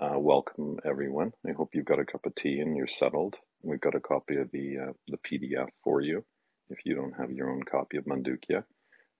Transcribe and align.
Uh, 0.00 0.16
welcome, 0.16 0.78
everyone. 0.84 1.32
I 1.44 1.50
hope 1.52 1.70
you've 1.74 1.84
got 1.84 1.98
a 1.98 2.04
cup 2.04 2.24
of 2.24 2.32
tea 2.36 2.60
and 2.60 2.76
you're 2.76 2.86
settled. 2.86 3.34
We've 3.62 3.80
got 3.80 3.96
a 3.96 4.00
copy 4.00 4.36
of 4.36 4.48
the 4.52 4.76
uh, 4.78 4.92
the 5.08 5.18
PDF 5.18 5.66
for 5.82 6.00
you. 6.00 6.24
If 6.70 6.78
you 6.84 6.94
don't 6.94 7.14
have 7.18 7.32
your 7.32 7.50
own 7.50 7.64
copy 7.64 7.96
of 7.96 8.04
Mandukya, 8.04 8.62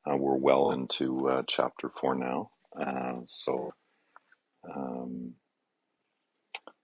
uh, 0.08 0.16
we're 0.16 0.36
well 0.36 0.70
into 0.70 1.28
uh, 1.28 1.42
chapter 1.48 1.90
four 2.00 2.14
now. 2.14 2.50
Uh, 2.80 3.22
so 3.26 3.72
um, 4.72 5.32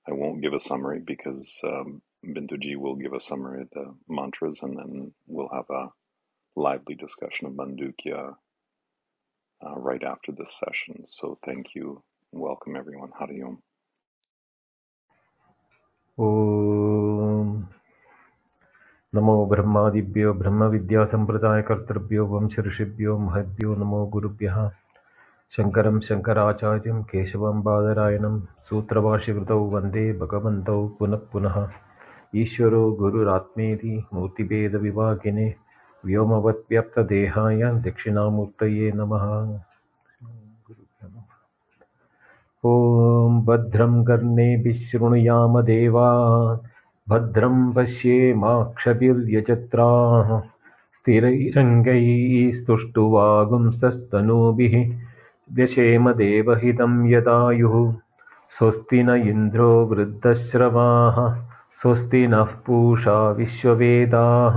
I 0.09 0.13
won't 0.13 0.43
give 0.43 0.55
a 0.55 0.61
summary 0.61 0.99
because 0.99 1.49
um, 1.63 2.03
Binduji 2.27 2.77
will 2.77 2.97
give 2.97 3.13
a 3.13 3.21
summary 3.21 3.63
of 3.63 3.71
the 3.71 3.95
mantras, 4.09 4.59
and 4.63 4.77
then 4.77 5.13
we'll 5.29 5.51
have 5.55 5.71
a 5.71 5.91
lively 6.57 6.97
discussion 6.97 7.47
of 7.47 7.53
Mandukya 7.53 8.35
uh, 9.65 9.75
right 9.77 10.03
after 10.03 10.33
this 10.33 10.51
session. 10.59 11.05
So 11.05 11.39
thank 11.47 11.77
you. 11.77 12.03
Welcome, 12.33 12.75
everyone. 12.75 13.11
Hari 13.17 13.41
Om. 13.41 13.63
ॐ 16.19 17.47
नमो 19.15 19.33
ब्रह्मादिभ्यो 19.47 20.33
ब्रह्मविद्यासम्प्रदायकर्तृभ्यो 20.35 22.27
वंशऋषिभ्यो 22.27 23.17
महद्भ्यो 23.19 23.75
नमो 23.75 24.07
गुरुभ्यः। 24.07 24.59
शङ्करं 25.57 25.99
शङ्कराचार्यं 26.01 27.03
केशवं 27.03 27.63
बादरायणं 27.63 28.39
सूत्रभाष्यकृतौ 28.71 29.59
वन्दे 29.75 30.13
भगवन्तौ 30.23 30.79
पुनः 30.99 31.27
पुनः। 31.33 31.57
ईश्वरो 32.43 32.85
गुरुरात्मेति 33.01 33.95
मूर्तिभेदविभागिने 34.15 35.49
व्योमवद्व्यप्तदेहाय 36.05 37.63
दक्षिणामूर्तये 37.87 38.93
नमः 38.95 39.27
ॐ 42.67 43.41
भद्रं 43.47 44.03
कर्णेभिः 44.05 44.77
शृणुयाम 44.91 45.61
देवा 45.63 46.05
भद्रं 47.07 47.57
पश्येमाक्षभिर्यजत्राः 47.73 50.31
स्थिरैरङ्गैः 50.39 52.07
स्तुष्टुवागुंसस्तनूभिः 52.61 54.77
व्यशेम 55.57 56.11
देवहितं 56.23 56.95
यदायुः 57.11 57.77
स्वस्ति 58.59 59.03
न 59.03 59.17
इन्द्रो 59.33 59.69
वृद्धश्रवाः 59.91 61.19
स्वस्ति 61.83 62.23
नः 62.35 62.55
पूषा 62.67 63.19
विश्ववेदाः 63.41 64.57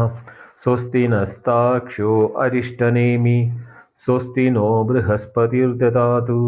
स्वस्ति 0.64 1.04
नस्ताक्ष्यो 1.08 2.14
अरिष्टनेमि 2.46 3.40
स्वस्ति 4.06 4.50
नो 4.50 4.70
बृहस्पतिर्ददातु 4.92 6.40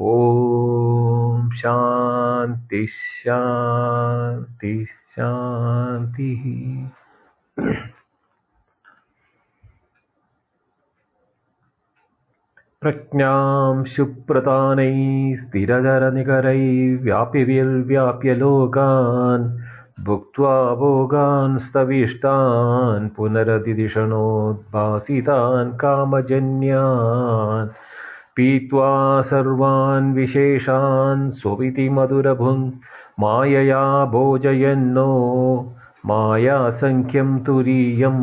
ॐ 0.00 1.50
शान्ति 1.50 2.86
शान्ति 2.86 4.84
शान्तिः। 4.84 6.44
प्रज्ञां 12.80 13.84
शुप्रतानैः 13.84 15.36
स्थिरधरनिकरैर्व्यापिविर्व्याप्य 15.36 18.34
लोकान् 18.34 19.58
भुक्त्वा 20.04 20.74
भोगान् 20.74 21.58
स्तविष्टान् 21.58 23.08
पुनरतिदिषणोद्भासितान् 23.16 25.72
कामजन्यान् 25.72 27.68
पीत्वा 28.38 28.90
सर्वान् 29.28 30.12
विशेषान् 30.14 31.30
स्वपिति 31.38 31.88
मधुरभुङ् 31.94 32.60
मायया 33.20 33.80
भोजयन्नो 34.12 35.06
मायासङ्ख्यं 36.06 37.30
तुरीयं 37.46 38.18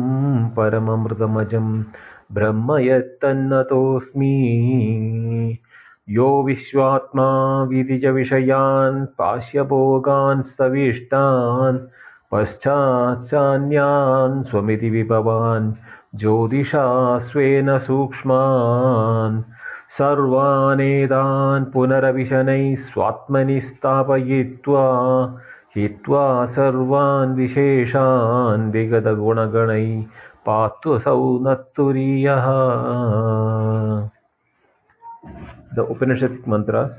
परममृतमजं 0.56 1.66
ब्रह्म 2.38 2.78
यत्तन्नतोऽस्मि 2.82 4.32
यो 6.16 6.30
विश्वात्मा 6.46 7.28
विदिजविषयान् 7.72 9.04
पाश्यभोगान् 9.18 10.42
स्तविष्टान् 10.52 11.78
पश्चाच्चान्यान् 12.32 14.42
स्वमिति 14.48 14.90
विभवान् 14.96 15.72
ज्योतिषा 16.20 16.86
स्वेन 17.28 17.78
सूक्ष्मान् 17.86 19.38
सर्वानेतान् 19.98 21.64
पुनरविशनैः 21.72 22.82
स्वात्मनि 22.88 23.60
स्थापयित्वा 23.60 24.82
हित्वा 25.76 26.24
सर्वान् 26.54 27.34
विशेषान् 27.36 28.70
विगतगुणगणैः 28.72 30.02
तुरीयः 31.76 32.46
द 35.76 35.86
उपनिषत् 35.90 36.48
मन्त्रास् 36.48 36.98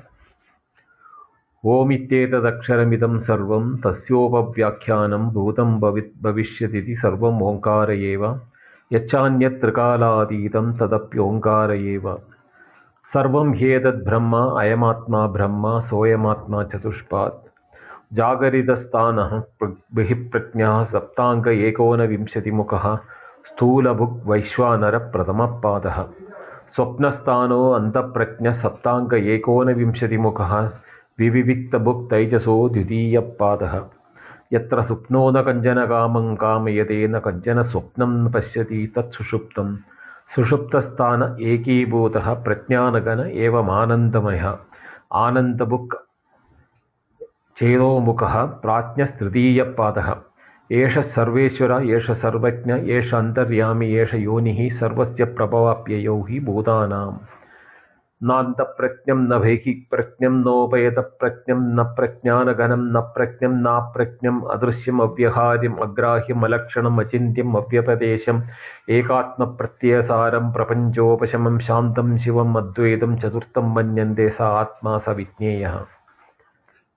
ओमित्येतदक्षरमिदं 1.64 3.20
सर्वं 3.28 3.76
तस्योपव्याख्यानं 3.86 5.30
भूतं 5.34 5.80
भवि 5.80 6.02
भविष्यतीति 6.24 6.96
सर्वम् 7.04 7.42
ओङ्कार 7.50 7.92
एव 7.92 8.26
यच्चान्यत्रिकालातीतं 8.94 10.72
तदप्योङ्कार 10.80 11.72
एव 11.74 12.10
सर्वं 13.14 13.54
ह्येतद्ब्रह्म 13.54 14.36
अयमात्मा 14.36 15.28
ब्रह्म, 15.28 15.80
सोऽयमात्मा 15.80 16.64
चतुष्पात्। 16.64 17.48
जागरितस्थानः 18.14 19.42
बहिःप्रज्ञः, 19.96 20.86
सप्ताङ्ग 20.86 21.48
एकोनविंशतिमुखः, 21.48 22.96
स्थूलभुक् 23.48 24.28
वैश्वानरप्रथमः 24.28 25.46
पादः 25.46 26.04
स्वप्नस्थानो 26.76 27.72
अन्तःप्रज्ञः, 27.72 28.54
सप्ताङ्ग 28.54 29.14
एकोनविंशतिमुखः, 29.14 30.72
विविविक्तभुक् 31.20 32.10
तैजसो 32.10 32.70
द्वितीयः 32.70 33.22
पादः 33.22 33.82
यत्र 34.54 34.84
सुप्नो 34.84 35.32
न 35.32 35.42
कञ्चन 35.42 35.86
कामं, 35.86 36.36
कामयते 36.36 37.08
न 37.08 37.20
कञ्चन 37.20 37.64
स्वप्नं 37.64 38.32
पश्यति 38.32 38.94
तत् 38.96 39.14
सुषुप्तं 39.14 39.78
सुषुप्तस्थान 40.36 41.38
एकीभूतः 41.42 42.34
प्रज्ञानगण 42.34 43.20
एवमानन्दमयः। 43.20 44.58
आनन्दबुक् 45.14 45.96
चेदोमुखः 47.58 48.46
प्राज्ञस्तृतीयपादः। 48.46 50.16
एष 50.72 50.98
सर्वेश्वर 50.98 51.72
एष 51.90 52.12
सर्वज्ञ 52.12 52.74
एष 52.74 53.14
अन्तर्यामि 53.14 53.88
एष 53.88 54.14
योनिः 54.14 54.80
सर्वस्य 54.80 55.26
प्रभवाप्ययौ 55.26 56.22
हि 56.30 56.40
भूतानाम् 56.40 57.37
നാന്തപ്രജ്ഞം 58.22 59.20
നഭേഹി 59.30 59.74
പ്രജ്ഞം 59.92 60.36
നോപയത 60.42 61.00
പ്രജ്ഞം 61.20 61.60
ന 61.76 61.84
പ്രജ്ഞാനഗനം 61.98 62.82
ന 62.94 63.00
പ്രജ്ഞം 63.16 63.54
നാപ്രജ്ഞം 63.64 64.38
അദൃശ്യം 64.52 65.02
അവ്യഹാര്യം 65.02 65.76
അഗ്രാഹ്യം 65.84 66.46
അലക്ഷണം 66.46 67.00
അചിന്യം 67.00 67.58
അവ്യപദേശം 67.58 68.40
ഏകാത്മപ്രത്യയസാരം 68.90 70.48
പ്രപഞ്ചോപശമം 70.56 71.60
ശാന്തം 71.60 72.10
ശിവം 72.18 72.58
അദ്വൈതം 72.58 73.14
ചതുർത്ഥം 73.22 73.68
മന്യന്തേ 73.76 74.28
സ 74.30 74.42
ആത്മാ 74.56 74.96
സ 74.98 75.10
വിജ്ഞേയ. 75.12 75.64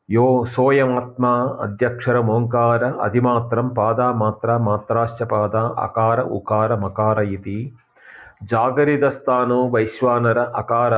യോ 0.09 0.27
സോയമാത്മാ 0.55 1.33
അധ്യക്ഷരമോങ്കാര 1.61 2.83
അതിമാത്രം 3.01 3.69
പാദമാത്ര 3.77 4.57
മാത്രാശ്ച 4.63 5.23
പാദ 5.25 5.55
അകാര 5.79 6.21
ഉകാരമകാര 6.31 7.21
ഇതി 7.31 7.61
जागरितस्थानो 8.41 9.57
वैश्वानर 9.69 10.39
अकार 10.39 10.95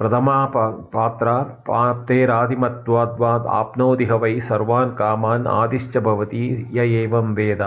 प्रथमा 0.00 0.44
पा, 0.46 0.66
पात्रा 0.94 1.38
पाप्तेरादिमत्वाद्वात् 1.68 3.46
आप्नोति 3.46 4.04
ह 4.04 4.12
वै 4.14 4.40
सर्वान् 4.40 4.90
कामान् 4.90 5.46
आदिश्च 5.46 5.96
भवति 5.98 6.44
य 6.74 6.84
एवं 7.02 7.34
वेद। 7.34 7.62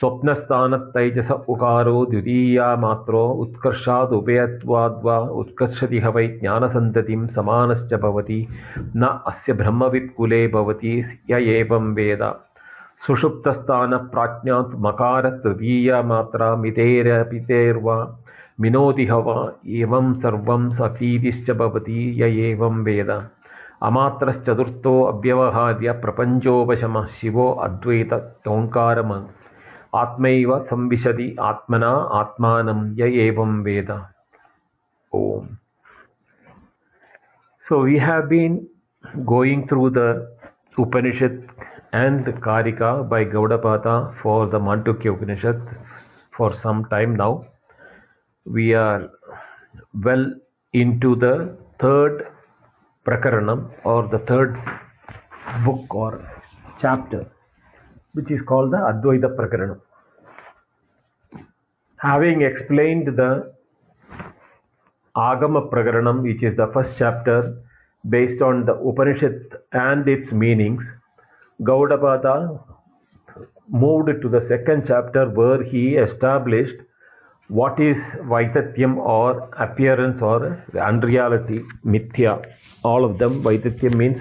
स्वप्नस्थानतैजस 0.00 1.30
उकारो 1.48 2.06
द्वितीया 2.06 2.76
मात्रो 2.76 3.24
उत्कर्षादुभयत्वाद्वा 3.42 5.18
उत्कर्षति 5.18 5.98
ह 5.98 6.08
वै 6.08 6.26
ज्ञानसन्ततिं 6.40 7.26
समानश्च 7.26 7.94
भवति। 7.94 8.46
न 8.96 9.20
अस्य 9.26 9.52
ब्रह्मवित्कुले 9.52 10.46
भवति 10.48 10.96
य 11.30 11.40
एवं 11.56 11.94
वेद। 11.94 12.22
सुषुप्तस्थानप्राज्ञात् 13.06 14.74
मकार 14.80 15.28
तृतीया 15.44 16.02
मात्रा 16.02 16.56
मितेरपितेर्वा 16.56 17.96
मिनोति 18.60 19.06
ह 19.06 19.14
वा 19.26 19.52
एवं 19.66 20.12
सर्वं 20.20 20.62
सतीतिश्च 20.74 21.50
भवति 21.50 22.22
य 22.22 22.28
एवं 22.50 22.82
वेद। 22.84 23.10
अमात्रश्चतुर्थो 23.82 24.94
अव्यवहार्य 25.02 25.92
प्रपञ्चोपशमः 25.92 27.06
शिवो 27.20 27.50
अद्वैत 27.52 28.12
ओङ्कारम्। 28.48 29.12
आत्मैव 29.94 30.58
संविशति 30.70 31.36
आत्मना 31.40 31.92
आत्मानं 32.20 32.80
य 32.98 33.12
एवं 33.26 33.62
वेद. 33.62 33.90
So 37.66 37.76
we 37.82 37.98
have 37.98 38.24
been 38.30 38.56
going 39.28 39.60
through 39.68 39.90
the 39.90 40.08
Upanishad 40.76 41.36
and 42.02 42.26
Karika 42.44 43.08
by 43.08 43.24
Gaudapada 43.24 44.20
for 44.20 44.46
the 44.48 44.58
Mandukya 44.58 45.12
Upanishad 45.14 45.60
for 46.36 46.52
some 46.60 46.86
time 46.86 47.14
now. 47.14 47.46
We 48.44 48.74
are 48.74 49.10
well 50.02 50.24
into 50.72 51.14
the 51.14 51.56
third 51.80 52.26
Prakaranam 53.06 53.70
or 53.84 54.08
the 54.08 54.18
third 54.30 54.56
book 55.64 55.94
or 55.94 56.28
chapter, 56.80 57.30
which 58.14 58.30
is 58.30 58.42
called 58.42 58.72
the 58.72 58.78
Advaita 58.78 59.36
Prakaranam. 59.36 59.80
Having 61.98 62.42
explained 62.42 63.06
the 63.16 63.52
Agama 65.16 65.70
Prakaranam, 65.70 66.22
which 66.22 66.42
is 66.42 66.56
the 66.56 66.68
first 66.74 66.98
chapter 66.98 67.56
based 68.08 68.42
on 68.42 68.66
the 68.66 68.74
Upanishad 68.74 69.40
and 69.72 70.08
its 70.08 70.32
meanings, 70.32 70.82
Gaudapada 71.62 72.60
moved 73.68 74.08
to 74.22 74.28
the 74.28 74.46
second 74.48 74.84
chapter 74.86 75.28
where 75.28 75.62
he 75.62 75.94
established 75.94 76.74
what 77.48 77.78
is 77.78 77.96
Vaitatyam 78.22 78.96
or 78.96 79.48
appearance 79.58 80.20
or 80.22 80.64
unreality, 80.80 81.60
Mithya. 81.84 82.44
All 82.82 83.04
of 83.04 83.18
them, 83.18 83.42
Vaitatyam 83.42 83.94
means 83.94 84.18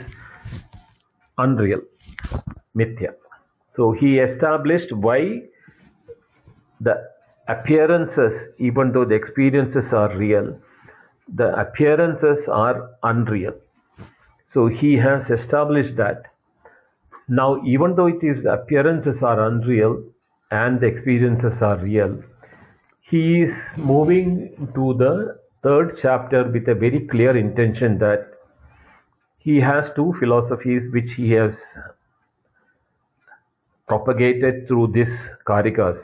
unreal, 1.38 1.80
Mithya. 2.78 3.14
So 3.76 3.92
he 3.94 4.20
established 4.20 4.92
why 4.92 5.42
the 6.82 7.10
appearances, 7.48 8.34
even 8.60 8.92
though 8.92 9.06
the 9.06 9.16
experiences 9.16 9.92
are 9.92 10.16
real, 10.16 10.60
the 11.34 11.58
appearances 11.60 12.38
are 12.52 12.92
unreal. 13.02 13.54
So 14.54 14.68
he 14.68 14.98
has 14.98 15.30
established 15.30 15.96
that. 15.98 16.33
Now, 17.28 17.62
even 17.64 17.96
though 17.96 18.08
it 18.08 18.22
is 18.22 18.46
appearances 18.46 19.22
are 19.24 19.48
unreal 19.48 20.04
and 20.52 20.80
the 20.80 20.88
experiences 20.88 21.62
are 21.62 21.78
real, 21.78 22.22
he 23.02 23.44
is 23.44 23.54
moving 23.78 24.72
to 24.76 24.94
the 24.96 25.40
third 25.64 25.98
chapter 26.02 26.44
with 26.44 26.68
a 26.68 26.76
very 26.76 27.08
clear 27.08 27.38
intention 27.38 27.98
that 28.00 28.30
he 29.38 29.60
has 29.60 29.90
two 29.96 30.14
philosophies 30.20 30.92
which 30.92 31.12
he 31.16 31.32
has 31.32 31.54
propagated 33.88 34.68
through 34.68 34.88
these 34.94 35.14
karikas. 35.48 36.02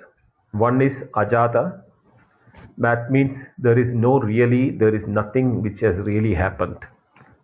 One 0.52 0.82
is 0.82 0.94
ajata, 1.16 1.82
that 2.78 3.12
means 3.12 3.38
there 3.58 3.78
is 3.78 3.94
no 3.94 4.20
really, 4.20 4.72
there 4.72 4.96
is 4.96 5.06
nothing 5.08 5.62
which 5.62 5.82
has 5.82 5.96
really 5.98 6.34
happened, 6.34 6.78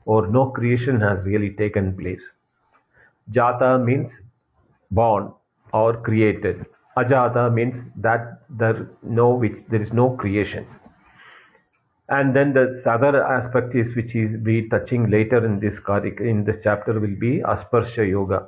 or 0.06 0.28
no 0.28 0.50
creation 0.52 1.02
has 1.02 1.26
really 1.26 1.52
taken 1.52 1.98
place. 1.98 2.22
Jata 3.32 3.84
means 3.84 4.12
born 4.92 5.34
or 5.74 5.98
created. 6.02 6.66
Ajata 6.98 7.54
means 7.54 7.76
that 7.98 8.42
there 8.50 8.90
no 9.04 9.30
which 9.30 9.58
there 9.70 9.82
is 9.82 9.92
no 9.92 10.12
creation. 10.12 10.66
And 12.08 12.36
then 12.36 12.54
the 12.54 12.82
other 12.90 13.24
aspect 13.26 13.76
is 13.76 13.96
which 13.96 14.16
is 14.16 14.40
be 14.44 14.70
touching 14.70 15.10
later 15.10 15.44
in 15.44 15.60
this 15.60 15.74
in 16.20 16.46
this 16.46 16.58
chapter 16.64 17.00
will 17.00 17.16
be 17.20 17.40
Asparsha 17.40 18.08
Yoga, 18.08 18.48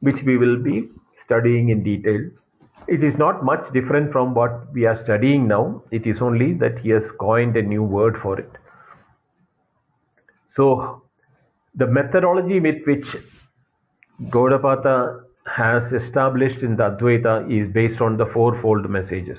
which 0.00 0.22
we 0.26 0.36
will 0.36 0.58
be 0.62 0.90
studying 1.24 1.70
in 1.70 1.82
detail. 1.82 2.20
It 2.86 3.02
is 3.02 3.18
not 3.18 3.44
much 3.44 3.72
different 3.72 4.12
from 4.12 4.34
what 4.34 4.72
we 4.72 4.86
are 4.86 5.02
studying 5.02 5.48
now. 5.48 5.82
It 5.90 6.06
is 6.06 6.18
only 6.20 6.52
that 6.54 6.78
he 6.78 6.90
has 6.90 7.02
coined 7.18 7.56
a 7.56 7.62
new 7.62 7.82
word 7.82 8.18
for 8.22 8.38
it. 8.38 8.50
So 10.54 11.02
the 11.74 11.86
methodology 11.86 12.60
with 12.60 12.84
which 12.86 13.06
Gaudapada 14.20 15.22
has 15.46 15.92
established 15.92 16.62
in 16.62 16.76
the 16.76 16.90
Advaita 16.90 17.50
is 17.50 17.72
based 17.72 18.00
on 18.00 18.16
the 18.16 18.26
fourfold 18.26 18.90
messages. 18.90 19.38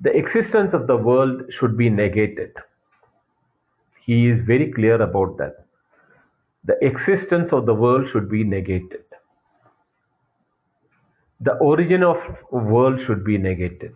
The 0.00 0.16
existence 0.16 0.74
of 0.74 0.86
the 0.86 0.96
world 0.96 1.42
should 1.58 1.78
be 1.78 1.88
negated. 1.88 2.52
He 4.04 4.28
is 4.28 4.44
very 4.44 4.72
clear 4.72 5.00
about 5.00 5.38
that. 5.38 5.64
The 6.64 6.76
existence 6.84 7.52
of 7.52 7.64
the 7.64 7.74
world 7.74 8.08
should 8.12 8.28
be 8.28 8.42
negated. 8.42 9.04
The 11.40 11.54
origin 11.58 12.02
of 12.02 12.16
world 12.50 13.00
should 13.06 13.24
be 13.24 13.38
negated. 13.38 13.94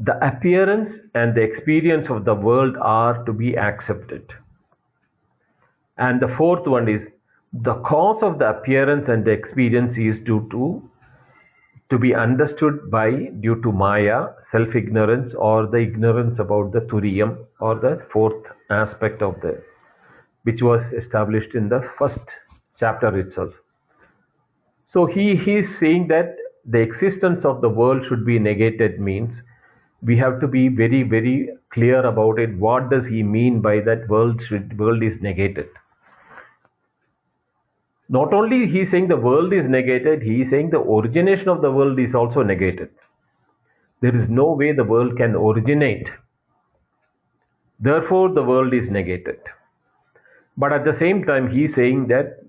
The 0.00 0.24
appearance 0.26 0.92
and 1.14 1.34
the 1.34 1.42
experience 1.42 2.08
of 2.10 2.24
the 2.24 2.34
world 2.34 2.76
are 2.80 3.24
to 3.24 3.32
be 3.32 3.56
accepted. 3.56 4.30
And 5.96 6.20
the 6.20 6.34
fourth 6.36 6.66
one 6.66 6.88
is 6.88 7.02
the 7.52 7.74
cause 7.82 8.20
of 8.22 8.38
the 8.40 8.50
appearance 8.50 9.08
and 9.08 9.24
the 9.24 9.30
experience 9.30 9.96
is 9.96 10.18
due 10.24 10.48
to 10.50 10.82
to 11.90 11.98
be 11.98 12.14
understood 12.14 12.90
by 12.90 13.10
due 13.40 13.62
to 13.62 13.70
maya 13.70 14.28
self 14.50 14.74
ignorance 14.74 15.34
or 15.34 15.66
the 15.66 15.78
ignorance 15.78 16.40
about 16.40 16.72
the 16.72 16.80
turiyam 16.80 17.36
or 17.60 17.76
the 17.76 18.02
fourth 18.12 18.42
aspect 18.70 19.22
of 19.22 19.40
the 19.42 19.62
which 20.42 20.62
was 20.62 20.82
established 20.92 21.54
in 21.54 21.68
the 21.68 21.80
first 21.98 22.18
chapter 22.78 23.16
itself. 23.18 23.52
So 24.88 25.06
he, 25.06 25.36
he 25.36 25.56
is 25.58 25.78
saying 25.78 26.08
that 26.08 26.36
the 26.64 26.80
existence 26.80 27.44
of 27.44 27.60
the 27.60 27.68
world 27.68 28.04
should 28.08 28.26
be 28.26 28.38
negated 28.38 28.98
means 28.98 29.32
we 30.02 30.18
have 30.18 30.40
to 30.40 30.48
be 30.48 30.68
very 30.68 31.04
very 31.04 31.50
clear 31.72 32.04
about 32.04 32.40
it. 32.40 32.56
What 32.58 32.90
does 32.90 33.06
he 33.06 33.22
mean 33.22 33.60
by 33.60 33.80
that 33.80 34.08
world 34.08 34.42
should 34.48 34.76
world 34.76 35.02
is 35.04 35.20
negated 35.20 35.68
not 38.08 38.34
only 38.34 38.66
he 38.70 38.80
is 38.80 38.90
saying 38.90 39.08
the 39.08 39.16
world 39.16 39.52
is 39.52 39.64
negated, 39.68 40.22
he 40.22 40.42
is 40.42 40.50
saying 40.50 40.70
the 40.70 40.80
origination 40.80 41.48
of 41.48 41.62
the 41.62 41.70
world 41.70 41.98
is 41.98 42.14
also 42.14 42.42
negated. 42.42 42.90
There 44.02 44.14
is 44.14 44.28
no 44.28 44.52
way 44.52 44.72
the 44.72 44.84
world 44.84 45.16
can 45.16 45.34
originate. 45.34 46.08
Therefore, 47.80 48.32
the 48.32 48.42
world 48.42 48.74
is 48.74 48.90
negated. 48.90 49.38
But 50.56 50.72
at 50.72 50.84
the 50.84 50.96
same 50.98 51.24
time, 51.24 51.50
he 51.50 51.64
is 51.64 51.74
saying 51.74 52.08
that 52.08 52.40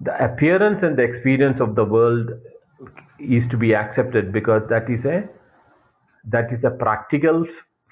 the 0.00 0.24
appearance 0.24 0.82
and 0.82 0.96
the 0.96 1.02
experience 1.02 1.60
of 1.60 1.74
the 1.74 1.84
world 1.84 2.30
is 3.18 3.46
to 3.50 3.56
be 3.56 3.74
accepted 3.74 4.32
because 4.32 4.62
that 4.70 4.88
is 4.88 5.04
a 5.04 5.28
that 6.24 6.52
is 6.52 6.64
a 6.64 6.70
practical 6.70 7.44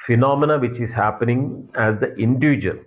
phenomena 0.07 0.59
which 0.59 0.81
is 0.81 0.91
happening 0.95 1.69
as 1.75 1.99
the 2.01 2.15
individual. 2.17 2.79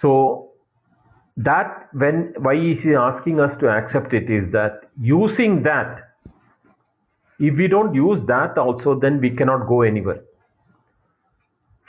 So 0.00 0.51
that 1.36 1.88
when 1.92 2.34
why 2.38 2.54
he 2.54 2.72
is 2.72 2.82
he 2.82 2.94
asking 2.94 3.40
us 3.40 3.58
to 3.60 3.68
accept 3.68 4.12
it 4.12 4.30
is 4.30 4.52
that 4.52 4.90
using 5.00 5.62
that 5.62 6.10
if 7.38 7.56
we 7.56 7.68
don't 7.68 7.94
use 7.94 8.20
that 8.26 8.58
also 8.58 8.98
then 8.98 9.20
we 9.20 9.30
cannot 9.30 9.66
go 9.66 9.82
anywhere. 9.82 10.20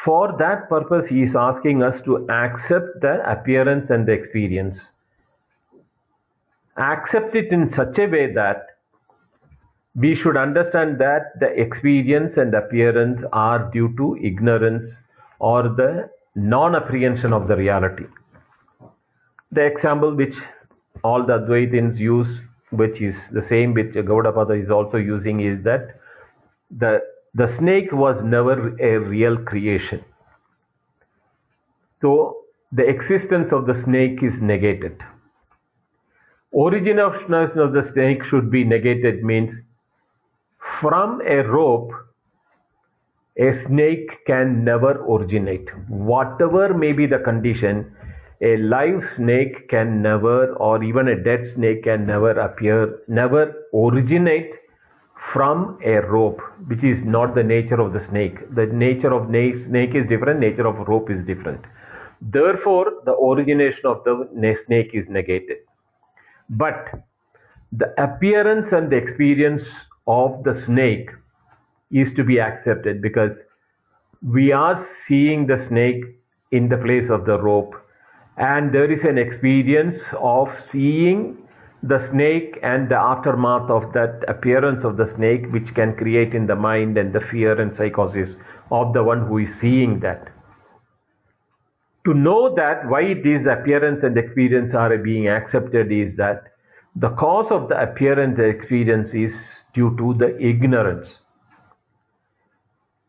For 0.04 0.36
that 0.40 0.70
purpose 0.70 1.10
he 1.10 1.24
is 1.24 1.36
asking 1.36 1.84
us 1.84 2.02
to 2.06 2.28
accept 2.30 3.02
the 3.02 3.22
appearance 3.30 3.90
and 3.90 4.08
the 4.08 4.14
experience. 4.14 4.78
Accept 6.78 7.36
it 7.36 7.52
in 7.52 7.72
such 7.76 7.98
a 8.00 8.08
way 8.08 8.34
that 8.34 8.66
we 9.96 10.16
should 10.16 10.38
understand 10.38 11.00
that 11.00 11.40
the 11.40 11.48
experience 11.62 12.34
and 12.38 12.54
appearance 12.54 13.22
are 13.32 13.70
due 13.72 13.94
to 13.98 14.18
ignorance 14.18 14.92
or 15.40 15.64
the 15.64 16.10
non 16.36 16.76
apprehension 16.76 17.32
of 17.32 17.48
the 17.48 17.56
reality 17.56 18.06
the 19.54 19.66
example 19.66 20.16
which 20.16 20.34
all 21.04 21.26
the 21.26 21.34
Advaitins 21.34 21.98
use, 21.98 22.28
which 22.72 23.02
is 23.02 23.16
the 23.32 23.46
same 23.50 23.74
which 23.74 23.94
Gaudapada 23.94 24.62
is 24.62 24.70
also 24.70 24.98
using, 24.98 25.42
is 25.42 25.64
that 25.64 26.00
the 26.72 27.02
the 27.36 27.56
snake 27.58 27.92
was 27.92 28.16
never 28.24 28.76
a 28.78 29.00
real 29.00 29.38
creation. 29.38 30.04
So 32.02 32.38
the 32.72 32.88
existence 32.88 33.52
of 33.52 33.66
the 33.66 33.82
snake 33.86 34.22
is 34.22 34.34
negated. 34.42 34.98
Origin 36.52 37.00
of 37.00 37.14
the 37.28 37.90
snake 37.94 38.24
should 38.30 38.52
be 38.52 38.64
negated 38.64 39.24
means 39.24 39.52
from 40.80 41.22
a 41.22 41.38
rope 41.48 41.92
a 43.40 43.66
snake 43.66 44.10
can 44.28 44.64
never 44.64 45.04
originate. 45.06 45.68
Whatever 45.88 46.74
may 46.76 46.92
be 46.92 47.08
the 47.08 47.18
condition, 47.18 47.92
a 48.42 48.58
live 48.58 49.02
snake 49.16 49.70
can 49.70 50.02
never 50.02 50.54
or 50.56 50.84
even 50.84 51.08
a 51.08 51.24
dead 51.24 51.52
snake 51.56 51.84
can 51.84 52.06
never 52.06 52.32
appear 52.32 53.00
never 53.08 53.54
originate 53.74 54.52
from 55.32 55.80
a 55.86 56.02
rope 56.02 56.42
which 56.68 56.84
is 56.84 56.98
not 57.04 57.34
the 57.36 57.44
nature 57.44 57.80
of 57.80 57.94
the 57.94 58.06
snake. 58.10 58.36
The 58.56 58.66
nature 58.66 59.14
of 59.14 59.30
snake 59.30 59.96
is 59.96 60.08
different 60.10 60.40
nature 60.40 60.68
of 60.68 60.88
rope 60.88 61.10
is 61.10 61.26
different. 61.26 61.62
Therefore 62.22 62.92
the 63.06 63.14
origination 63.14 63.86
of 63.86 64.04
the 64.04 64.56
snake 64.66 64.92
is 64.94 65.06
negated. 65.10 65.58
But 66.50 66.90
the 67.72 67.94
appearance 68.02 68.68
and 68.72 68.92
the 68.92 68.98
experience 68.98 69.64
of 70.08 70.44
the 70.44 70.62
snake 70.66 71.10
is 71.92 72.08
to 72.16 72.24
be 72.24 72.40
accepted 72.40 73.02
because 73.02 73.32
we 74.22 74.52
are 74.52 74.88
seeing 75.08 75.48
the 75.48 75.66
snake 75.68 76.04
in 76.52 76.70
the 76.70 76.78
place 76.78 77.10
of 77.10 77.26
the 77.26 77.40
rope 77.40 77.74
and 78.38 78.74
there 78.74 78.92
is 78.92 79.04
an 79.04 79.18
experience 79.18 80.02
of 80.20 80.48
seeing 80.72 81.38
the 81.84 82.08
snake 82.12 82.58
and 82.64 82.90
the 82.90 82.98
aftermath 82.98 83.70
of 83.70 83.92
that 83.94 84.24
appearance 84.28 84.84
of 84.84 84.98
the 84.98 85.14
snake 85.16 85.52
which 85.52 85.74
can 85.76 85.96
create 85.96 86.34
in 86.34 86.48
the 86.48 86.56
mind 86.56 86.98
and 86.98 87.14
the 87.14 87.20
fear 87.30 87.60
and 87.60 87.76
psychosis 87.78 88.30
of 88.72 88.94
the 88.94 89.04
one 89.04 89.28
who 89.28 89.38
is 89.40 89.50
seeing 89.60 90.00
that. 90.00 90.30
To 92.06 92.14
know 92.14 92.54
that 92.56 92.90
why 92.90 93.14
these 93.14 93.46
appearance 93.50 94.00
and 94.04 94.18
experience 94.18 94.74
are 94.74 94.98
being 94.98 95.28
accepted 95.28 95.92
is 95.92 96.16
that 96.18 96.44
the 96.96 97.10
cause 97.10 97.48
of 97.52 97.70
the 97.70 97.82
appearance 97.82 98.38
and 98.38 98.48
experience 98.48 99.12
is 99.14 99.34
due 99.74 99.96
to 99.98 100.14
the 100.18 100.38
ignorance 100.40 101.08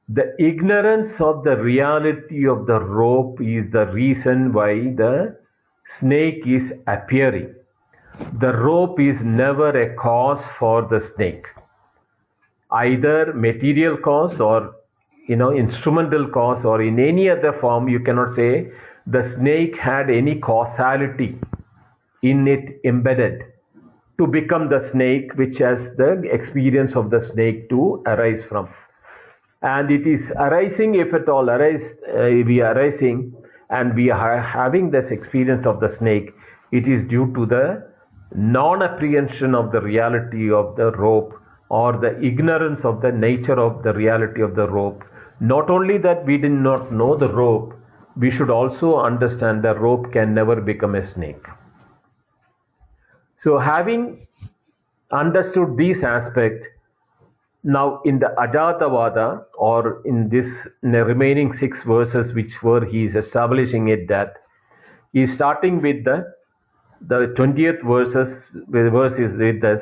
the 0.09 0.35
ignorance 0.39 1.19
of 1.19 1.45
the 1.45 1.57
reality 1.57 2.47
of 2.47 2.67
the 2.67 2.79
rope 2.79 3.41
is 3.41 3.71
the 3.73 3.87
reason 3.87 4.53
why 4.53 4.75
the 4.97 5.35
snake 5.99 6.43
is 6.47 6.73
appearing. 6.87 7.55
The 8.41 8.53
rope 8.53 9.01
is 9.01 9.17
never 9.23 9.71
a 9.71 9.95
cause 9.97 10.45
for 10.59 10.83
the 10.83 11.11
snake. 11.17 11.47
Either 12.71 13.33
material 13.33 13.97
cause 13.97 14.39
or 14.41 14.75
you 15.27 15.37
know 15.37 15.53
instrumental 15.53 16.29
cause 16.29 16.65
or 16.67 16.83
in 16.83 16.99
any 17.01 17.31
other 17.31 17.57
form 17.61 17.89
you 17.89 17.99
cannot 18.01 18.35
say 18.37 18.71
the 19.07 19.35
snake 19.37 19.75
had 19.79 20.11
any 20.11 20.39
causality 20.39 21.39
in 22.23 22.47
it 22.47 22.79
embedded 22.85 23.43
to 24.19 24.27
become 24.27 24.69
the 24.69 24.87
snake 24.93 25.33
which 25.37 25.59
has 25.59 25.79
the 25.97 26.23
experience 26.31 26.95
of 26.95 27.11
the 27.11 27.27
snake 27.33 27.69
to 27.71 28.03
arise 28.07 28.43
from 28.51 28.69
and 29.73 29.91
it 29.91 30.07
is 30.07 30.31
arising 30.47 30.95
if 30.95 31.13
at 31.15 31.29
all 31.29 31.51
arise 31.51 31.85
uh, 32.09 32.31
we 32.51 32.61
are 32.61 32.77
arising 32.79 33.33
and 33.71 33.95
we 33.95 34.11
are 34.11 34.41
having 34.41 34.91
this 34.91 35.11
experience 35.11 35.67
of 35.67 35.81
the 35.81 35.91
snake 35.99 36.31
it 36.71 36.89
is 36.89 37.07
due 37.09 37.27
to 37.35 37.47
the 37.47 37.65
non 38.35 38.83
apprehension 38.83 39.55
of 39.55 39.71
the 39.73 39.81
reality 39.81 40.51
of 40.51 40.77
the 40.77 40.91
rope 40.93 41.33
or 41.69 41.93
the 42.05 42.13
ignorance 42.23 42.85
of 42.85 43.01
the 43.01 43.11
nature 43.11 43.59
of 43.59 43.83
the 43.83 43.93
reality 43.95 44.43
of 44.43 44.55
the 44.55 44.69
rope. 44.69 45.03
Not 45.41 45.71
only 45.71 45.99
that 45.99 46.25
we 46.27 46.37
did 46.37 46.53
not 46.53 46.93
know 46.93 47.17
the 47.17 47.33
rope 47.33 47.75
we 48.17 48.31
should 48.31 48.51
also 48.51 48.97
understand 48.97 49.63
the 49.63 49.75
rope 49.75 50.13
can 50.13 50.35
never 50.35 50.61
become 50.61 50.95
a 50.95 51.13
snake. 51.15 51.45
So 53.43 53.59
having 53.59 54.27
understood 55.11 55.77
these 55.77 56.03
aspect 56.03 56.65
now, 57.64 58.02
in 58.06 58.20
the 58.20 58.34
Ajatavada, 58.38 59.44
or 59.58 60.02
in 60.06 60.30
this 60.30 60.48
in 60.82 60.94
the 60.94 61.04
remaining 61.04 61.58
six 61.58 61.84
verses, 61.84 62.34
which 62.34 62.54
were 62.64 62.86
he 62.86 63.06
is 63.06 63.16
establishing 63.16 63.90
it 63.90 64.08
that 64.08 64.38
he 65.12 65.24
is 65.24 65.34
starting 65.34 65.82
with 65.82 66.06
the 66.06 66.34
the 67.02 67.34
twentieth 67.36 67.82
verses. 67.84 68.30
The 68.70 68.90
verse 68.90 69.20
is 69.20 69.38
with 69.38 69.62
this. 69.62 69.82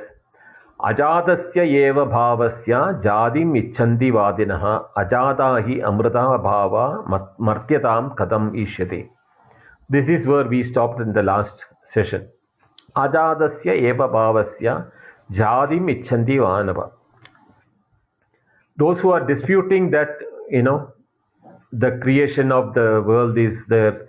अजातस्य 0.86 1.62
एव 1.84 2.04
भावस्य 2.06 2.80
जातिम् 3.04 3.56
इच्छन्ति 3.58 4.10
वादिनः 4.12 4.66
अजाता 4.98 5.48
हि 5.68 5.80
अमृता 5.90 6.26
भावा 6.44 6.84
मर्त्यतां 7.48 8.10
कथम् 8.20 8.56
ईष्यते 8.62 9.08
This 9.90 10.08
is 10.08 10.28
where 10.28 10.46
we 10.46 10.64
stopped 10.64 11.02
in 11.02 11.14
the 11.14 11.24
last 11.24 11.66
session. 11.94 12.28
अजातस्य 12.98 13.72
एव 13.90 14.08
भावस्य 14.08 14.84
जातिम् 15.40 15.90
इच्छन्ति 15.90 16.38
वानव 16.40 16.90
those 18.77 18.99
who 19.01 19.11
are 19.11 19.27
disputing 19.27 19.91
that 19.91 20.09
you 20.51 20.63
know 20.63 20.93
the 21.73 21.99
creation 22.03 22.53
of 22.53 22.75
the 22.75 23.03
world 23.07 23.39
is 23.39 23.55
there 23.69 24.09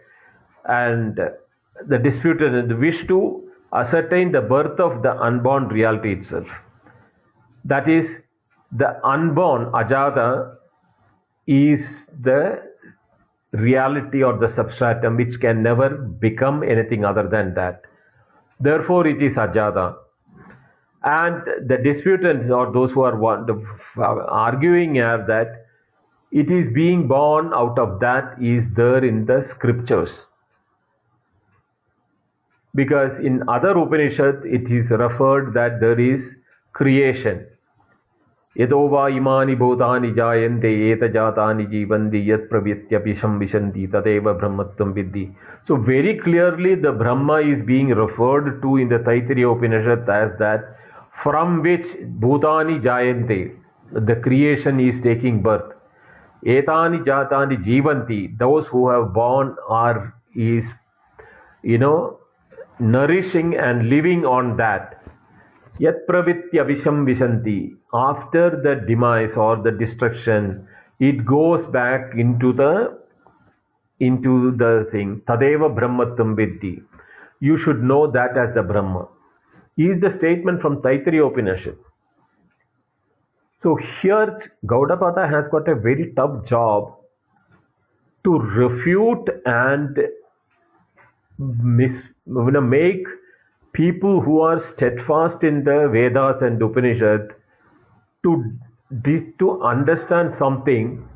and 0.65 1.19
the 1.87 1.97
disputed 1.97 2.77
wish 2.79 3.05
to 3.07 3.43
ascertain 3.73 4.31
the 4.31 4.41
birth 4.41 4.79
of 4.79 5.01
the 5.01 5.11
unborn 5.21 5.67
reality 5.67 6.13
itself. 6.13 6.47
That 7.65 7.89
is 7.89 8.05
the 8.71 8.99
unborn 9.05 9.71
ajata 9.71 10.55
is 11.47 11.79
the 12.21 12.61
reality 13.51 14.23
or 14.23 14.37
the 14.37 14.53
substratum 14.55 15.17
which 15.17 15.39
can 15.39 15.61
never 15.63 15.89
become 15.89 16.63
anything 16.63 17.05
other 17.05 17.27
than 17.27 17.53
that. 17.55 17.81
Therefore 18.59 19.07
it 19.07 19.21
is 19.21 19.33
ajata 19.33 19.95
and 21.04 21.42
the 21.68 21.76
disputants 21.76 22.50
or 22.50 22.72
those 22.72 22.90
who 22.92 23.02
are 23.02 24.22
arguing 24.30 24.98
are 25.00 25.26
that 25.26 25.66
it 26.32 26.50
is 26.50 26.72
being 26.74 27.06
born 27.08 27.52
out 27.54 27.78
of 27.78 28.00
that 28.00 28.36
is 28.40 28.64
there 28.76 29.04
in 29.04 29.24
the 29.26 29.46
scriptures. 29.54 30.10
Because 32.74 33.12
in 33.24 33.48
other 33.48 33.70
Upanishads 33.70 34.44
it 34.44 34.70
is 34.70 34.90
referred 34.90 35.54
that 35.54 35.80
there 35.80 35.98
is 35.98 36.22
creation. 36.72 37.46
यतो 38.56 38.78
वा 38.88 39.06
इमानि 39.16 39.54
भूतानि 39.56 40.10
जायन्ते 40.14 40.70
एतजातानि 40.90 41.64
जीवन्ति 41.72 42.20
यत् 42.30 42.48
प्रवृत्त्यपिशं 42.50 43.38
विशन्ति 43.38 43.86
तदेव 43.92 44.32
ब्रह्मत्वं 44.32 44.92
विद्धि 44.92 45.26
So 45.68 45.76
very 45.76 46.18
clearly 46.18 46.74
the 46.74 46.92
Brahma 46.92 47.40
is 47.40 47.64
being 47.66 47.88
referred 47.88 48.60
to 48.62 48.76
in 48.78 48.88
the 48.88 48.98
Taittiriya 48.98 49.54
Upanishad 49.54 50.08
as 50.08 50.36
that 50.38 50.74
from 51.23 51.63
which 51.63 51.85
bhutani 52.19 52.81
jayante, 52.81 53.55
the 53.91 54.15
creation 54.15 54.79
is 54.79 55.01
taking 55.03 55.41
birth. 55.41 55.71
Etani 56.45 57.03
jatani 57.05 57.57
jivanti, 57.65 58.37
those 58.37 58.65
who 58.67 58.89
have 58.89 59.13
born 59.13 59.55
are 59.69 60.13
is 60.35 60.63
you 61.63 61.77
know 61.77 62.19
nourishing 62.79 63.55
and 63.55 63.89
living 63.89 64.25
on 64.25 64.57
that. 64.57 65.01
Yat 65.79 66.05
pravitya 66.09 66.65
visham 66.69 67.05
vishanti, 67.07 67.71
after 67.93 68.49
the 68.61 68.85
demise 68.87 69.31
or 69.37 69.55
the 69.63 69.71
destruction, 69.71 70.67
it 70.99 71.25
goes 71.25 71.65
back 71.71 72.13
into 72.17 72.51
the 72.53 72.99
into 73.99 74.51
the 74.57 74.87
thing. 74.91 75.21
Tadeva 75.27 75.73
brahmattam 75.73 76.35
vidhi. 76.35 76.81
You 77.39 77.57
should 77.57 77.81
know 77.81 78.11
that 78.11 78.37
as 78.37 78.53
the 78.53 78.63
Brahma 78.63 79.07
is 79.77 79.99
the 80.01 80.15
statement 80.17 80.61
from 80.61 80.81
Taittiriya 80.81 81.27
Upanishad. 81.31 81.77
So 83.61 83.77
here 84.01 84.51
Gaudapada 84.65 85.29
has 85.29 85.45
got 85.51 85.67
a 85.69 85.75
very 85.75 86.13
tough 86.15 86.45
job 86.47 86.95
to 88.25 88.37
refute 88.37 89.29
and 89.45 89.97
mis, 91.37 91.91
make 92.25 93.05
people 93.73 94.21
who 94.21 94.41
are 94.41 94.61
steadfast 94.73 95.43
in 95.43 95.63
the 95.63 95.89
Vedas 95.91 96.41
and 96.41 96.61
Upanishad 96.61 97.29
to, 98.23 98.53
to 99.39 99.61
understand 99.63 100.35
something 100.37 101.07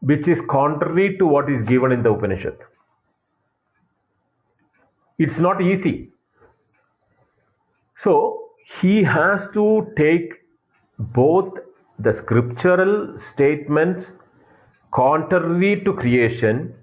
which 0.00 0.28
is 0.28 0.38
contrary 0.50 1.16
to 1.18 1.26
what 1.26 1.50
is 1.50 1.66
given 1.66 1.92
in 1.92 2.02
the 2.02 2.10
Upanishad. 2.10 2.58
It's 5.18 5.38
not 5.38 5.62
easy. 5.62 6.12
So 8.02 8.48
he 8.80 9.02
has 9.04 9.40
to 9.54 9.92
take 9.96 10.32
both 10.98 11.52
the 11.98 12.16
scriptural 12.22 13.18
statements 13.32 14.06
contrary 14.94 15.82
to 15.84 15.92
creation 15.94 16.74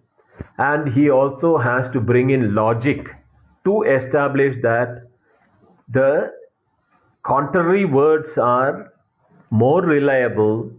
and 0.58 0.94
he 0.94 1.10
also 1.10 1.58
has 1.58 1.92
to 1.94 2.00
bring 2.00 2.30
in 2.32 2.56
logic 2.56 3.08
to 3.66 3.84
establish 3.84 4.56
that 4.62 5.08
the 5.90 6.32
contrary 7.24 7.86
words 7.86 8.38
are 8.38 8.92
more 9.52 9.82
reliable 9.82 10.72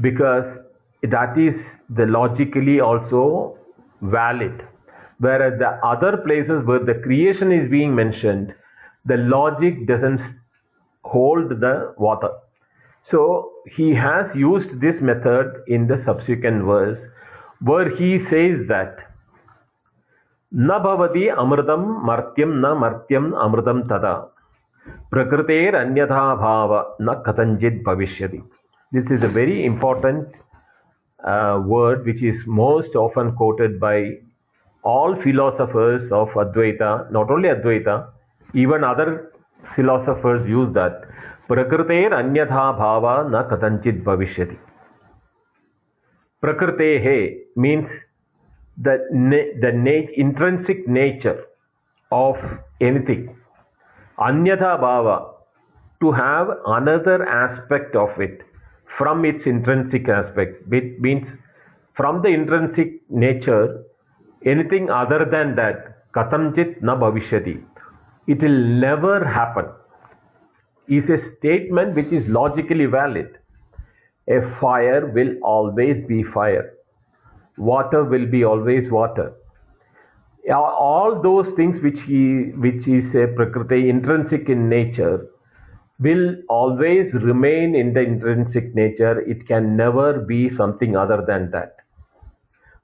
because 0.00 0.44
that 1.02 1.38
is 1.38 1.54
the 1.90 2.06
logically 2.06 2.80
also 2.80 3.58
valid. 4.02 4.62
Whereas 5.18 5.58
the 5.58 5.78
other 5.86 6.16
places 6.18 6.64
where 6.64 6.84
the 6.84 6.94
creation 6.94 7.52
is 7.52 7.70
being 7.70 7.94
mentioned 7.94 8.54
the 9.05 9.17
logic 9.17 9.87
doesn't 9.87 10.21
hold 11.03 11.49
the 11.49 11.93
water. 11.97 12.29
So 13.09 13.51
he 13.75 13.93
has 13.95 14.35
used 14.35 14.79
this 14.79 15.01
method 15.01 15.63
in 15.67 15.87
the 15.87 16.01
subsequent 16.05 16.63
verse 16.65 16.99
where 17.59 17.89
he 17.95 18.19
says 18.29 18.67
that 18.67 18.97
न 20.53 20.77
भवति 20.83 21.27
अमृतं 21.41 21.83
मर्त्यं 22.07 22.49
न 22.63 22.71
मर्त्यम् 22.79 23.33
अमृतं 23.43 23.81
तदा 23.89 24.13
प्रकृतेरन्यथा 25.11 26.23
भाव 26.35 26.73
न 27.01 27.13
कथञ्चित् 27.27 27.83
भविष्यति 27.85 28.41
this 28.93 29.05
is 29.09 29.23
a 29.23 29.29
very 29.29 29.65
important 29.65 30.27
uh, 31.25 31.61
word 31.65 32.05
which 32.05 32.21
is 32.21 32.35
most 32.45 32.95
often 32.95 33.31
quoted 33.37 33.79
by 33.79 34.17
all 34.83 35.15
philosophers 35.23 36.11
of 36.11 36.27
Advaita, 36.29 37.09
not 37.11 37.29
only 37.31 37.47
Advaita, 37.47 38.09
even 38.54 38.84
other 38.84 39.32
philosophers 39.74 40.48
use 40.48 40.72
that. 40.74 41.02
Prakriter 41.48 42.12
anyatha 42.12 42.76
bhava 42.78 43.30
na 43.30 43.44
katanchit 43.48 44.02
bhavishyati. 44.02 44.58
Prakritehe 46.42 47.38
means 47.56 47.86
the, 48.76 48.98
the 49.60 49.72
na- 49.72 50.10
intrinsic 50.16 50.86
nature 50.88 51.44
of 52.10 52.36
anything. 52.80 53.36
Anyatha 54.18 54.78
bhava, 54.80 55.32
to 56.00 56.12
have 56.12 56.48
another 56.66 57.26
aspect 57.26 57.96
of 57.96 58.10
it 58.20 58.42
from 58.98 59.24
its 59.24 59.46
intrinsic 59.46 60.08
aspect, 60.08 60.66
which 60.68 60.98
means 60.98 61.26
from 61.96 62.22
the 62.22 62.28
intrinsic 62.28 63.00
nature, 63.08 63.82
anything 64.44 64.90
other 64.90 65.24
than 65.30 65.56
that, 65.56 66.12
katamchit 66.12 66.82
na 66.82 66.96
bhavishyati, 66.96 67.62
it 68.26 68.40
will 68.40 68.58
never 68.86 69.24
happen 69.24 69.66
is 70.88 71.04
a 71.10 71.18
statement 71.36 71.94
which 71.94 72.12
is 72.12 72.26
logically 72.28 72.86
valid. 72.86 73.38
A 74.28 74.40
fire 74.60 75.06
will 75.06 75.34
always 75.42 76.04
be 76.06 76.24
fire. 76.34 76.72
Water 77.56 78.04
will 78.04 78.26
be 78.26 78.44
always 78.44 78.90
water. 78.90 79.32
All 80.52 81.20
those 81.22 81.52
things 81.56 81.82
which, 81.82 81.98
he, 82.06 82.52
which 82.56 82.86
is 82.86 83.14
a 83.14 83.34
prakriti 83.34 83.88
intrinsic 83.88 84.48
in 84.48 84.68
nature 84.68 85.26
will 85.98 86.36
always 86.48 87.12
remain 87.14 87.74
in 87.74 87.94
the 87.94 88.00
intrinsic 88.00 88.74
nature. 88.74 89.20
It 89.20 89.46
can 89.48 89.76
never 89.76 90.20
be 90.20 90.54
something 90.56 90.96
other 90.96 91.24
than 91.26 91.50
that. 91.52 91.76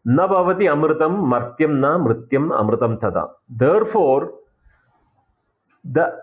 Nabhavati 0.06 0.64
amritam 0.64 1.22
martyam 1.22 1.78
na 1.78 1.98
mrityam 1.98 2.50
amritam 2.50 2.98
tada. 2.98 3.28
Therefore, 3.48 4.32
the 5.84 6.18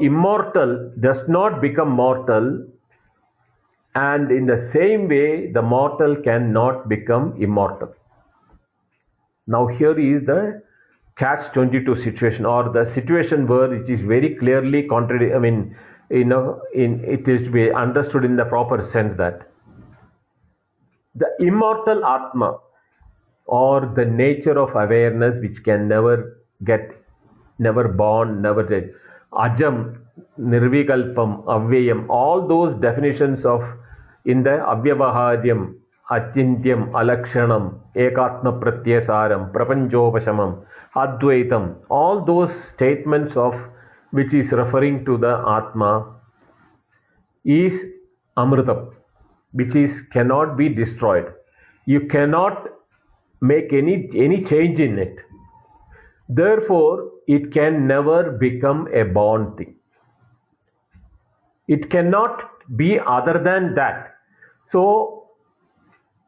immortal 0.00 0.92
does 1.00 1.28
not 1.28 1.60
become 1.60 1.90
mortal 1.90 2.66
and 3.94 4.30
in 4.30 4.46
the 4.46 4.70
same 4.72 5.08
way 5.08 5.52
the 5.52 5.62
mortal 5.62 6.16
cannot 6.24 6.88
become 6.88 7.34
immortal. 7.40 7.94
Now 9.46 9.66
here 9.66 9.98
is 9.98 10.24
the 10.26 10.62
catch 11.16 11.52
22 11.54 12.02
situation 12.02 12.44
or 12.44 12.72
the 12.72 12.90
situation 12.94 13.46
where 13.46 13.72
it 13.72 13.88
is 13.88 14.00
very 14.00 14.34
clearly 14.36 14.82
contrary 14.88 15.32
i 15.32 15.38
mean 15.38 15.76
you 16.10 16.24
know 16.24 16.60
in 16.74 17.04
it 17.04 17.28
is 17.28 17.44
to 17.44 17.50
be 17.52 17.70
understood 17.72 18.24
in 18.24 18.34
the 18.34 18.44
proper 18.44 18.78
sense 18.92 19.16
that 19.16 19.48
the 21.14 21.28
immortal 21.38 22.04
atma 22.04 22.58
or 23.46 23.92
the 23.94 24.04
nature 24.04 24.58
of 24.58 24.70
awareness 24.74 25.40
which 25.40 25.62
can 25.64 25.86
never 25.86 26.40
get 26.64 27.03
never 27.58 27.88
born 27.88 28.42
never 28.42 28.62
dead. 28.62 28.92
Ajam 29.32 29.98
nirvikalpam 30.38 31.44
avyayam 31.44 32.06
all 32.08 32.46
those 32.46 32.74
definitions 32.80 33.44
of 33.44 33.62
in 34.24 34.42
the 34.42 34.56
avyavaharyam 34.74 35.74
achintyam 36.10 36.90
alakshanam 36.92 37.74
ekatma 37.96 38.52
pratyasaram 38.62 39.52
prapanchopashamam 39.52 40.64
advaitam 40.94 41.74
all 41.88 42.24
those 42.24 42.50
statements 42.74 43.36
of 43.36 43.54
which 44.10 44.32
is 44.32 44.52
referring 44.52 45.04
to 45.04 45.16
the 45.18 45.32
atma 45.56 45.92
is 47.44 47.72
amritam 48.36 48.92
which 49.52 49.74
is 49.76 49.90
cannot 50.12 50.56
be 50.56 50.68
destroyed. 50.68 51.32
You 51.86 52.08
cannot 52.08 52.68
make 53.40 53.72
any 53.72 54.08
any 54.16 54.44
change 54.44 54.80
in 54.80 54.98
it 54.98 55.23
therefore 56.28 57.10
it 57.26 57.52
can 57.52 57.86
never 57.86 58.32
become 58.32 58.88
a 58.94 59.04
born 59.04 59.56
thing. 59.56 59.74
It 61.68 61.90
cannot 61.90 62.50
be 62.76 62.98
other 63.06 63.42
than 63.42 63.74
that. 63.74 64.14
So 64.70 65.28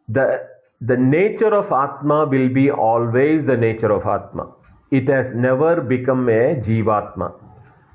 the 0.09 0.47
the 0.81 0.97
nature 0.97 1.55
of 1.55 1.73
atma 1.73 2.27
will 2.27 2.49
be 2.49 2.71
always 2.71 3.47
the 3.47 3.57
nature 3.57 3.91
of 3.93 4.07
atma. 4.07 4.53
It 4.91 5.09
has 5.09 5.27
never 5.35 5.81
become 5.81 6.29
a 6.29 6.61
jivatma 6.67 7.33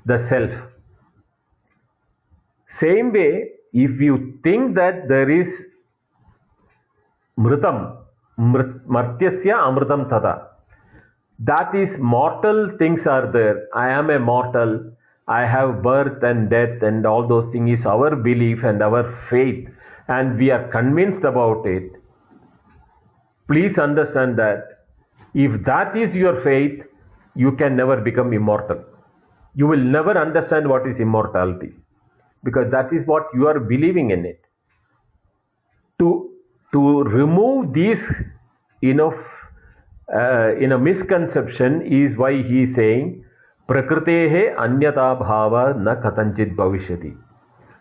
the 0.04 0.26
self. 0.28 0.50
Same 2.80 3.12
way 3.12 3.50
if 3.72 4.00
you 4.00 4.38
think 4.42 4.74
that 4.74 5.08
there 5.08 5.30
is 5.30 5.48
mritam 7.38 7.96
mrit- 8.38 8.84
martyasya 8.86 9.54
amritam 9.54 10.08
tada 10.10 10.51
that 11.44 11.74
is 11.74 11.88
mortal 11.98 12.70
things 12.78 13.06
are 13.06 13.30
there. 13.32 13.66
I 13.74 13.88
am 13.88 14.10
a 14.10 14.18
mortal. 14.18 14.92
I 15.26 15.40
have 15.46 15.82
birth 15.82 16.22
and 16.22 16.50
death 16.50 16.82
and 16.82 17.06
all 17.06 17.26
those 17.26 17.50
things 17.52 17.78
is 17.78 17.86
our 17.86 18.14
belief 18.14 18.64
and 18.64 18.82
our 18.82 19.18
faith. 19.30 19.68
And 20.08 20.38
we 20.38 20.50
are 20.50 20.68
convinced 20.68 21.24
about 21.24 21.66
it. 21.66 21.92
Please 23.48 23.78
understand 23.78 24.38
that. 24.38 24.84
If 25.34 25.64
that 25.64 25.96
is 25.96 26.14
your 26.14 26.42
faith 26.44 26.82
you 27.34 27.52
can 27.52 27.76
never 27.76 27.96
become 27.96 28.32
immortal. 28.32 28.84
You 29.54 29.66
will 29.66 29.78
never 29.78 30.16
understand 30.18 30.68
what 30.68 30.86
is 30.86 30.98
immortality. 30.98 31.72
Because 32.44 32.70
that 32.70 32.92
is 32.92 33.06
what 33.06 33.26
you 33.34 33.48
are 33.48 33.58
believing 33.58 34.10
in 34.10 34.26
it. 34.26 34.40
To 35.98 36.30
to 36.72 37.02
remove 37.04 37.72
these 37.72 37.98
you 38.80 38.94
know 38.94 39.14
uh, 40.14 40.54
a 40.56 40.78
misconception 40.78 41.82
is 41.86 42.16
why 42.16 42.32
he 42.32 42.64
is 42.64 42.74
saying 42.76 43.24
prakritehe 43.68 44.54
anyata 44.64 45.08
bhava 45.20 45.76
na 45.76 45.94
katanchit 45.96 46.54
bhavishyati. 46.56 47.16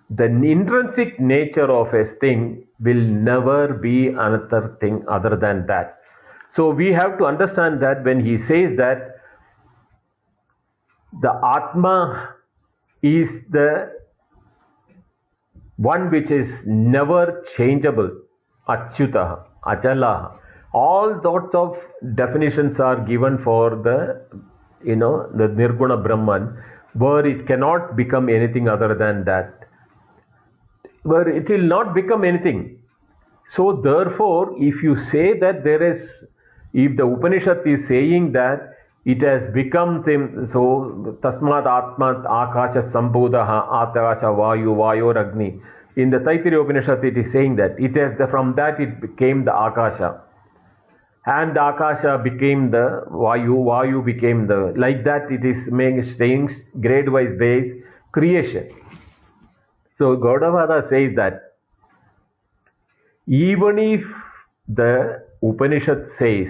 The 0.10 0.26
intrinsic 0.26 1.20
nature 1.20 1.72
of 1.72 1.94
a 1.94 2.06
thing 2.20 2.66
will 2.80 3.04
never 3.30 3.74
be 3.74 4.08
another 4.08 4.78
thing 4.82 5.04
other 5.10 5.36
than 5.36 5.66
that. 5.68 5.98
So 6.56 6.70
we 6.70 6.92
have 6.92 7.18
to 7.18 7.26
understand 7.26 7.82
that 7.82 8.04
when 8.04 8.26
he 8.26 8.38
says 8.40 8.78
that 8.78 9.16
the 11.22 11.32
atma 11.56 12.36
is 13.02 13.30
the 13.50 13.92
one 15.78 16.12
which 16.12 16.30
is 16.30 16.48
never 16.66 17.44
changeable, 17.58 18.12
achyutah, 18.68 19.44
achalah. 19.66 20.38
All 20.74 21.20
sorts 21.22 21.54
of 21.54 21.76
definitions 22.16 22.80
are 22.80 23.06
given 23.06 23.38
for 23.44 23.72
the, 23.72 24.22
you 24.86 24.96
know, 24.96 25.30
the 25.36 25.48
nirguna 25.48 26.02
Brahman, 26.02 26.58
where 26.94 27.26
it 27.26 27.46
cannot 27.48 27.96
become 27.96 28.30
anything 28.30 28.68
other 28.68 28.96
than 28.96 29.26
that. 29.26 29.54
Where 31.04 31.28
it 31.28 31.50
will 31.50 31.64
not 31.64 31.94
become 31.94 32.24
anything. 32.24 32.80
So 33.56 33.82
therefore, 33.84 34.56
if 34.58 34.82
you 34.82 34.96
say 35.12 35.38
that 35.40 35.64
there 35.64 35.84
is, 35.92 36.02
if 36.74 36.96
the 36.96 37.06
Upanishad 37.06 37.68
is 37.68 37.88
saying 37.88 38.32
that 38.34 38.78
it 39.04 39.22
has 39.22 39.52
become 39.54 40.04
them, 40.06 40.50
so 40.54 41.18
tasmad 41.22 41.66
atma 41.66 42.22
akasha 42.24 42.90
sambodha 42.94 43.42
akasha 43.44 44.28
vayu 44.28 44.76
vayor 44.76 45.18
agni. 45.18 45.60
In 45.98 46.12
the 46.12 46.20
Taittiriya 46.20 46.64
Upanishad, 46.64 47.04
it 47.04 47.18
is 47.18 47.32
saying 47.34 47.58
that 47.58 47.76
it 47.78 47.96
has 47.98 48.16
from 48.30 48.56
that 48.56 48.80
it 48.80 49.02
became 49.02 49.44
the 49.44 49.52
akasha, 49.52 50.22
and 51.26 51.52
akasha 51.52 52.20
became 52.24 52.72
the 52.72 53.04
vayu, 53.12 53.64
vayu 53.66 54.04
became 54.04 54.48
the 54.48 54.74
like 54.76 55.04
that. 55.04 55.32
It 55.32 55.46
is 55.46 55.72
making 55.72 56.16
saying 56.18 56.50
grade 56.80 57.10
wise 57.10 57.38
base 57.38 57.84
creation. 58.12 58.70
So 59.98 60.18
Gaudapada 60.18 60.90
says 60.90 61.16
that 61.16 61.54
even 63.28 63.78
if 63.78 64.02
the 64.68 65.24
Upanishad 65.44 66.08
says 66.18 66.48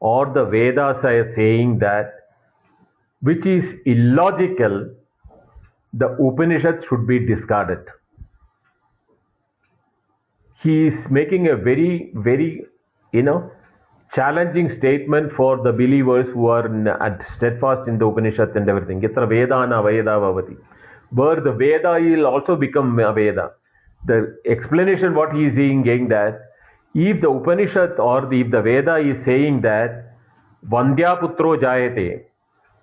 or 0.00 0.26
the 0.26 0.44
Vedas 0.44 1.02
are 1.02 1.32
saying 1.34 1.78
that 1.78 2.12
which 3.22 3.46
is 3.46 3.64
illogical, 3.86 4.94
the 5.94 6.08
Upanishad 6.20 6.84
should 6.88 7.06
be 7.06 7.18
discarded. 7.26 7.78
He 10.62 10.88
is 10.88 11.10
making 11.10 11.48
a 11.48 11.56
very, 11.56 12.12
very, 12.14 12.66
you 13.12 13.22
know, 13.22 13.50
challenging 14.14 14.74
statement 14.78 15.32
for 15.32 15.62
the 15.62 15.72
believers 15.72 16.26
who 16.28 16.46
are 16.46 16.66
at- 16.66 17.20
uh, 17.20 17.24
steadfast 17.36 17.88
in 17.88 17.98
the 17.98 18.06
Upanishad 18.06 18.56
and 18.56 18.68
everything. 18.68 19.00
Yatra 19.00 19.26
Vedana 19.28 19.82
Veda 19.82 20.16
Bhavati. 20.24 20.56
Where 21.10 21.40
the 21.40 21.52
Veda 21.52 21.98
will 22.00 22.26
also 22.26 22.56
become 22.56 22.98
a 22.98 23.12
Veda. 23.12 23.52
The 24.06 24.38
explanation 24.46 25.14
what 25.14 25.34
he 25.34 25.46
is 25.46 25.56
saying 25.56 26.08
that 26.08 26.40
if 26.94 27.20
the 27.20 27.30
Upanishad 27.30 27.98
or 27.98 28.26
the, 28.26 28.40
if 28.40 28.50
the 28.50 28.62
Veda 28.62 28.96
is 28.96 29.24
saying 29.24 29.60
that 29.62 30.16
Vandya 30.70 31.20
Putro 31.20 31.56
Jayate, 31.60 32.24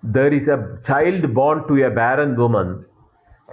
there 0.02 0.32
is 0.32 0.46
a 0.48 0.78
child 0.86 1.34
born 1.34 1.66
to 1.68 1.84
a 1.84 1.90
barren 1.90 2.36
woman, 2.36 2.84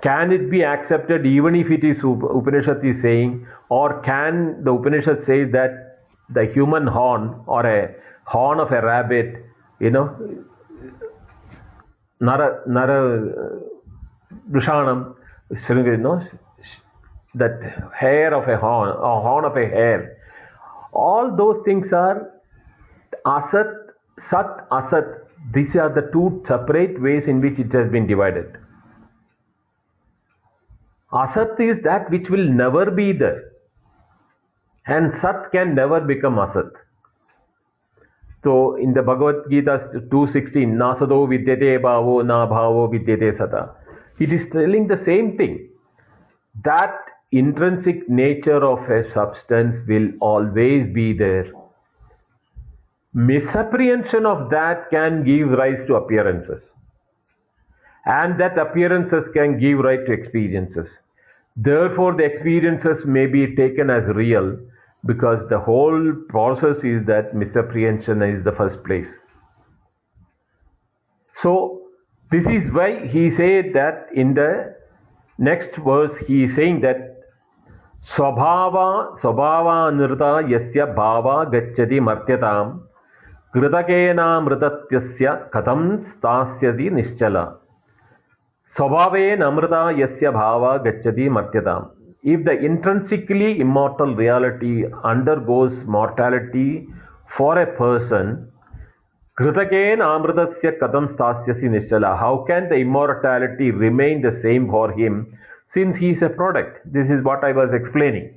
can 0.03 0.31
it 0.31 0.49
be 0.51 0.63
accepted 0.63 1.25
even 1.25 1.55
if 1.55 1.69
it 1.71 1.83
is 1.83 1.97
Upanishad 2.03 2.83
is 2.85 3.01
saying, 3.01 3.47
or 3.69 4.01
can 4.01 4.63
the 4.63 4.73
Upanishad 4.73 5.25
say 5.25 5.45
that 5.45 5.90
the 6.33 6.45
human 6.53 6.87
horn 6.87 7.41
or 7.45 7.65
a 7.65 7.95
horn 8.25 8.59
of 8.59 8.71
a 8.71 8.81
rabbit, 8.81 9.45
you 9.79 9.89
know, 9.89 10.15
Nara, 12.19 12.61
Nara, 12.67 13.59
Dushanam, 14.51 15.15
you 15.49 15.97
know, 15.97 16.25
that 17.35 17.91
hair 17.97 18.33
of 18.33 18.47
a 18.47 18.57
horn, 18.57 18.89
or 18.89 19.21
horn 19.21 19.45
of 19.45 19.57
a 19.57 19.67
hare. 19.67 20.17
all 20.93 21.35
those 21.35 21.63
things 21.65 21.91
are 21.93 22.31
asat, 23.25 23.73
sat, 24.29 24.69
asat, 24.69 25.19
these 25.53 25.75
are 25.75 25.89
the 25.93 26.09
two 26.13 26.43
separate 26.47 27.01
ways 27.01 27.23
in 27.27 27.41
which 27.41 27.57
it 27.57 27.71
has 27.71 27.89
been 27.91 28.07
divided. 28.07 28.57
Asat 31.11 31.59
is 31.59 31.83
that 31.83 32.09
which 32.09 32.29
will 32.29 32.47
never 32.47 32.91
be 32.91 33.11
there. 33.11 33.50
And 34.87 35.13
Sat 35.21 35.51
can 35.51 35.75
never 35.75 35.99
become 36.01 36.35
Asat. 36.35 36.71
So 38.43 38.75
in 38.75 38.93
the 38.93 39.03
Bhagavad 39.03 39.49
Gita 39.49 39.89
2.16, 40.09 40.53
Nasado 40.73 41.27
vidyate 41.27 41.79
bhavo 41.81 42.25
na 42.25 42.47
bhavo 42.47 42.91
vidyate 42.91 43.37
sata. 43.37 43.75
It 44.19 44.33
is 44.33 44.49
telling 44.51 44.87
the 44.87 45.01
same 45.05 45.37
thing. 45.37 45.69
That 46.63 46.95
intrinsic 47.31 48.09
nature 48.09 48.63
of 48.65 48.79
a 48.89 49.11
substance 49.13 49.77
will 49.87 50.09
always 50.19 50.91
be 50.93 51.13
there. 51.13 51.51
Misapprehension 53.13 54.25
of 54.25 54.49
that 54.49 54.89
can 54.89 55.23
give 55.23 55.49
rise 55.49 55.85
to 55.87 55.95
appearances. 55.95 56.63
And 58.05 58.39
that 58.39 58.57
appearances 58.57 59.25
can 59.33 59.59
give 59.59 59.79
rise 59.79 60.05
to 60.07 60.13
experiences. 60.13 60.87
Therefore, 61.55 62.15
the 62.15 62.23
experiences 62.23 63.05
may 63.05 63.27
be 63.27 63.55
taken 63.55 63.89
as 63.91 64.03
real 64.15 64.57
because 65.04 65.48
the 65.50 65.58
whole 65.58 66.12
process 66.28 66.76
is 66.82 67.06
that 67.06 67.34
misapprehension 67.34 68.22
is 68.22 68.44
the 68.44 68.52
first 68.52 68.82
place. 68.84 69.08
So, 71.42 71.82
this 72.30 72.44
is 72.44 72.72
why 72.72 73.06
he 73.06 73.30
said 73.30 73.72
that 73.74 74.06
in 74.14 74.34
the 74.34 74.74
next 75.38 75.76
verse, 75.84 76.10
he 76.26 76.44
is 76.44 76.56
saying 76.56 76.80
that 76.80 77.12
स्वभाव 78.14 78.74
स्वभावानृता 79.20 80.28
यस्य 80.50 80.84
भावा 80.96 81.42
गच्छति 81.54 81.98
मर्त्यतां 82.08 82.66
कृतकेनामृतत्यस्य 83.54 85.32
कथं 85.54 85.82
स्थास्यति 86.10 86.88
निश्चल 86.98 87.38
स्वभावेनामृता 88.76 89.82
यस्य 90.00 90.30
भावा 90.38 90.76
गच्छति 90.86 91.28
मर्त्यताम् 91.38 91.88
if 92.23 92.45
the 92.45 92.51
intrinsically 92.51 93.59
immortal 93.59 94.15
reality 94.15 94.85
undergoes 95.03 95.73
mortality 95.85 96.87
for 97.35 97.59
a 97.59 97.65
person, 97.77 98.47
Kritaken 99.39 99.99
Amritasya 99.99 100.79
Kadam 100.79 101.15
Stasyasi 101.15 101.63
Nishala, 101.63 102.19
how 102.19 102.45
can 102.47 102.69
the 102.69 102.75
immortality 102.75 103.71
remain 103.71 104.21
the 104.21 104.39
same 104.43 104.69
for 104.69 104.91
him 104.91 105.35
since 105.73 105.97
he 105.97 106.11
is 106.11 106.21
a 106.21 106.29
product? 106.29 106.79
This 106.93 107.07
is 107.09 107.23
what 107.23 107.43
I 107.43 107.53
was 107.53 107.69
explaining. 107.73 108.35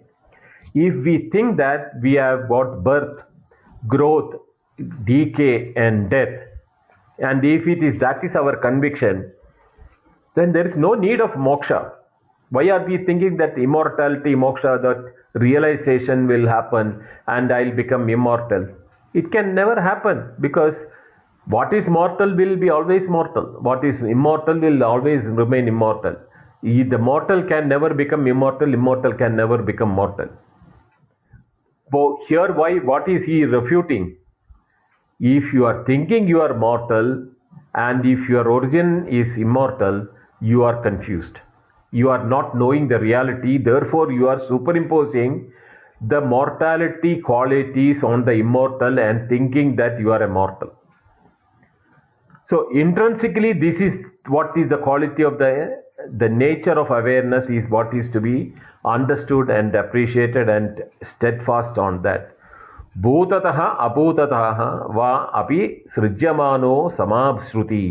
If 0.75 1.05
we 1.05 1.29
think 1.31 1.59
that 1.59 1.93
we 2.01 2.15
have 2.15 2.49
got 2.49 2.83
birth, 2.83 3.21
growth, 3.87 4.35
decay, 5.05 5.75
and 5.77 6.09
death, 6.09 6.33
and 7.19 7.45
if 7.45 7.67
it 7.67 7.85
is 7.85 8.01
that 8.01 8.25
is 8.25 8.35
our 8.35 8.57
conviction, 8.57 9.31
then 10.37 10.53
there 10.53 10.67
is 10.67 10.75
no 10.77 10.95
need 10.95 11.21
of 11.21 11.31
moksha 11.31 11.93
why 12.55 12.69
are 12.71 12.85
we 12.87 12.99
thinking 13.05 13.37
that 13.39 13.59
immortality, 13.59 14.35
moksha, 14.35 14.81
that 14.83 15.13
realization 15.35 16.29
will 16.29 16.47
happen 16.47 17.05
and 17.27 17.53
I'll 17.53 17.75
become 17.75 18.09
immortal? 18.09 18.69
It 19.13 19.33
can 19.33 19.55
never 19.55 19.81
happen 19.81 20.33
because 20.41 20.75
what 21.47 21.75
is 21.75 21.89
mortal 21.89 22.37
will 22.37 22.57
be 22.57 22.71
always 22.71 23.09
mortal. 23.09 23.57
What 23.61 23.85
is 23.85 24.01
immortal 24.01 24.61
will 24.61 24.85
always 24.85 25.25
remain 25.25 25.67
immortal. 25.67 26.17
The 26.63 26.99
mortal 26.99 27.43
can 27.43 27.69
never 27.69 27.93
become 27.93 28.27
immortal, 28.27 28.73
immortal 28.73 29.13
can 29.15 29.35
never 29.37 29.59
become 29.59 29.91
mortal. 29.91 30.29
So 31.93 32.21
here 32.29 32.53
why 32.53 32.77
what 32.79 33.09
is 33.09 33.25
he 33.25 33.45
refuting? 33.45 34.17
If 35.19 35.53
you 35.53 35.67
are 35.67 35.85
thinking 35.85 36.29
you 36.29 36.41
are 36.41 36.55
mortal 36.55 37.27
and 37.75 38.07
if 38.07 38.29
your 38.29 38.49
origin 38.49 39.09
is 39.09 39.37
immortal, 39.37 40.07
you 40.41 40.63
are 40.63 40.81
confused 40.83 41.44
you 41.94 42.10
are 42.10 42.26
not 42.26 42.56
knowing 42.56 42.88
the 42.88 43.00
reality 43.00 43.58
therefore 43.58 44.12
you 44.12 44.28
are 44.28 44.42
superimposing 44.48 45.52
the 46.08 46.22
mortality 46.22 47.20
qualities 47.20 48.04
on 48.04 48.24
the 48.26 48.32
immortal 48.32 49.00
and 49.00 49.28
thinking 49.30 49.76
that 49.76 50.00
you 50.00 50.12
are 50.12 50.24
a 50.24 50.30
mortal 50.30 50.72
so 52.50 52.70
intrinsically 52.72 53.54
this 53.54 53.80
is 53.80 53.94
what 54.28 54.58
is 54.58 54.70
the 54.70 54.78
quality 54.78 55.24
of 55.24 55.38
the 55.38 55.52
the 56.18 56.30
nature 56.30 56.78
of 56.80 56.90
awareness 56.90 57.50
is 57.50 57.70
what 57.70 57.94
is 57.94 58.10
to 58.14 58.22
be 58.22 58.54
understood 58.86 59.50
and 59.50 59.76
appreciated 59.76 60.48
and 60.50 60.84
steadfast 61.14 61.78
on 61.78 62.02
that 62.04 62.36
भूततः 63.04 63.60
अभूततः 63.86 64.62
वा 64.96 65.12
अपि 65.40 65.60
सृज्यमानो 65.96 66.74
समाश्रुति 66.98 67.84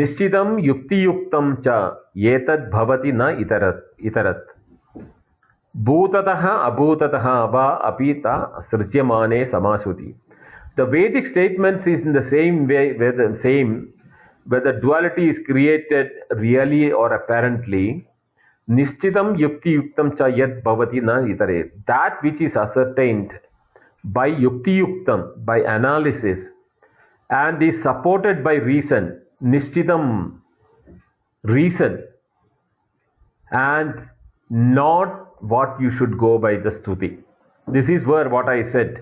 निश्चितं 0.00 0.58
युक्तियुक्तं 0.64 1.54
च 1.66 1.76
एतद्भवति 2.15 3.11
न 3.11 3.37
इतर 3.39 3.63
इतरत्। 4.03 4.47
भूततः, 5.75 6.47
अभूततः 6.47 7.27
वा 7.43 7.65
अपि 7.89 8.13
त 8.25 8.65
सृज्यमाने 8.71 9.45
समासुति। 9.45 10.13
The 10.77 10.81
Vedic 10.89 11.27
statements 11.27 11.87
is 11.87 12.05
in 12.05 12.13
the 12.13 12.21
same 12.23 12.65
way 12.67 12.79
way the 12.99 13.35
same 13.41 13.75
way the 14.45 14.67
duality 14.81 15.29
is 15.29 15.45
created 15.45 16.11
really 16.33 16.91
are 16.91 17.13
apparently 17.13 17.85
निश्चितं 18.67 19.35
युक्तियुक्तं 19.39 20.09
च 20.09 20.33
यद् 20.37 20.61
भवति 20.65 21.01
न 21.03 21.17
इतरे। 21.31 21.61
That 21.87 22.23
which 22.25 22.41
is 22.41 22.57
asserted 22.57 23.33
by 24.05 24.29
युक्तियुक्तं 24.39 25.23
by 25.45 25.61
analysis 25.61 26.45
and 27.29 27.63
is 27.63 27.81
supported 27.83 28.43
by 28.43 28.57
reason 28.59 29.09
निश्चितं 29.51 30.03
reason 31.43 32.03
and 33.51 34.07
not 34.49 35.41
what 35.41 35.79
you 35.79 35.91
should 35.97 36.17
go 36.17 36.37
by 36.37 36.53
the 36.53 36.71
stuti. 36.81 37.17
This 37.67 37.87
is 37.89 38.05
where 38.05 38.29
what 38.29 38.47
i 38.47 38.71
said. 38.71 39.01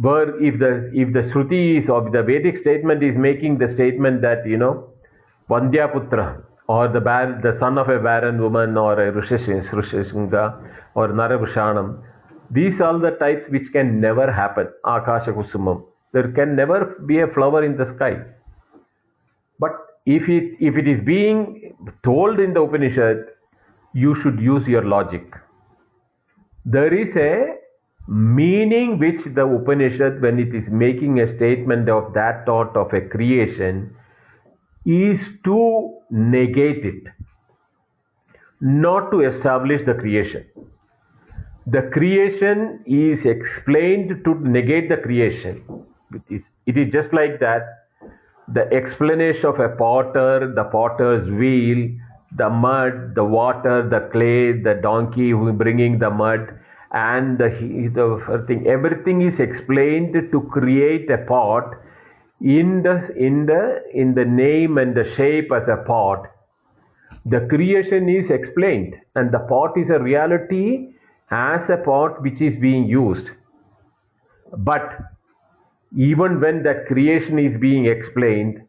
Where 0.00 0.42
if 0.42 0.58
the 0.58 0.90
if 0.94 1.12
the 1.12 1.22
shruti 1.30 1.82
is 1.82 1.90
or 1.90 2.10
the 2.10 2.22
vedic 2.22 2.58
statement 2.58 3.02
is 3.02 3.16
making 3.16 3.58
the 3.58 3.72
statement 3.74 4.22
that 4.22 4.46
you 4.46 4.56
know 4.56 4.90
vandyaputra 5.48 6.42
or 6.68 6.88
the 6.88 7.00
bar, 7.00 7.40
the 7.42 7.56
son 7.58 7.76
of 7.76 7.88
a 7.88 7.98
barren 7.98 8.40
woman 8.40 8.76
or 8.76 8.92
a 8.92 9.12
rishishunga 9.12 10.44
or 10.94 11.08
naravushanam 11.08 12.00
these 12.50 12.80
are 12.80 12.98
the 12.98 13.12
types 13.12 13.48
which 13.50 13.70
can 13.72 14.00
never 14.00 14.30
happen. 14.30 14.68
Akasha 14.84 15.32
kusumam. 15.32 15.84
There 16.12 16.32
can 16.32 16.56
never 16.56 16.96
be 17.06 17.20
a 17.20 17.28
flower 17.28 17.64
in 17.64 17.76
the 17.76 17.94
sky. 17.94 18.22
But 19.60 19.70
if 20.06 20.28
it, 20.28 20.56
if 20.60 20.76
it 20.76 20.88
is 20.88 21.04
being 21.04 21.74
told 22.04 22.40
in 22.40 22.54
the 22.54 22.62
Upanishad, 22.62 23.26
you 23.92 24.16
should 24.22 24.40
use 24.40 24.66
your 24.66 24.84
logic. 24.84 25.22
There 26.64 26.92
is 26.92 27.14
a 27.16 27.56
meaning 28.08 28.98
which 28.98 29.22
the 29.34 29.46
Upanishad, 29.46 30.20
when 30.20 30.38
it 30.38 30.54
is 30.54 30.64
making 30.70 31.20
a 31.20 31.36
statement 31.36 31.88
of 31.88 32.12
that 32.14 32.44
thought 32.46 32.76
of 32.76 32.92
a 32.92 33.00
creation, 33.08 33.94
is 34.84 35.18
to 35.44 35.98
negate 36.10 36.84
it, 36.84 37.04
not 38.60 39.10
to 39.10 39.20
establish 39.20 39.82
the 39.86 39.94
creation. 39.94 40.44
The 41.66 41.90
creation 41.92 42.82
is 42.86 43.24
explained 43.24 44.24
to 44.24 44.34
negate 44.40 44.88
the 44.88 44.96
creation. 44.96 45.62
It 46.12 46.22
is, 46.30 46.42
it 46.66 46.76
is 46.76 46.92
just 46.92 47.12
like 47.12 47.38
that 47.40 47.79
the 48.52 48.72
explanation 48.72 49.46
of 49.46 49.60
a 49.60 49.68
potter, 49.68 50.52
the 50.54 50.64
potter's 50.64 51.28
wheel, 51.30 51.88
the 52.36 52.48
mud, 52.48 53.14
the 53.14 53.24
water, 53.24 53.88
the 53.88 54.08
clay, 54.12 54.52
the 54.52 54.80
donkey 54.82 55.30
who 55.30 55.52
bringing 55.52 55.98
the 55.98 56.10
mud, 56.10 56.58
and 56.92 57.38
the, 57.38 57.48
the 57.94 58.44
thing, 58.46 58.66
everything 58.66 59.22
is 59.22 59.38
explained 59.38 60.14
to 60.32 60.40
create 60.52 61.10
a 61.10 61.18
pot 61.18 61.74
in 62.40 62.82
the 62.82 63.14
in 63.16 63.46
the 63.46 63.82
in 63.94 64.14
the 64.14 64.24
name 64.24 64.78
and 64.78 64.96
the 64.96 65.04
shape 65.16 65.50
as 65.52 65.68
a 65.68 65.84
pot. 65.84 66.26
The 67.26 67.46
creation 67.48 68.08
is 68.08 68.30
explained, 68.30 68.94
and 69.14 69.30
the 69.32 69.40
pot 69.40 69.76
is 69.76 69.90
a 69.90 70.00
reality 70.00 70.94
as 71.30 71.60
a 71.68 71.76
pot 71.76 72.22
which 72.22 72.40
is 72.40 72.56
being 72.56 72.86
used. 72.86 73.28
But 74.56 74.90
even 75.96 76.40
when 76.40 76.62
that 76.62 76.86
creation 76.86 77.38
is 77.38 77.60
being 77.60 77.86
explained, 77.86 78.62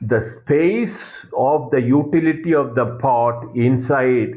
the 0.00 0.40
space 0.42 0.96
of 1.36 1.70
the 1.70 1.80
utility 1.80 2.54
of 2.54 2.74
the 2.74 2.98
pot 3.00 3.54
inside 3.54 4.34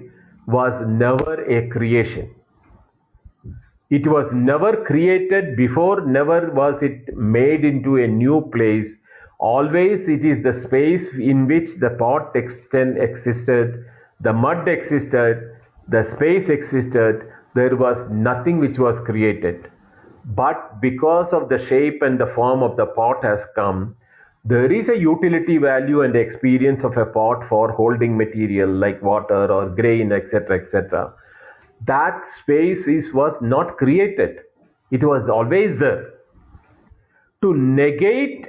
was 0.48 0.74
never 0.88 1.44
a 1.46 1.70
creation. 1.70 2.30
It 3.90 4.08
was 4.08 4.30
never 4.34 4.84
created 4.86 5.56
before, 5.56 6.06
never 6.06 6.52
was 6.52 6.82
it 6.82 7.16
made 7.16 7.64
into 7.64 7.98
a 7.98 8.08
new 8.08 8.50
place. 8.54 8.88
Always 9.40 10.02
it 10.08 10.26
is 10.26 10.44
the 10.44 10.64
space 10.68 11.08
in 11.20 11.48
which 11.48 11.70
the 11.80 11.96
pot 12.00 12.36
extend, 12.36 12.98
existed, 12.98 13.86
the 14.22 14.34
mud 14.34 14.68
existed, 14.68 15.52
the 15.88 16.10
space 16.16 16.50
existed, 16.50 17.28
there 17.54 17.76
was 17.76 17.98
nothing 18.12 18.60
which 18.60 18.80
was 18.80 19.00
created. 19.06 19.70
But 20.26 20.82
because 20.82 21.32
of 21.32 21.50
the 21.50 21.64
shape 21.68 22.02
and 22.02 22.20
the 22.20 22.32
form 22.34 22.64
of 22.64 22.78
the 22.78 22.88
pot 22.88 23.24
has 23.24 23.40
come, 23.54 23.96
there 24.44 24.72
is 24.72 24.90
a 24.90 24.98
utility 24.98 25.58
value 25.58 26.02
and 26.02 26.16
experience 26.16 26.84
of 26.84 26.98
a 26.98 27.06
pot 27.06 27.48
for 27.48 27.72
holding 27.72 28.18
material 28.18 28.70
like 28.70 29.02
water 29.02 29.52
or 29.52 29.70
grain, 29.70 30.12
etc., 30.12 30.62
etc. 30.62 31.14
That 31.86 32.20
space 32.42 32.88
is 32.88 33.14
was 33.14 33.36
not 33.42 33.78
created; 33.78 34.40
it 34.92 35.04
was 35.04 35.30
always 35.30 35.80
there. 35.80 36.12
To 37.42 37.54
negate 37.56 38.48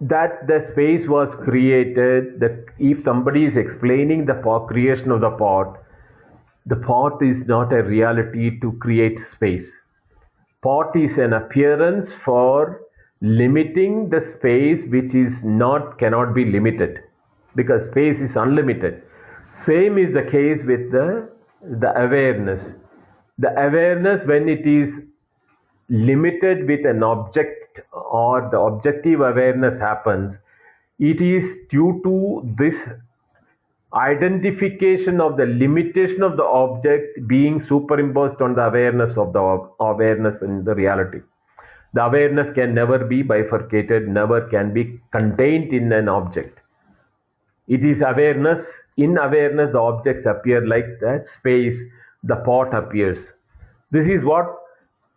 that 0.00 0.46
the 0.46 0.68
space 0.72 1.08
was 1.08 1.28
created, 1.44 2.40
that 2.40 2.64
if 2.78 3.02
somebody 3.04 3.46
is 3.46 3.56
explaining 3.56 4.26
the 4.26 4.34
creation 4.68 5.10
of 5.10 5.20
the 5.20 5.30
pot, 5.30 5.76
the 6.66 6.76
pot 6.76 7.22
is 7.22 7.46
not 7.46 7.72
a 7.72 7.82
reality 7.82 8.58
to 8.60 8.72
create 8.80 9.18
space. 9.32 9.68
Pot 10.62 10.94
is 10.94 11.16
an 11.16 11.32
appearance 11.32 12.08
for 12.24 12.82
limiting 13.22 14.10
the 14.10 14.20
space 14.36 14.82
which 14.90 15.14
is 15.14 15.32
not 15.42 15.98
cannot 15.98 16.34
be 16.34 16.44
limited 16.44 17.00
because 17.56 17.90
space 17.90 18.16
is 18.20 18.36
unlimited. 18.36 19.02
Same 19.66 19.98
is 19.98 20.12
the 20.12 20.22
case 20.30 20.60
with 20.66 20.90
the 20.92 21.30
the 21.62 21.90
awareness. 21.98 22.62
The 23.38 23.50
awareness 23.50 24.26
when 24.26 24.48
it 24.48 24.66
is 24.66 24.92
limited 25.88 26.66
with 26.66 26.86
an 26.86 27.02
object 27.02 27.80
or 27.92 28.48
the 28.50 28.58
objective 28.58 29.20
awareness 29.20 29.78
happens, 29.80 30.34
it 30.98 31.20
is 31.20 31.44
due 31.70 32.00
to 32.04 32.54
this 32.58 32.74
identification 33.94 35.20
of 35.20 35.36
the 35.36 35.46
limitation 35.46 36.22
of 36.22 36.36
the 36.36 36.44
object 36.44 37.26
being 37.26 37.64
superimposed 37.68 38.40
on 38.40 38.54
the 38.54 38.62
awareness 38.62 39.16
of 39.16 39.32
the 39.32 39.40
awareness 39.80 40.40
in 40.42 40.64
the 40.64 40.74
reality. 40.74 41.20
The 41.94 42.04
awareness 42.04 42.54
can 42.54 42.72
never 42.72 42.98
be 43.04 43.22
bifurcated, 43.22 44.08
never 44.08 44.48
can 44.48 44.72
be 44.72 45.00
contained 45.10 45.72
in 45.72 45.92
an 45.92 46.08
object. 46.08 46.58
It 47.66 47.84
is 47.84 48.00
awareness. 48.00 48.64
In 48.96 49.18
awareness, 49.18 49.72
the 49.72 49.78
objects 49.78 50.26
appear 50.26 50.66
like 50.66 50.86
that 51.00 51.24
space, 51.38 51.76
the 52.22 52.36
pot 52.36 52.74
appears. 52.74 53.18
This 53.90 54.06
is 54.06 54.24
what 54.24 54.56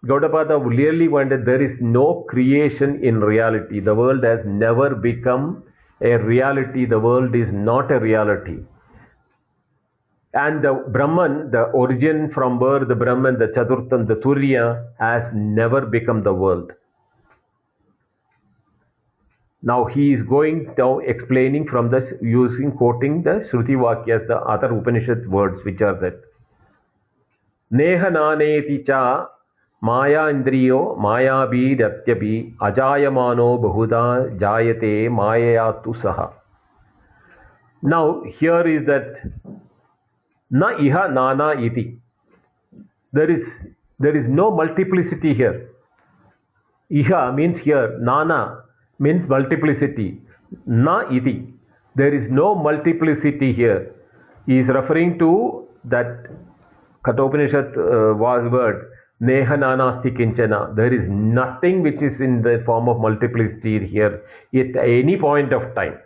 Gaudapada 0.05 0.63
clearly 0.63 1.07
wanted. 1.07 1.45
There 1.45 1.61
is 1.61 1.77
no 1.79 2.25
creation 2.27 3.03
in 3.03 3.19
reality. 3.19 3.79
The 3.79 3.93
world 3.93 4.23
has 4.23 4.39
never 4.45 4.95
become 4.95 5.63
a 6.03 6.17
reality. 6.17 6.85
The 6.85 6.99
world 6.99 7.35
is 7.35 7.47
not 7.51 7.91
a 7.91 7.99
reality. 7.99 8.59
And 10.33 10.63
the 10.63 10.73
Brahman, 10.91 11.51
the 11.51 11.63
origin 11.81 12.31
from 12.33 12.59
where 12.59 12.83
the 12.85 12.95
Brahman, 12.95 13.37
the 13.37 13.47
Chaturtan, 13.47 14.07
the 14.07 14.15
Turiya, 14.15 14.87
has 14.99 15.23
never 15.33 15.81
become 15.81 16.23
the 16.23 16.33
world. 16.33 16.71
Now 19.61 19.85
he 19.85 20.13
is 20.13 20.21
going 20.27 20.73
down 20.75 21.03
explaining 21.05 21.67
from 21.67 21.89
this 21.89 22.03
using 22.21 22.73
quoting 22.73 23.23
the 23.23 23.47
Shruti 23.49 23.77
Vakyas, 23.77 24.27
the 24.27 24.37
other 24.37 24.75
Upanishad 24.77 25.29
words 25.29 25.63
which 25.63 25.79
are 25.81 25.97
that. 26.01 26.19
Neha 27.71 28.11
naneti 28.11 28.85
cha 28.85 29.29
माया 29.83 30.27
इंद्रियो 30.29 30.79
मायाभी 31.01 31.63
अजायमानो 32.63 33.47
बहुधा 33.63 34.03
जायते 34.41 34.91
मायया 35.15 35.69
तु 35.83 35.93
सह 36.03 36.21
now 37.83 38.13
here 38.27 38.67
is 38.69 38.85
that 38.85 39.07
न 40.51 40.69
इह 40.81 40.95
नाना 41.09 41.51
इति। 41.67 41.83
There 43.13 43.31
is 43.31 43.45
there 43.99 44.17
is 44.17 44.29
no 44.31 44.49
multiplicity 44.57 45.33
here 45.33 45.59
इह 46.91 47.11
मीन्स 47.35 47.61
हियर 47.65 47.97
नाना 48.11 48.39
मीन्स 48.99 49.29
मल्टीप्लिसिटी 49.31 50.07
न 50.69 50.97
इति। 51.11 51.35
There 51.95 52.13
is 52.15 52.31
no 52.31 52.53
multiplicity 52.63 53.51
here 53.53 53.91
is 54.47 54.69
referring 54.77 55.13
to 55.19 55.31
that 55.87 56.27
Kathopanishad 57.03 57.73
uh, 57.77 58.19
was 58.19 58.51
word 58.53 58.91
Neha 59.23 59.57
kinchana. 59.57 60.75
There 60.75 60.93
is 60.93 61.07
nothing 61.09 61.81
which 61.81 62.01
is 62.01 62.19
in 62.19 62.41
the 62.41 62.61
form 62.65 62.89
of 62.89 62.99
multiplicity 62.99 63.87
here 63.87 64.21
at 64.53 64.75
any 64.75 65.17
point 65.17 65.53
of 65.53 65.73
time. 65.75 65.97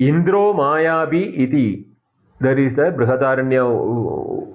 Indro 0.00 0.54
Mayavi 0.54 1.40
iti 1.40 1.86
there 2.42 2.58
is 2.58 2.74
the 2.74 2.90
Brihadaranya 2.98 3.62
uh, 3.62 4.46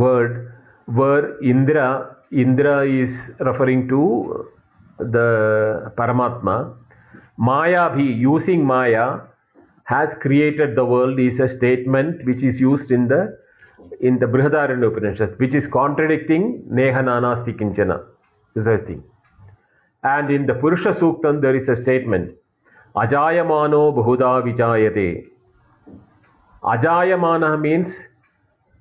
word 0.00 0.52
where 0.86 1.42
Indra, 1.42 2.16
Indra 2.30 2.86
is 2.86 3.10
referring 3.40 3.88
to 3.88 4.46
the 5.00 5.92
Paramatma. 5.98 6.76
Maya 7.36 7.90
bhi, 7.90 8.16
using 8.16 8.64
Maya, 8.64 9.22
has 9.84 10.08
created 10.20 10.76
the 10.76 10.84
world 10.84 11.18
is 11.18 11.38
a 11.40 11.48
statement 11.56 12.24
which 12.24 12.44
is 12.44 12.60
used 12.60 12.92
in 12.92 13.08
the 13.08 13.36
in 14.00 14.18
the 14.18 14.26
Brihadaranya 14.26 14.86
Upanishad, 14.88 15.38
which 15.38 15.54
is 15.54 15.64
contradicting 15.72 16.64
Neha 16.68 17.02
Nanasti 17.02 17.58
Kinchana. 17.58 18.04
This 18.54 18.62
is 18.62 18.64
the 18.64 18.84
thing. 18.86 19.02
And 20.02 20.30
in 20.30 20.46
the 20.46 20.54
Purusha 20.54 20.94
Suktam, 21.00 21.40
there 21.40 21.56
is 21.56 21.68
a 21.68 21.82
statement, 21.82 22.34
Ajayamano 22.94 23.94
Bahuda 23.94 24.42
Vijayate. 24.44 25.26
Ajayamana 26.62 27.60
means 27.60 27.92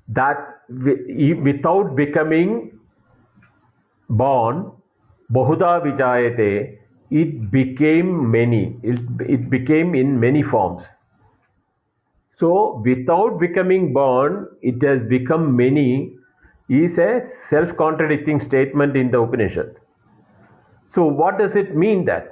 that 0.09 0.37
without 0.69 1.95
becoming 1.95 2.79
born, 4.09 4.71
Bahuda 5.31 5.83
Vijayate, 5.83 6.77
it 7.11 7.51
became 7.51 8.31
many. 8.31 8.77
It, 8.83 8.99
it 9.21 9.49
became 9.49 9.95
in 9.95 10.19
many 10.19 10.43
forms. 10.43 10.83
So, 12.39 12.81
without 12.85 13.39
becoming 13.39 13.93
born, 13.93 14.47
it 14.61 14.83
has 14.83 15.07
become 15.07 15.55
many 15.55 16.13
is 16.67 16.97
a 16.97 17.21
self 17.49 17.75
contradicting 17.77 18.41
statement 18.41 18.97
in 18.97 19.11
the 19.11 19.21
Upanishad. 19.21 19.75
So, 20.93 21.05
what 21.05 21.37
does 21.37 21.55
it 21.55 21.75
mean 21.75 22.05
that? 22.05 22.31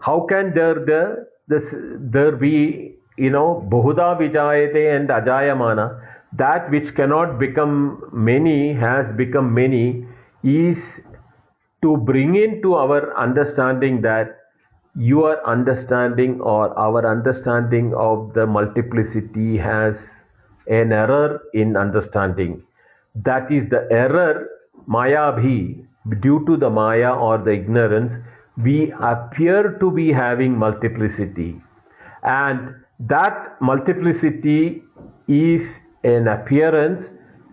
How 0.00 0.26
can 0.28 0.54
there, 0.54 1.26
there 1.48 2.32
be 2.32 2.96
you 3.16 3.30
know, 3.30 3.66
Bahuda 3.70 4.18
Vijayate 4.18 4.96
and 4.96 5.08
Ajayamana, 5.08 6.00
that 6.38 6.70
which 6.70 6.94
cannot 6.94 7.38
become 7.38 8.02
many 8.12 8.72
has 8.72 9.06
become 9.16 9.52
many, 9.52 10.06
is 10.42 10.78
to 11.82 11.96
bring 11.96 12.36
into 12.36 12.74
our 12.74 13.16
understanding 13.18 14.00
that 14.02 14.38
your 14.94 15.44
understanding 15.46 16.40
or 16.40 16.78
our 16.78 17.06
understanding 17.10 17.94
of 17.94 18.32
the 18.34 18.46
multiplicity 18.46 19.56
has 19.56 19.94
an 20.66 20.92
error 20.92 21.40
in 21.54 21.76
understanding. 21.76 22.62
That 23.14 23.50
is 23.50 23.68
the 23.70 23.88
error, 23.90 24.48
Maya 24.86 25.32
Bhi, 25.32 25.84
due 26.20 26.44
to 26.46 26.56
the 26.56 26.70
Maya 26.70 27.14
or 27.14 27.38
the 27.38 27.52
ignorance, 27.52 28.12
we 28.62 28.92
appear 29.00 29.78
to 29.80 29.90
be 29.90 30.12
having 30.12 30.56
multiplicity. 30.56 31.60
And 32.22 32.74
that 33.00 33.56
multiplicity 33.60 34.82
is 35.26 35.62
an 36.04 36.28
appearance 36.28 37.04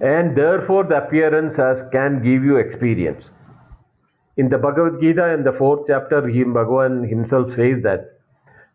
and 0.02 0.36
therefore 0.36 0.84
the 0.84 0.98
appearance 0.98 1.56
has, 1.58 1.78
can 1.92 2.22
give 2.24 2.44
you 2.44 2.58
experience. 2.58 3.24
In 4.40 4.50
the 4.50 4.58
Bhagavad 4.58 5.02
Gita 5.02 5.34
in 5.34 5.44
the 5.44 5.52
fourth 5.58 5.82
chapter, 5.88 6.26
he, 6.28 6.44
Bhagavan 6.44 7.08
himself 7.10 7.50
says 7.58 7.84
that 7.84 8.18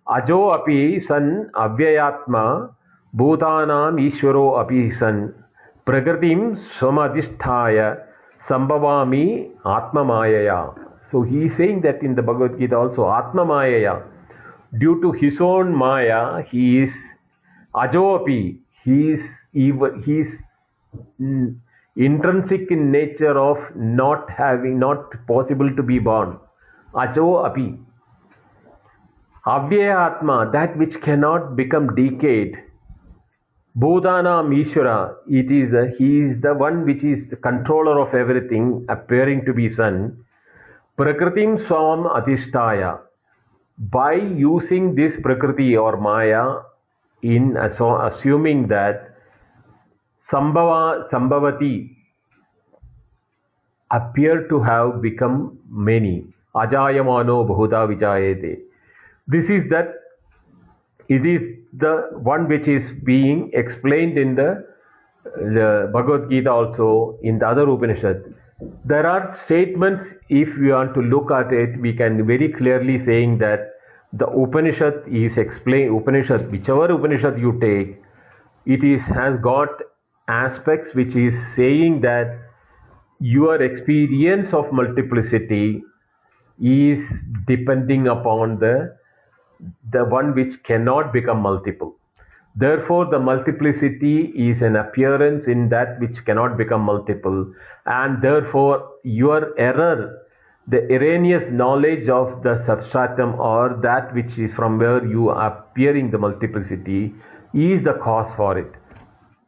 Ajo 0.06 0.50
api 0.50 1.00
san 1.08 1.50
avyayatma 1.54 2.74
bhutanam 3.16 3.96
ishvaro 4.08 4.60
api 4.60 4.92
san 4.98 5.32
prakritim 5.86 6.42
swamadhisthaya 6.78 7.88
sambhavami 8.48 9.50
atma 9.64 10.04
mayaya. 10.04 10.74
So 11.10 11.22
he 11.22 11.46
is 11.46 11.56
saying 11.56 11.80
that 11.82 12.02
in 12.02 12.14
the 12.14 12.22
Bhagavad 12.22 12.58
Gita 12.58 12.76
also 12.76 13.08
atma 13.10 13.46
mayaya 13.46 14.02
due 14.78 15.00
to 15.00 15.12
his 15.12 15.34
own 15.40 15.74
maya, 15.74 16.42
he 16.50 16.82
is 16.82 16.90
ajopi, 17.74 18.58
he 18.84 19.12
is 19.12 19.20
he 19.52 19.70
is 19.70 20.28
mm, 21.20 21.56
intrinsic 21.96 22.70
in 22.70 22.90
nature 22.90 23.38
of 23.38 23.58
not 23.76 24.28
having, 24.30 24.78
not 24.78 25.12
possible 25.26 25.74
to 25.74 25.82
be 25.82 25.98
born. 25.98 26.38
Ajo 26.94 27.44
api. 27.44 27.78
Avyaya 29.46 30.52
that 30.52 30.76
which 30.78 30.94
cannot 31.02 31.54
become 31.56 31.94
decayed. 31.94 32.56
Bodhana 33.76 34.42
Mishra, 34.48 35.16
it 35.28 35.50
is 35.50 35.72
a, 35.74 35.92
he 35.98 36.20
is 36.20 36.40
the 36.42 36.54
one 36.54 36.84
which 36.86 37.02
is 37.02 37.28
the 37.28 37.36
controller 37.36 38.00
of 38.00 38.14
everything, 38.14 38.86
appearing 38.88 39.44
to 39.44 39.52
be 39.52 39.74
Son. 39.74 40.24
Prakritim 40.96 41.66
Swam 41.66 42.04
Adhishtaya, 42.04 43.00
by 43.78 44.14
using 44.14 44.94
this 44.94 45.12
prakriti 45.22 45.76
or 45.76 45.96
maya 45.96 46.60
in 47.22 47.56
assuming 47.56 48.68
that 48.68 49.13
sambhava 50.30 51.08
sambhavati 51.10 51.90
appear 53.90 54.48
to 54.48 54.60
have 54.62 55.00
become 55.02 55.58
many. 55.68 56.26
Ajayamano 56.54 57.46
Bahuda 57.48 57.86
Vijayate. 57.88 58.60
This 59.26 59.44
is 59.50 59.68
that 59.70 59.94
it 61.08 61.26
is 61.26 61.40
the 61.72 62.08
one 62.12 62.48
which 62.48 62.68
is 62.68 62.82
being 63.04 63.50
explained 63.52 64.16
in 64.16 64.34
the, 64.36 64.64
the 65.34 65.90
Bhagavad 65.92 66.30
Gita 66.30 66.50
also 66.50 67.18
in 67.22 67.38
the 67.38 67.46
other 67.46 67.68
Upanishad. 67.68 68.34
There 68.84 69.06
are 69.06 69.36
statements, 69.44 70.04
if 70.28 70.48
we 70.58 70.70
want 70.70 70.94
to 70.94 71.00
look 71.00 71.30
at 71.30 71.52
it, 71.52 71.80
we 71.80 71.92
can 71.92 72.24
very 72.26 72.52
clearly 72.52 73.04
saying 73.04 73.38
that 73.38 73.72
the 74.12 74.26
Upanishad 74.26 75.02
is 75.10 75.36
explain 75.36 75.92
Upanishad, 75.92 76.50
whichever 76.50 76.92
Upanishad 76.92 77.38
you 77.38 77.58
take, 77.60 78.00
it 78.64 78.84
is 78.84 79.02
has 79.02 79.38
got 79.42 79.68
aspects 80.28 80.94
which 80.94 81.14
is 81.14 81.34
saying 81.56 82.00
that 82.02 82.38
your 83.20 83.62
experience 83.62 84.52
of 84.52 84.72
multiplicity 84.72 85.82
is 86.60 86.98
depending 87.46 88.08
upon 88.08 88.58
the 88.58 88.96
the 89.92 90.04
one 90.04 90.34
which 90.34 90.62
cannot 90.64 91.12
become 91.12 91.40
multiple. 91.40 91.96
Therefore, 92.56 93.06
the 93.06 93.18
multiplicity 93.18 94.26
is 94.26 94.62
an 94.62 94.76
appearance 94.76 95.46
in 95.46 95.68
that 95.70 95.98
which 96.00 96.24
cannot 96.24 96.56
become 96.56 96.82
multiple, 96.82 97.52
and 97.86 98.22
therefore, 98.22 98.90
your 99.02 99.58
error, 99.58 100.26
the 100.68 100.82
erroneous 100.92 101.44
knowledge 101.50 102.08
of 102.08 102.42
the 102.42 102.62
substratum 102.66 103.34
or 103.40 103.78
that 103.82 104.14
which 104.14 104.38
is 104.38 104.52
from 104.54 104.78
where 104.78 105.04
you 105.04 105.30
are 105.30 105.48
appearing 105.48 106.10
the 106.10 106.18
multiplicity, 106.18 107.14
is 107.54 107.82
the 107.84 107.98
cause 108.02 108.32
for 108.36 108.56
it. 108.58 108.72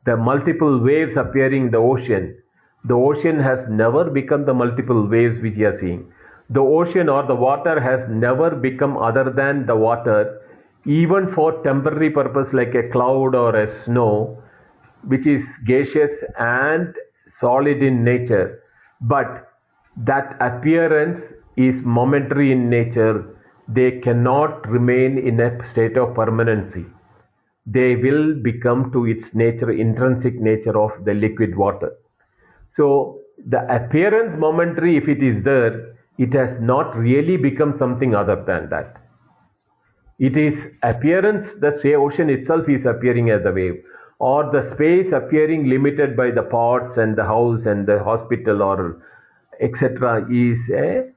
The 0.07 0.17
multiple 0.17 0.81
waves 0.81 1.17
appearing 1.17 1.67
in 1.67 1.71
the 1.73 1.79
ocean, 1.79 2.37
the 2.85 2.95
ocean 2.95 3.41
has 3.41 3.59
never 3.69 4.05
become 4.09 4.45
the 4.47 4.55
multiple 4.55 5.09
waves 5.09 5.41
which 5.43 5.57
you 5.57 5.67
are 5.67 5.79
seeing. 5.81 6.13
The 6.51 6.61
ocean 6.61 7.09
or 7.09 7.27
the 7.27 7.35
water 7.35 7.81
has 7.81 8.09
never 8.09 8.51
become 8.51 8.97
other 8.97 9.31
than 9.31 9.67
the 9.67 9.75
water. 9.75 10.41
Even 10.85 11.33
for 11.35 11.61
temporary 11.65 12.11
purpose 12.11 12.49
like 12.53 12.75
a 12.77 12.89
cloud 12.91 13.35
or 13.35 13.57
a 13.57 13.85
snow 13.85 14.41
which 15.03 15.27
is 15.27 15.43
gaseous 15.67 16.13
and 16.39 16.95
solid 17.41 17.83
in 17.83 18.05
nature. 18.05 18.63
But 19.01 19.49
that 19.97 20.37
appearance 20.41 21.21
is 21.57 21.75
momentary 21.85 22.53
in 22.53 22.71
nature. 22.71 23.25
They 23.67 24.01
cannot 24.05 24.69
remain 24.69 25.19
in 25.19 25.41
a 25.41 25.51
state 25.73 25.97
of 25.97 26.15
permanency 26.15 26.87
they 27.67 27.97
will 27.97 28.35
become 28.35 28.91
to 28.93 29.07
its 29.07 29.25
nature 29.35 29.71
intrinsic 29.71 30.35
nature 30.41 30.79
of 30.79 30.93
the 31.05 31.15
liquid 31.15 31.57
water 31.57 31.93
so 32.77 33.21
the 33.49 33.61
appearance 33.75 34.35
momentary 34.39 34.97
if 34.97 35.09
it 35.09 35.23
is 35.23 35.43
there 35.45 35.95
it 36.19 36.33
has 36.33 36.61
not 36.61 36.97
really 36.97 37.37
become 37.37 37.77
something 37.79 38.15
other 38.15 38.37
than 38.47 38.69
that 38.71 39.03
it 40.19 40.37
is 40.37 40.55
appearance, 40.83 41.47
the 41.61 41.79
say 41.83 41.95
ocean 41.95 42.31
itself 42.31 42.69
is 42.69 42.87
appearing 42.87 43.31
as 43.31 43.45
a 43.45 43.53
wave, 43.53 43.85
or 44.19 44.51
the 44.51 44.73
space 44.75 45.13
appearing 45.13 45.69
limited 45.69 46.17
by 46.17 46.31
the 46.31 46.43
pots 46.43 46.97
and 46.97 47.17
the 47.17 47.25
house 47.25 47.67
and 47.67 47.87
the 47.87 48.03
hospital 48.03 48.63
or 48.63 49.03
etc. 49.61 50.27
is 50.33 50.59
a, 50.71 51.13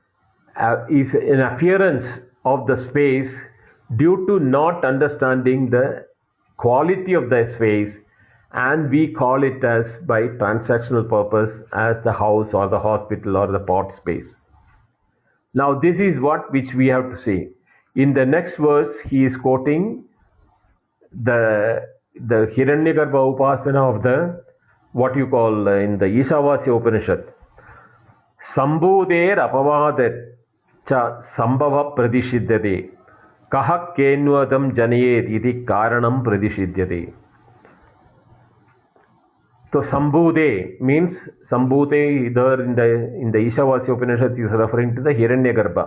a, 0.58 0.86
is 0.90 1.14
an 1.14 1.40
appearance 1.40 2.06
of 2.44 2.68
the 2.68 2.76
space 2.90 3.32
due 3.96 4.26
to 4.28 4.40
not 4.40 4.84
understanding 4.84 5.70
the 5.70 6.06
quality 6.64 7.14
of 7.14 7.30
the 7.30 7.42
space 7.56 7.96
and 8.52 8.90
we 8.90 9.14
call 9.14 9.44
it 9.44 9.64
as 9.64 9.86
by 10.06 10.22
transactional 10.42 11.08
purpose 11.08 11.52
as 11.74 11.96
the 12.04 12.12
house 12.12 12.50
or 12.54 12.68
the 12.68 12.80
hospital 12.80 13.38
or 13.38 13.48
the 13.52 13.60
pot 13.60 13.96
space. 13.98 14.26
Now 15.54 15.80
this 15.80 15.98
is 16.00 16.20
what 16.20 16.52
which 16.52 16.74
we 16.76 16.88
have 16.88 17.10
to 17.12 17.24
see. 17.24 17.50
In 17.96 18.14
the 18.14 18.26
next 18.26 18.58
verse, 18.58 18.96
he 19.10 19.26
is 19.26 19.36
quoting 19.42 20.06
the 21.12 21.82
the 22.16 22.52
Hiranyagarbha 22.56 23.22
Upasana 23.38 23.96
of 23.96 24.04
the 24.04 24.44
what 24.92 25.16
you 25.16 25.28
call 25.28 25.68
uh, 25.68 25.74
in 25.74 25.98
the 25.98 26.06
Ishavasya 26.06 26.76
Upanishad. 26.76 27.24
Sambhuder 28.56 29.38
apavadat 29.38 30.16
cha 30.88 31.22
sambhava 31.38 31.96
pradishidyate 31.96 32.92
कह 33.52 33.76
केन्वत 33.96 34.50
जनएत 34.76 35.66
कारण 35.70 36.06
प्रतिषिध्य 36.24 36.86
तो 39.74 39.82
संभूते 39.84 40.50
mean 40.82 41.08
संभूते 41.52 42.02
Ishavasya 43.40 43.92
Upanishad 43.92 44.40
is 44.40 44.56
गर्भ 45.54 45.80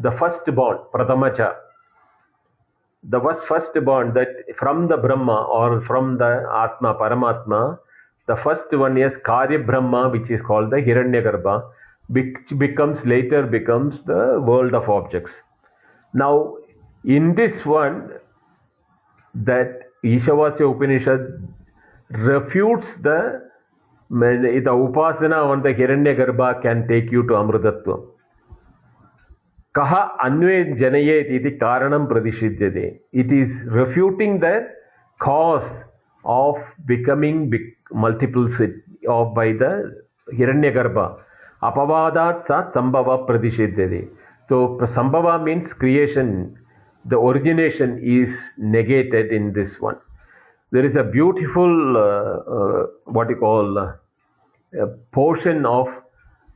the 0.00 0.16
first 0.20 0.50
बॉन्ड 0.50 0.78
प्रथम 0.92 1.28
च। 1.28 1.48
द 3.04 3.20
वस्ट 3.24 3.46
फ़र्स्ट 3.48 3.78
बॉन्ड 3.84 4.12
दट 4.14 4.52
फ्रॉम 4.58 4.86
द 4.88 4.98
ब्रह्म 5.02 5.30
और 5.30 5.78
फ्रॉम 5.86 6.16
द 6.18 6.22
आत्मा 6.54 6.92
परमात्मा 7.02 7.60
द 8.28 8.36
फ़र्स्ट 8.44 8.74
वन 8.74 8.98
इज़ 8.98 9.18
कार्य 9.26 9.58
ब्रह्म 9.66 10.06
which 10.12 10.30
is 10.30 10.42
called 10.42 10.74
the 10.74 10.84
Hiranyagarbha 11.22 11.48
which 12.08 12.52
becomes 12.58 13.06
later 13.06 13.42
becomes 13.50 14.00
the 14.08 14.24
world 14.48 14.74
of 14.74 14.90
objects 14.90 15.32
now 16.14 16.44
in 17.03 17.35
this 17.35 17.65
one, 17.65 18.11
that 19.33 19.81
Ishavasya 20.03 20.75
Upanishad 20.75 21.47
refutes 22.09 22.87
the 23.01 23.41
the 24.09 24.69
upasana 24.69 25.49
on 25.49 25.63
the 25.63 25.69
Hiranyagarbha 25.69 26.61
can 26.61 26.87
take 26.87 27.11
you 27.11 27.23
to 27.23 27.33
Amrutatva. 27.33 28.15
कहा 29.75 30.01
अन्वे 30.23 30.63
जनयेत 30.79 31.31
इति 31.35 31.49
कारणम 31.59 32.05
प्रतिषिध्यते 32.07 32.83
it 33.21 33.31
is 33.37 33.49
refuting 33.77 34.39
the 34.39 34.53
cause 35.19 35.67
of 36.25 36.55
becoming 36.85 37.51
multiples 37.91 38.53
of 39.15 39.33
by 39.35 39.47
the 39.63 39.71
hiranyagarbha 40.37 41.05
apavadat 41.69 42.47
sa 42.47 42.61
sambhava 42.75 43.17
pradishidyate 43.27 44.07
so 44.49 44.61
sambhava 44.95 45.35
means 45.43 45.75
creation 45.83 46.31
the 47.06 47.18
origination 47.18 47.98
is 48.02 48.28
negated 48.58 49.32
in 49.32 49.52
this 49.52 49.70
one 49.80 49.96
there 50.72 50.84
is 50.84 50.94
a 50.96 51.02
beautiful 51.02 51.96
uh, 51.96 52.02
uh, 52.56 52.86
what 53.06 53.28
you 53.28 53.36
call 53.36 53.78
uh, 53.78 54.86
portion 55.12 55.66
of 55.66 55.88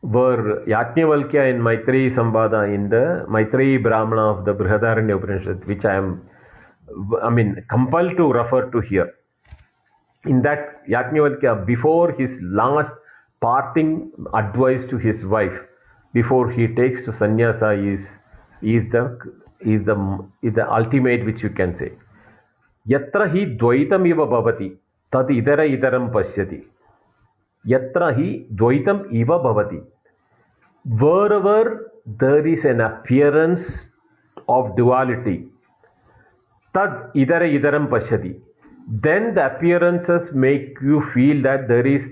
were 0.04 0.64
Yajnavalkya 0.66 1.50
in 1.50 1.60
Maitreyi 1.60 2.14
Samvada 2.14 2.72
in 2.74 2.90
the 2.90 3.24
Maitreyi 3.28 3.82
Brahmana 3.82 4.38
of 4.38 4.44
the 4.44 4.52
Brihadaranya 4.52 5.16
Upanishad, 5.16 5.66
which 5.66 5.84
I 5.84 5.96
am, 5.96 6.22
I 7.22 7.30
mean, 7.30 7.64
compelled 7.70 8.16
to 8.18 8.32
refer 8.32 8.70
to 8.70 8.80
here. 8.80 9.14
In 10.26 10.42
that 10.42 10.86
Yajnavalkya, 10.86 11.66
before 11.66 12.12
his 12.12 12.30
last 12.42 12.92
parting 13.40 14.12
advice 14.34 14.82
to 14.90 14.98
his 14.98 15.24
wife, 15.24 15.58
before 16.12 16.50
he 16.50 16.68
takes 16.68 17.04
to 17.06 17.16
sannyasa, 17.18 17.72
is 17.72 18.00
is 18.62 18.84
the 18.92 19.18
is 19.64 19.84
the 19.86 19.96
is 20.42 20.54
the 20.54 20.70
ultimate 20.70 21.24
which 21.24 21.42
you 21.42 21.50
can 21.50 21.76
say. 21.78 21.92
Yatra 22.88 23.30
hi 23.30 23.56
dvaitam 23.62 24.06
iva 24.06 24.26
bhavati 24.26 24.76
tad 25.12 25.26
idara 25.28 25.66
idaram 25.66 26.12
pasyati. 26.12 26.62
Yatra 27.66 28.14
hi 28.14 28.46
dvaitam 28.54 29.12
iva 29.12 29.38
bhavati 29.38 29.82
wherever 30.84 31.92
there 32.06 32.46
is 32.46 32.64
an 32.64 32.80
appearance 32.80 33.66
of 34.48 34.76
duality, 34.76 35.48
tad 36.74 37.12
idara 37.14 37.48
idaram 37.48 37.88
pashyati, 37.88 38.38
then 38.86 39.34
the 39.34 39.46
appearances 39.46 40.28
make 40.34 40.76
you 40.82 41.02
feel 41.14 41.42
that 41.42 41.68
there 41.68 41.86
is 41.86 42.02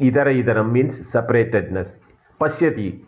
idara 0.00 0.32
idaram 0.42 0.72
means 0.72 0.94
separatedness. 1.12 1.90
Pashyati, 2.40 3.04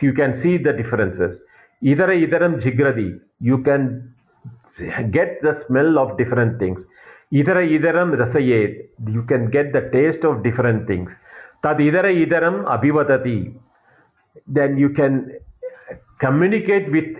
you 0.00 0.12
can 0.14 0.40
see 0.42 0.56
the 0.56 0.72
differences. 0.72 1.38
Idara 1.82 2.14
idaram 2.14 2.60
jigradi, 2.62 3.18
you 3.40 3.58
can 3.58 4.14
get 5.12 5.40
the 5.42 5.64
smell 5.66 5.98
of 5.98 6.18
different 6.18 6.58
things. 6.58 6.78
Idara 7.32 7.62
idaram 7.66 8.14
rasayet, 8.16 8.88
you 9.08 9.22
can 9.22 9.50
get 9.50 9.72
the 9.72 9.88
taste 9.92 10.24
of 10.24 10.42
different 10.42 10.86
things. 10.86 11.10
Tad 11.62 11.78
idara 11.78 12.10
idaram 12.12 12.64
abhivadati, 12.64 13.54
then 14.46 14.76
you 14.76 14.90
can 14.90 15.32
communicate 16.18 16.90
with 16.92 17.16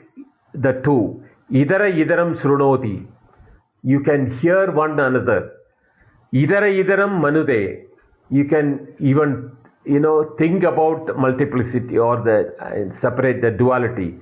the 0.54 0.80
two. 0.84 1.22
Idara 1.50 1.90
idaram 1.92 2.40
srunoti. 2.42 3.06
You 3.82 4.00
can 4.00 4.38
hear 4.40 4.70
one 4.72 5.00
another. 5.00 5.52
Idara 6.34 6.68
idaram 6.84 7.20
manude. 7.20 7.86
You 8.30 8.44
can 8.44 8.88
even 8.98 9.52
you 9.84 10.00
know 10.00 10.34
think 10.38 10.64
about 10.64 11.16
multiplicity 11.16 11.96
or 11.98 12.16
the 12.22 12.54
uh, 12.60 13.00
separate 13.00 13.40
the 13.40 13.50
duality. 13.50 14.14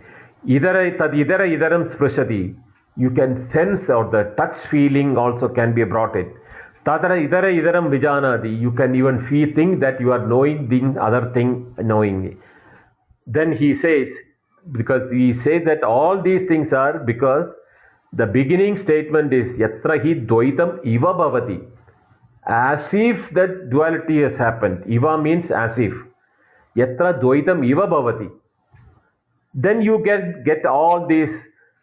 Idara 0.47 0.97
tad 0.97 1.13
idara 1.13 1.47
idaram 1.49 1.95
sprashati. 1.95 2.55
You 2.97 3.11
can 3.11 3.51
sense 3.53 3.89
or 3.89 4.11
the 4.11 4.35
touch 4.37 4.57
feeling 4.71 5.17
also 5.17 5.49
can 5.49 5.75
be 5.75 5.85
brought 5.85 6.17
in. 6.17 6.33
Tatara 6.87 7.19
idara 7.29 7.53
idaram 7.53 7.89
vijanati. 7.91 8.61
You 8.61 8.71
can 8.73 8.95
even 8.95 9.27
feel, 9.27 9.49
think 9.55 9.81
that 9.81 10.01
you 10.01 10.13
are 10.13 10.27
knowing 10.27 10.69
the 10.69 11.01
other 11.01 11.31
thing 11.35 11.75
knowingly. 11.79 12.37
Then 13.27 13.53
he 13.53 13.75
says, 13.81 14.09
because 14.73 15.11
he 15.11 15.35
says 15.43 15.63
that 15.65 15.83
all 15.83 16.23
these 16.23 16.47
things 16.49 16.73
are 16.73 16.99
because 16.99 17.49
the 18.13 18.27
beginning 18.27 18.79
statement 18.79 19.33
is 19.33 19.47
yatra 19.59 19.99
hi 20.03 20.15
dvaitam 20.27 20.87
iva 20.87 21.15
bhavati. 21.15 21.65
As 22.47 22.89
if 22.93 23.31
that 23.35 23.71
duality 23.71 24.23
has 24.23 24.37
happened. 24.37 24.85
Iva 24.89 25.19
means 25.19 25.51
as 25.51 25.77
if. 25.77 25.93
Yatra 26.77 27.21
dvaitam 27.21 27.67
iva 27.67 28.31
then 29.61 29.83
you 29.83 30.01
can 30.05 30.43
get 30.45 30.65
all 30.65 31.07
these 31.07 31.31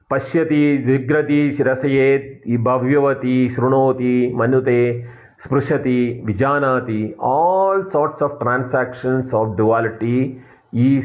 Pashyati, 0.09 0.85
Zigrati, 0.85 1.57
Shirasayet, 1.57 2.45
Bhavyavati, 2.67 3.53
Srunoti, 3.55 4.31
Manute, 4.31 5.05
Sprushati, 5.43 6.23
Vijanati, 6.23 7.15
all 7.19 7.83
sorts 7.91 8.21
of 8.21 8.39
transactions 8.39 9.33
of 9.33 9.57
duality 9.57 10.39
is 10.71 11.03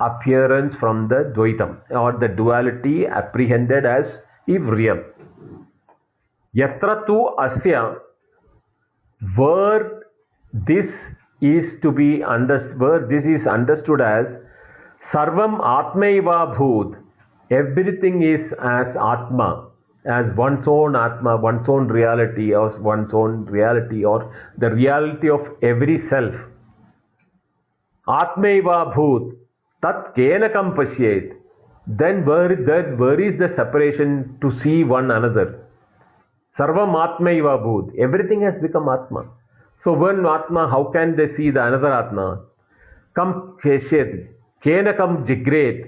appearance 0.00 0.74
from 0.80 1.06
the 1.08 1.32
Dvaitam 1.36 1.78
or 1.90 2.12
the 2.18 2.28
duality 2.28 3.06
apprehended 3.06 3.86
as 3.86 4.06
if 4.48 4.62
real. 4.62 4.98
Yatra 6.56 7.06
tu 7.06 7.30
asya, 7.38 7.96
where 9.36 10.02
this 10.52 10.86
is 11.40 11.80
to 11.82 11.92
be 11.92 12.24
understood, 12.24 12.80
where 12.80 13.06
this 13.06 13.24
is 13.24 13.46
understood 13.46 14.00
as 14.00 14.26
sarvam 15.10 15.58
atmaiva 15.60 16.38
bhut 16.56 16.96
everything 17.50 18.22
is 18.22 18.40
as 18.76 18.96
atma 19.10 19.50
as 20.04 20.32
one's 20.36 20.66
own 20.66 20.96
atma 20.96 21.36
one's 21.36 21.68
own 21.68 21.86
reality 21.88 22.52
or 22.54 22.70
one's 22.80 23.12
own 23.12 23.44
reality 23.44 24.04
or 24.04 24.34
the 24.58 24.70
reality 24.70 25.30
of 25.30 25.40
every 25.62 25.98
self. 26.08 26.34
Atmaiva 28.08 28.94
bhut 28.94 29.36
tat 29.82 30.14
kenakam 30.16 30.74
pashyet. 30.74 31.32
Then 31.86 32.24
where, 32.24 32.48
that, 32.48 32.96
where 32.98 33.20
is 33.20 33.38
the 33.38 33.52
separation 33.56 34.38
to 34.40 34.56
see 34.60 34.84
one 34.84 35.10
another? 35.10 35.66
Sarvam 36.58 36.94
atmaiva 36.94 37.62
bhut 37.64 37.96
everything 37.98 38.42
has 38.42 38.54
become 38.60 38.88
atma. 38.88 39.26
So 39.84 39.92
when 39.92 40.26
atma 40.26 40.68
how 40.68 40.90
can 40.92 41.16
they 41.16 41.28
see 41.36 41.50
the 41.50 41.64
another 41.64 41.92
atma? 41.92 42.44
Kam 43.14 43.56
keshet 43.62 44.28
kenakam 44.66 45.18
jigret 45.30 45.80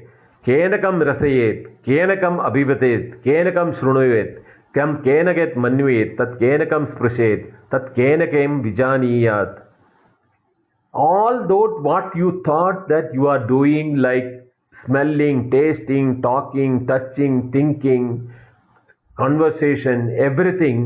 केनकं 0.47 1.01
रसयेत् 1.09 1.66
केनकम् 1.87 2.39
अभिवतेत् 2.39 3.12
केनकं 3.25 3.72
शृणुवेत् 3.72 4.35
कं 4.77 4.95
केनकेत् 5.05 5.59
मन्वेत् 5.59 6.18
तत् 6.18 6.35
केनकं 6.41 6.85
स्पृशेत् 6.85 7.47
तत् 7.72 7.93
केनकें 7.99 8.62
विजानीयात् 8.62 9.62
all 10.95 11.39
those 11.53 11.79
what 11.87 12.12
you 12.14 12.43
thought 12.47 12.83
that 12.89 13.14
you 13.14 13.27
are 13.27 13.47
doing 13.47 13.97
like 13.97 14.29
smelling 14.85 15.41
tasting 15.51 16.12
talking 16.22 16.77
touching 16.87 17.41
thinking 17.57 18.05
conversation 19.18 20.05
everything 20.18 20.85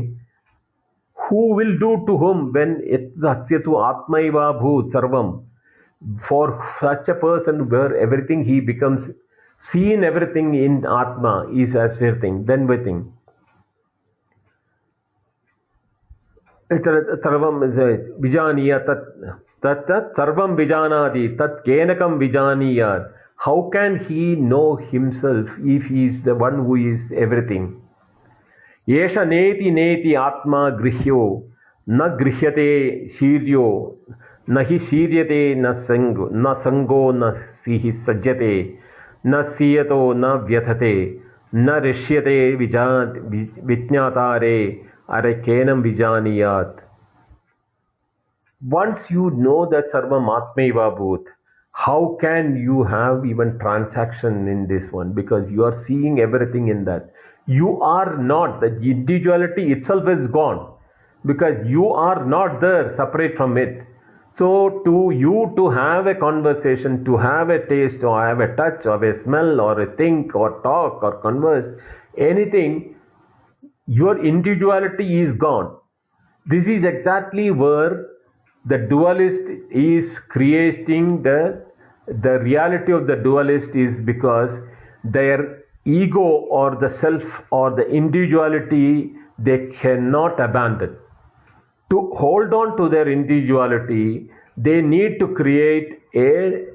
who 1.17 1.43
will 1.59 1.75
do 1.83 1.91
to 2.07 2.17
whom 2.23 2.49
when 2.53 2.73
yatyatu 3.27 3.77
atmaiva 3.91 4.47
bhut 4.63 4.97
sarvam 4.97 5.37
for 6.28 6.46
such 6.80 7.08
a 7.08 7.14
person 7.14 7.68
where 7.68 7.96
everything 7.96 8.44
he 8.44 8.60
becomes 8.60 9.08
seen 9.72 10.04
everything 10.04 10.54
in 10.54 10.84
Atma 10.84 11.46
is 11.54 11.74
as 11.74 12.00
everything, 12.02 12.44
then 12.46 12.66
within. 12.66 13.12
सर्वं 16.70 17.60
विजानीय 18.22 18.74
तत् 18.86 19.04
तत् 19.64 19.82
तत् 19.88 20.12
सर्वं 20.16 20.54
विजानाति 20.56 21.26
तत् 21.40 21.60
केनकं 21.66 22.18
विजानीयात् 22.18 23.12
how 23.36 23.70
can 23.72 23.98
he 24.06 24.36
know 24.36 24.76
himself 24.76 25.48
if 25.62 25.84
he 25.84 26.06
is 26.06 26.22
the 26.24 26.34
one 26.34 26.64
who 26.66 26.76
is 26.90 27.00
everything 27.24 27.66
एष 28.88 29.16
नेति 29.28 29.70
नेति 29.70 30.14
आत्मा 30.20 30.68
गृह्यो 30.80 31.20
न 31.88 32.08
गृह्यते 32.20 32.70
शीर्यो 33.18 33.66
न 34.49 34.65
ही 34.65 34.77
सीरियते 34.79 35.55
न 35.55 35.73
संग, 35.81 36.17
न 36.33 36.53
संगो 36.59 37.11
न 37.11 37.31
सी 37.63 37.91
सज्जते, 38.07 38.53
न 39.27 39.41
सीयतो 39.49 40.01
न 40.13 40.33
व्यथते, 40.47 40.93
न 41.55 41.79
ऋष्यते 41.83 42.37
विजा 42.55 42.85
विज्ञाता 43.65 44.35
रे 44.37 44.59
अरे 45.09 45.33
केनम 45.45 45.81
विजानियात। 45.81 46.75
वंस 48.61 49.07
यू 49.11 49.29
नो 49.35 49.65
दैट 49.71 49.85
सर्व 49.91 50.15
आत्मैव 50.31 50.79
भूत 50.97 51.25
how 51.75 52.07
can 52.21 52.55
you 52.57 52.81
have 52.83 53.25
even 53.25 53.51
transaction 53.57 54.47
in 54.51 54.65
this 54.67 54.89
one 54.93 55.13
because 55.13 55.53
you 55.53 55.63
are 55.63 55.73
seeing 55.83 56.19
everything 56.19 56.69
in 56.69 56.83
that 56.85 57.05
you 57.49 57.75
are 57.85 58.15
not 58.31 58.59
the 58.63 58.71
individuality 58.83 59.61
itself 59.71 60.09
is 60.09 60.27
gone 60.31 60.57
because 61.23 61.67
you 61.67 61.89
are 62.07 62.23
not 62.35 62.59
there 62.61 62.87
separate 62.97 63.35
from 63.35 63.57
it 63.57 63.81
so 64.39 64.81
to 64.85 65.11
you 65.13 65.53
to 65.55 65.69
have 65.69 66.07
a 66.07 66.15
conversation 66.15 67.03
to 67.05 67.17
have 67.17 67.49
a 67.49 67.59
taste 67.67 68.03
or 68.03 68.15
have 68.25 68.39
a 68.39 68.55
touch 68.55 68.85
or 68.85 69.03
a 69.03 69.23
smell 69.23 69.59
or 69.59 69.81
a 69.81 69.95
think 69.97 70.33
or 70.33 70.61
talk 70.61 71.03
or 71.03 71.17
converse 71.21 71.67
anything 72.17 72.95
your 73.85 74.23
individuality 74.23 75.21
is 75.21 75.33
gone. 75.37 75.75
This 76.45 76.65
is 76.67 76.85
exactly 76.85 77.51
where 77.51 78.05
the 78.65 78.77
dualist 78.77 79.49
is 79.71 80.05
creating 80.29 81.23
the 81.23 81.65
the 82.07 82.39
reality 82.39 82.91
of 82.91 83.07
the 83.07 83.15
dualist 83.15 83.75
is 83.75 83.99
because 84.05 84.51
their 85.03 85.63
ego 85.85 86.27
or 86.59 86.75
the 86.75 86.89
self 87.01 87.23
or 87.51 87.75
the 87.75 87.87
individuality 87.87 89.11
they 89.37 89.59
cannot 89.81 90.39
abandon 90.39 90.97
to 91.89 92.11
hold 92.17 92.53
on 92.53 92.75
to 92.77 92.89
their 92.89 93.07
individuality 93.09 94.29
they 94.57 94.81
need 94.81 95.19
to 95.19 95.27
create 95.35 95.99
a, 96.15 96.65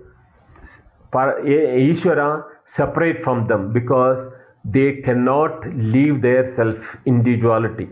a 1.15 1.81
ishvara 1.91 2.45
separate 2.77 3.23
from 3.23 3.47
them 3.47 3.73
because 3.73 4.33
they 4.65 4.89
cannot 5.03 5.67
leave 5.77 6.23
their 6.23 6.55
self 6.57 6.97
individuality 7.05 7.89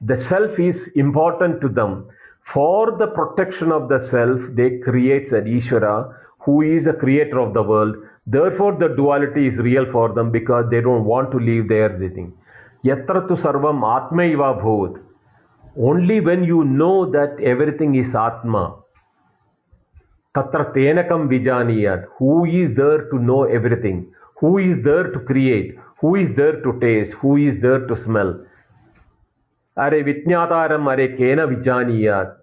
the 0.00 0.22
self 0.28 0.58
is 0.58 0.88
important 0.94 1.60
to 1.60 1.68
them 1.68 2.06
for 2.52 2.96
the 2.98 3.08
protection 3.08 3.70
of 3.72 3.88
the 3.88 4.08
self, 4.10 4.40
they 4.54 4.78
create 4.78 5.30
an 5.32 5.44
Ishvara 5.44 6.14
who 6.40 6.62
is 6.62 6.86
a 6.86 6.92
creator 6.94 7.38
of 7.40 7.52
the 7.52 7.62
world. 7.62 7.96
Therefore, 8.26 8.76
the 8.78 8.88
duality 8.88 9.48
is 9.48 9.58
real 9.58 9.84
for 9.92 10.14
them 10.14 10.30
because 10.30 10.66
they 10.70 10.80
don't 10.80 11.04
want 11.04 11.30
to 11.32 11.38
leave 11.38 11.68
their 11.68 11.90
thing. 11.98 12.32
Yatra 12.84 13.28
tu 13.28 13.36
sarvam 13.42 13.82
atmaiva 13.82 14.62
bhut. 14.62 14.98
Only 15.76 16.20
when 16.20 16.44
you 16.44 16.64
know 16.64 17.10
that 17.10 17.36
everything 17.42 17.94
is 17.94 18.14
Atma, 18.14 18.76
tatra 20.34 20.72
tenakam 20.74 21.28
vijaniyat. 21.28 22.04
Who 22.18 22.44
is 22.44 22.76
there 22.76 23.08
to 23.10 23.18
know 23.18 23.44
everything? 23.44 24.12
Who 24.36 24.58
is 24.58 24.82
there 24.84 25.10
to 25.12 25.20
create? 25.20 25.76
Who 26.00 26.14
is 26.14 26.34
there 26.36 26.60
to 26.62 26.78
taste? 26.80 27.12
Who 27.20 27.36
is 27.36 27.60
there 27.60 27.86
to 27.86 28.04
smell? 28.04 28.44
Are 29.76 29.90
Vitnyataram 29.90 30.86
Are 30.86 30.96
Kena 30.96 31.46
Vijaniyat. 31.46 32.36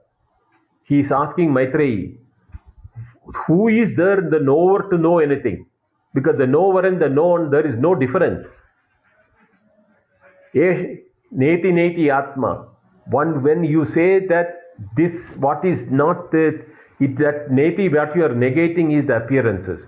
He 0.84 1.00
is 1.00 1.12
asking 1.12 1.50
Maitreyi, 1.50 2.18
who 3.48 3.68
is 3.68 3.96
there 3.98 4.22
the 4.22 4.40
knower 4.40 4.90
to 4.90 4.98
know 4.98 5.20
anything? 5.20 5.66
Because 6.14 6.38
the 6.38 6.46
knower 6.48 6.86
and 6.86 7.02
the 7.02 7.10
known, 7.10 7.50
there 7.50 7.66
is 7.68 7.76
no 7.78 7.96
difference. 7.96 8.46
Neti 10.54 11.02
Neti 11.34 12.10
Atma. 12.10 12.68
One, 13.10 13.43
when 13.43 13.64
you 13.64 13.86
say 13.93 14.26
that 14.28 14.62
this, 14.97 15.12
what 15.38 15.64
is 15.64 15.80
not 15.89 16.32
the, 16.32 16.66
it, 16.99 17.18
that 17.20 17.51
native 17.51 17.93
what 17.93 18.16
you 18.16 18.26
are 18.26 18.30
negating 18.30 18.99
is 18.99 19.08
the 19.08 19.18
appearances, 19.18 19.80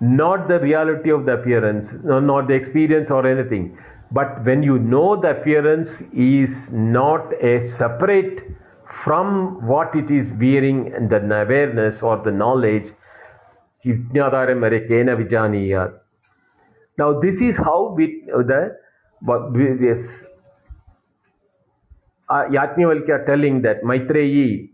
not 0.00 0.48
the 0.48 0.60
reality 0.60 1.10
of 1.10 1.24
the 1.26 1.32
appearance, 1.32 1.88
not 2.04 2.48
the 2.48 2.54
experience 2.54 3.10
or 3.10 3.26
anything. 3.26 3.78
But 4.12 4.44
when 4.44 4.62
you 4.62 4.78
know 4.78 5.20
the 5.20 5.30
appearance 5.40 5.88
is 6.12 6.50
not 6.70 7.32
a 7.42 7.70
separate 7.78 8.38
from 9.04 9.66
what 9.66 9.94
it 9.94 10.10
is 10.10 10.26
bearing 10.38 10.92
and 10.94 11.10
the 11.10 11.16
awareness 11.16 12.00
or 12.02 12.22
the 12.24 12.30
knowledge, 12.30 12.84
now 16.98 17.20
this 17.20 17.34
is 17.40 17.56
how 17.56 17.94
we, 17.96 18.24
the 18.26 18.76
this, 19.52 20.10
uh, 22.28 22.44
Yajnavalkya 22.50 23.26
telling 23.26 23.62
that 23.62 23.82
Maitreyi 23.82 24.70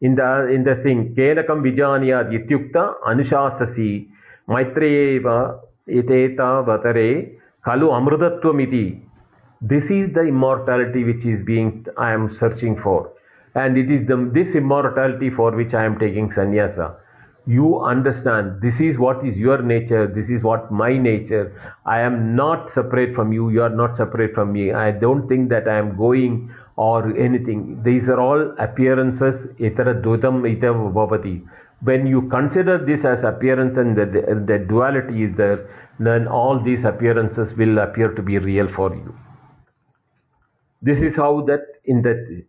in 0.00 0.14
the 0.14 0.48
in 0.52 0.64
the 0.64 0.76
thing 0.82 1.14
Kenakam 1.16 1.62
vijanya, 1.62 2.28
Yityukta 2.30 2.94
Anushasasi 3.06 4.08
Maitreyeva 4.48 5.60
Iteta 5.88 6.64
Vatare 6.66 7.34
Kalu 7.66 7.88
Amrutatwamiti. 7.90 9.02
This 9.60 9.82
is 9.84 10.12
the 10.14 10.22
immortality 10.22 11.02
which 11.04 11.24
is 11.24 11.44
being 11.44 11.84
I 11.96 12.12
am 12.12 12.36
searching 12.38 12.80
for. 12.82 13.12
And 13.54 13.76
it 13.76 13.90
is 13.90 14.06
the, 14.06 14.30
this 14.32 14.54
immortality 14.54 15.30
for 15.30 15.50
which 15.56 15.74
I 15.74 15.84
am 15.84 15.98
taking 15.98 16.30
sannyasa 16.32 16.96
You 17.47 17.81
understand 17.81 18.61
this 18.61 18.79
is 18.79 18.97
what 18.97 19.25
is 19.25 19.35
your 19.35 19.61
nature, 19.61 20.07
this 20.07 20.29
is 20.29 20.43
what 20.43 20.71
my 20.71 20.97
nature. 20.97 21.51
I 21.85 21.99
am 21.99 22.37
not 22.37 22.71
separate 22.73 23.13
from 23.15 23.33
you, 23.33 23.49
you 23.49 23.61
are 23.61 23.69
not 23.69 23.97
separate 23.97 24.33
from 24.33 24.53
me. 24.53 24.71
I 24.71 24.91
don't 24.91 25.27
think 25.27 25.49
that 25.49 25.67
I 25.67 25.77
am 25.77 25.97
going 25.97 26.53
or 26.77 27.15
anything. 27.17 27.81
These 27.83 28.07
are 28.07 28.19
all 28.19 28.55
appearances, 28.59 29.35
itara 29.59 30.01
dudam 30.01 30.49
ita 30.49 30.67
bhavati. 30.67 31.45
When 31.81 32.07
you 32.07 32.29
consider 32.29 32.77
this 32.85 33.03
as 33.03 33.25
appearance 33.25 33.77
and 33.77 33.97
the, 33.97 34.05
the, 34.05 34.45
the 34.47 34.65
duality 34.65 35.23
is 35.23 35.35
there, 35.35 35.67
then 35.99 36.29
all 36.29 36.63
these 36.63 36.85
appearances 36.85 37.57
will 37.57 37.77
appear 37.79 38.13
to 38.13 38.21
be 38.21 38.37
real 38.37 38.69
for 38.73 38.95
you. 38.95 39.13
This 40.81 40.99
is 40.99 41.17
how 41.17 41.41
that 41.47 41.61
in 41.83 42.01
that 42.03 42.43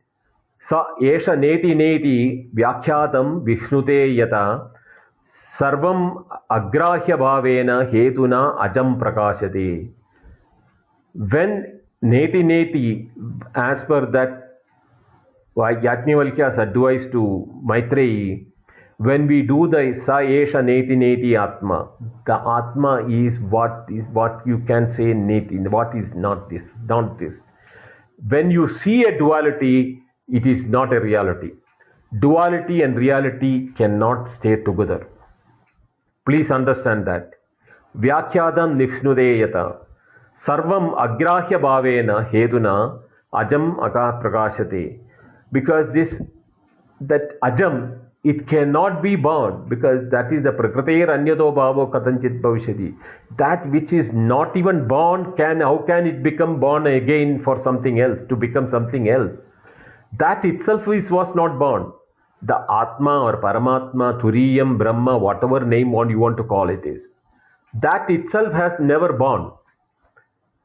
स 0.70 0.74
एष 1.04 1.28
नेति 1.28 1.74
नेति 1.74 2.18
व्याख्यातं 2.56 3.34
विष्णुते 3.44 3.96
यथा 4.18 4.44
सर्व 5.61 5.87
अग्राह्य 6.51 7.15
भाव 7.17 7.45
हेतु 7.93 8.27
अजम 8.65 8.93
प्रकाशते। 8.99 9.69
When 11.15 11.63
नेति 12.03 12.43
नेति 12.43 12.91
as 13.59 13.81
per 13.89 14.05
that 14.11 14.37
Yajnavalkya 15.85 16.43
advise 16.61 17.11
to 17.11 17.23
Maitreyi 17.71 18.45
when 18.99 19.27
we 19.27 19.41
do 19.47 19.65
the 19.67 19.75
एष 20.37 20.55
नेति 20.55 20.95
नेति 20.95 21.33
आत्मा 21.41 21.77
द 22.29 22.39
आत्मा 22.55 22.97
is 23.19 23.39
what 23.53 23.91
is 23.91 24.07
what 24.13 24.47
you 24.47 24.57
can 24.67 24.87
say 24.95 25.13
नेति 25.25 25.57
what 25.69 25.95
is 25.95 26.15
not 26.17 26.49
this 26.49 26.63
not 26.91 27.17
this 27.19 27.39
when 28.19 28.51
you 28.51 28.67
see 28.79 29.01
a 29.03 29.11
duality 29.19 29.77
it 30.29 30.47
is 30.47 30.67
not 30.71 30.93
a 30.93 30.99
reality 31.03 31.51
duality 32.11 32.81
and 32.81 32.97
reality 32.99 33.57
can 33.77 34.03
not 34.03 34.27
stay 34.35 34.55
together. 34.67 35.05
Please 36.29 36.51
understand 36.51 37.07
that. 37.07 37.31
Vyakhyatam 37.97 38.75
nishnudeyata. 38.79 39.77
Sarvam 40.45 40.95
agrahya 41.05 41.59
bhavena 41.59 42.31
heduna 42.31 42.99
ajam 43.33 43.79
aka 43.83 44.21
prakashate. 44.23 44.99
Because 45.51 45.91
this, 45.93 46.13
that 47.01 47.39
ajam, 47.41 47.97
it 48.23 48.47
cannot 48.47 49.01
be 49.01 49.15
born 49.15 49.67
because 49.67 50.09
that 50.11 50.31
is 50.31 50.43
the 50.43 50.51
prakriteer 50.51 51.07
anyado 51.07 51.51
bhavo 51.59 51.89
katanchit 51.91 52.41
bhavishyati. 52.41 52.95
That 53.39 53.67
which 53.71 53.91
is 53.91 54.05
not 54.13 54.55
even 54.55 54.87
born 54.87 55.33
can, 55.35 55.61
how 55.61 55.83
can 55.87 56.05
it 56.05 56.21
become 56.21 56.59
born 56.59 56.85
again 56.85 57.41
for 57.43 57.59
something 57.63 57.99
else, 57.99 58.19
to 58.29 58.35
become 58.35 58.69
something 58.69 59.09
else? 59.09 59.31
that 60.17 60.43
itself 60.43 60.81
is, 60.87 61.09
was 61.11 61.33
not 61.35 61.59
born. 61.59 61.91
The 62.41 62.55
Atma 62.69 63.21
or 63.21 63.41
Paramatma, 63.41 64.21
Turiyam, 64.21 64.77
Brahma, 64.77 65.17
whatever 65.17 65.65
name 65.65 65.91
one 65.91 66.09
you 66.09 66.19
want 66.19 66.37
to 66.37 66.43
call 66.43 66.69
it 66.69 66.85
is, 66.85 67.03
that 67.81 68.09
itself 68.09 68.53
has 68.53 68.71
never 68.79 69.13
born. 69.13 69.51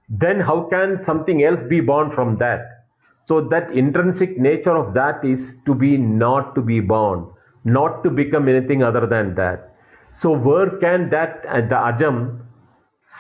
Then 0.09 0.41
how 0.41 0.68
can 0.70 1.03
something 1.05 1.43
else 1.43 1.61
be 1.68 1.81
born 1.81 2.12
from 2.14 2.37
that? 2.39 2.85
So 3.27 3.41
that 3.49 3.72
intrinsic 3.72 4.39
nature 4.39 4.77
of 4.77 4.95
that 4.95 5.25
is 5.25 5.41
to 5.66 5.75
be 5.75 5.97
not 5.97 6.55
to 6.55 6.61
be 6.61 6.81
born, 6.81 7.27
not 7.64 8.05
to 8.05 8.11
become 8.11 8.49
anything 8.49 8.83
other 8.83 9.07
than 9.07 9.35
that. 9.37 9.75
So 10.20 10.31
where 10.31 10.70
can 10.79 11.11
that 11.11 11.45
uh, 11.49 11.62
the 11.62 11.75
ajam 11.75 12.41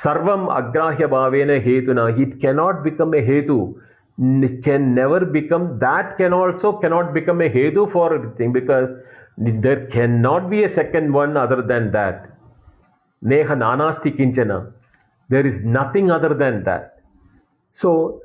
sarvam 0.02 0.46
agrahya 0.48 1.08
bhavena 1.08 1.64
hetuna 1.64 2.18
it 2.20 2.40
cannot 2.40 2.84
become 2.84 3.14
a 3.14 3.22
hetu 3.22 3.74
can 4.16 4.94
never 4.94 5.24
become 5.24 5.78
that 5.80 6.16
can 6.16 6.32
also 6.32 6.72
cannot 6.78 7.12
become 7.12 7.40
a 7.40 7.48
hedu 7.48 7.90
for 7.92 8.14
everything 8.14 8.52
because 8.52 8.88
there 9.36 9.86
cannot 9.86 10.48
be 10.48 10.62
a 10.62 10.74
second 10.74 11.12
one 11.12 11.36
other 11.36 11.62
than 11.62 11.90
that. 11.92 12.30
Neha 13.22 13.56
nanasti 13.56 14.16
kinchana. 14.16 14.72
There 15.30 15.46
is 15.46 15.64
nothing 15.64 16.10
other 16.10 16.34
than 16.34 16.62
that. 16.64 17.00
So 17.80 18.20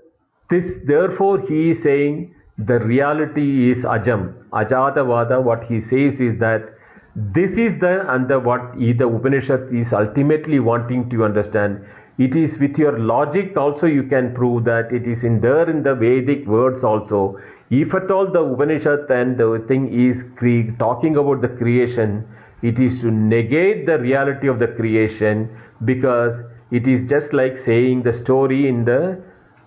this 0.50 0.66
therefore 0.86 1.42
he 1.48 1.72
is 1.72 1.82
saying 1.82 2.36
the 2.58 2.80
reality 2.80 3.72
is 3.72 3.84
ajam. 3.84 4.34
Ajatavada 4.52 5.42
what 5.42 5.64
he 5.64 5.82
says 5.82 6.20
is 6.20 6.40
that 6.40 6.70
this 7.16 7.50
is 7.52 7.80
the 7.80 8.06
and 8.14 8.28
the 8.28 8.40
what 8.40 8.78
the 8.78 9.08
upanishad 9.08 9.74
is 9.74 9.92
ultimately 9.92 10.60
wanting 10.60 11.10
to 11.10 11.24
understand 11.26 11.84
it 12.26 12.36
is 12.36 12.60
with 12.60 12.78
your 12.78 13.00
logic 13.00 13.56
also 13.56 13.86
you 13.86 14.04
can 14.04 14.34
prove 14.36 14.66
that 14.66 14.92
it 14.92 15.08
is 15.08 15.24
in 15.24 15.40
there 15.40 15.70
in 15.70 15.84
the 15.84 15.96
Vedic 15.96 16.46
words 16.46 16.84
also. 16.84 17.40
If 17.70 17.94
at 17.96 18.12
all 18.12 18.30
the 18.30 18.42
Upanishad 18.42 19.10
and 19.10 19.38
the 19.38 19.64
thing 19.70 19.88
is 20.08 20.22
cre- 20.38 20.76
talking 20.78 21.16
about 21.16 21.42
the 21.42 21.48
creation, 21.48 22.28
it 22.62 22.78
is 22.78 23.00
to 23.02 23.10
negate 23.10 23.86
the 23.86 23.98
reality 24.00 24.48
of 24.50 24.60
the 24.60 24.68
creation 24.68 25.50
because 25.86 26.34
it 26.72 26.88
is 26.90 27.10
just 27.10 27.32
like 27.32 27.58
saying 27.66 28.04
the 28.04 28.14
story 28.24 28.68
in 28.68 28.84
the 28.84 29.24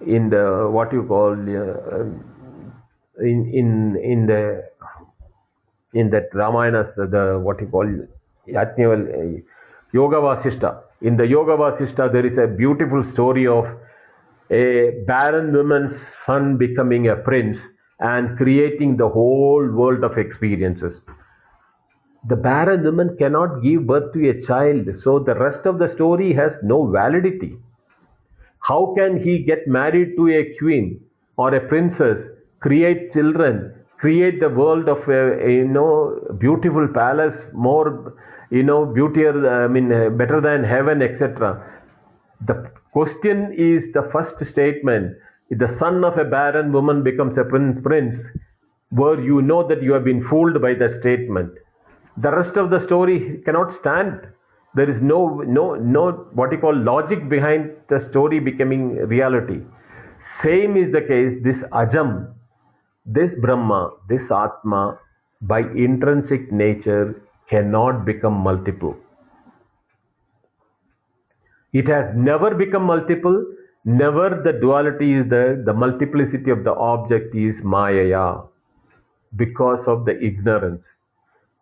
in 0.06 0.28
the 0.28 0.68
what 0.70 0.92
you 0.92 1.04
call 1.04 1.32
uh, 1.32 2.04
in 3.24 3.48
in 3.60 3.96
in 4.12 4.26
the 4.26 4.62
in 5.94 6.10
that 6.10 6.28
Ramayana 6.34 6.92
the 6.96 7.40
what 7.42 7.60
you 7.62 7.66
call 7.68 7.86
Yajnaval, 8.46 9.02
uh, 9.08 9.40
Yoga 9.92 10.16
Vasishta 10.16 10.82
in 11.02 11.16
the 11.16 11.26
Yoga 11.26 11.56
Vasishta, 11.56 12.12
there 12.12 12.24
is 12.24 12.38
a 12.38 12.46
beautiful 12.46 13.04
story 13.12 13.46
of 13.46 13.64
a 14.50 15.02
barren 15.06 15.52
woman's 15.52 16.00
son 16.26 16.56
becoming 16.56 17.08
a 17.08 17.16
prince 17.16 17.58
and 17.98 18.36
creating 18.36 18.96
the 18.96 19.08
whole 19.08 19.66
world 19.70 20.04
of 20.04 20.18
experiences. 20.18 20.94
The 22.28 22.36
barren 22.36 22.84
woman 22.84 23.16
cannot 23.18 23.62
give 23.62 23.86
birth 23.86 24.12
to 24.12 24.30
a 24.30 24.46
child, 24.46 24.86
so 25.02 25.18
the 25.18 25.34
rest 25.34 25.66
of 25.66 25.78
the 25.78 25.92
story 25.94 26.32
has 26.34 26.52
no 26.62 26.86
validity. 26.86 27.56
How 28.60 28.94
can 28.96 29.20
he 29.20 29.42
get 29.42 29.66
married 29.66 30.14
to 30.16 30.28
a 30.28 30.56
queen 30.58 31.00
or 31.36 31.52
a 31.52 31.66
princess, 31.66 32.18
create 32.60 33.12
children, 33.12 33.74
create 33.98 34.38
the 34.38 34.50
world 34.50 34.88
of 34.88 34.98
a, 35.08 35.44
a 35.44 35.50
you 35.50 35.66
know 35.66 36.36
beautiful 36.38 36.86
palace, 36.94 37.34
more 37.52 38.14
you 38.52 38.62
know, 38.62 38.84
beautier, 38.84 39.64
I 39.64 39.66
mean, 39.66 39.90
uh, 39.90 40.10
better 40.10 40.38
than 40.42 40.62
heaven, 40.62 41.00
etc. 41.00 41.80
The 42.46 42.70
question 42.92 43.54
is 43.56 43.82
the 43.94 44.10
first 44.12 44.44
statement. 44.52 45.16
If 45.48 45.58
the 45.58 45.74
son 45.78 46.04
of 46.04 46.18
a 46.18 46.24
barren 46.24 46.70
woman 46.70 47.02
becomes 47.02 47.38
a 47.38 47.44
prince, 47.44 47.80
prince, 47.82 48.20
where 48.90 49.18
you 49.18 49.40
know 49.40 49.66
that 49.68 49.82
you 49.82 49.92
have 49.94 50.04
been 50.04 50.28
fooled 50.28 50.60
by 50.60 50.74
the 50.74 50.98
statement. 51.00 51.50
The 52.18 52.30
rest 52.30 52.58
of 52.58 52.68
the 52.68 52.84
story 52.84 53.40
cannot 53.46 53.72
stand. 53.80 54.20
There 54.74 54.90
is 54.90 55.00
no, 55.00 55.42
no, 55.46 55.76
no, 55.76 56.26
what 56.34 56.52
you 56.52 56.58
call 56.58 56.76
logic 56.76 57.30
behind 57.30 57.70
the 57.88 58.06
story 58.10 58.38
becoming 58.38 58.96
reality. 58.96 59.60
Same 60.44 60.76
is 60.76 60.92
the 60.92 61.00
case, 61.00 61.42
this 61.42 61.56
Ajam, 61.72 62.34
this 63.06 63.30
Brahma, 63.40 63.92
this 64.10 64.30
Atma, 64.30 64.98
by 65.40 65.60
intrinsic 65.60 66.52
nature 66.52 67.22
cannot 67.52 68.04
become 68.06 68.32
multiple. 68.50 68.96
It 71.72 71.88
has 71.88 72.14
never 72.14 72.54
become 72.54 72.84
multiple. 72.84 73.44
Never 73.84 74.40
the 74.44 74.52
duality 74.60 75.14
is 75.14 75.28
there. 75.28 75.62
The 75.62 75.72
multiplicity 75.72 76.50
of 76.50 76.64
the 76.64 76.72
object 76.72 77.34
is 77.34 77.54
Maya 77.62 78.36
because 79.36 79.84
of 79.86 80.04
the 80.04 80.18
ignorance. 80.30 80.82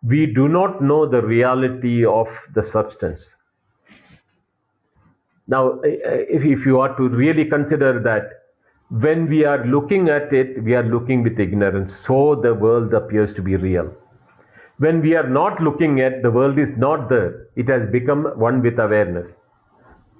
We 0.03 0.25
do 0.27 0.47
not 0.47 0.81
know 0.81 1.07
the 1.09 1.21
reality 1.21 2.05
of 2.05 2.27
the 2.55 2.63
substance. 2.71 3.21
Now, 5.47 5.79
if, 5.83 6.65
you 6.65 6.79
are 6.79 6.95
to 6.97 7.09
really 7.09 7.45
consider 7.45 7.99
that 8.03 8.29
when 8.89 9.29
we 9.29 9.43
are 9.45 9.65
looking 9.65 10.09
at 10.09 10.33
it, 10.33 10.63
we 10.63 10.73
are 10.75 10.83
looking 10.83 11.23
with 11.23 11.39
ignorance. 11.39 11.91
So 12.07 12.39
the 12.41 12.53
world 12.53 12.93
appears 12.93 13.35
to 13.35 13.41
be 13.41 13.55
real 13.55 13.93
when 14.83 15.01
we 15.05 15.15
are 15.15 15.29
not 15.29 15.61
looking 15.65 15.99
at 16.01 16.21
the 16.23 16.31
world 16.35 16.57
is 16.57 16.69
not 16.83 17.07
there 17.09 17.31
it 17.55 17.67
has 17.69 17.83
become 17.95 18.23
one 18.43 18.61
with 18.63 18.79
awareness. 18.79 19.27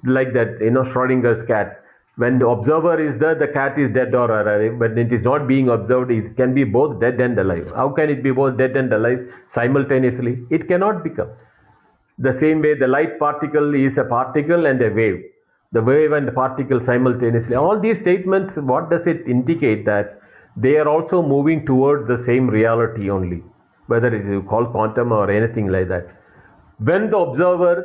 Like 0.06 0.34
that 0.34 0.60
you 0.62 0.72
know 0.72 0.84
schrodinger's 0.94 1.46
cat. 1.48 1.78
When 2.18 2.38
the 2.38 2.48
observer 2.48 2.96
is 3.04 3.20
there 3.20 3.34
the 3.34 3.48
cat 3.48 3.80
is 3.80 3.92
dead 3.94 4.14
or 4.14 4.28
alive. 4.40 4.78
But 4.78 4.98
it 5.04 5.12
is 5.12 5.24
not 5.24 5.48
being 5.48 5.70
observed 5.70 6.12
it 6.12 6.36
can 6.36 6.54
be 6.54 6.64
both 6.64 7.00
dead 7.00 7.20
and 7.20 7.40
alive. 7.40 7.72
How 7.76 7.90
can 7.90 8.12
it 8.12 8.22
be 8.24 8.32
both 8.32 8.58
dead 8.58 8.78
and 8.78 8.94
alive 8.94 9.22
simultaneously? 9.56 10.38
It 10.52 10.68
cannot 10.68 11.04
become. 11.04 11.30
The 12.20 12.38
same 12.40 12.62
way 12.62 12.76
the 12.78 12.88
light 12.88 13.18
particle 13.18 13.74
is 13.74 13.98
a 13.98 14.04
particle 14.04 14.68
and 14.68 14.82
a 14.82 14.90
wave. 14.90 15.24
The 15.72 15.82
wave 15.82 16.12
and 16.12 16.28
the 16.28 16.34
particle 16.34 16.82
simultaneously. 16.86 17.56
All 17.56 17.80
these 17.80 18.00
statements 18.02 18.54
what 18.58 18.92
does 18.92 19.08
it 19.08 19.26
indicate 19.28 19.86
that 19.86 20.20
they 20.56 20.76
are 20.76 20.88
also 20.88 21.24
moving 21.24 21.66
towards 21.66 22.08
the 22.08 22.22
same 22.28 22.48
reality 22.48 23.10
only 23.10 23.42
whether 23.92 24.10
it 24.20 24.26
is 24.26 24.44
called 24.50 24.72
quantum 24.72 25.12
or 25.12 25.26
anything 25.30 25.68
like 25.76 25.88
that. 25.90 26.08
When 26.90 27.10
the 27.12 27.18
observer 27.18 27.76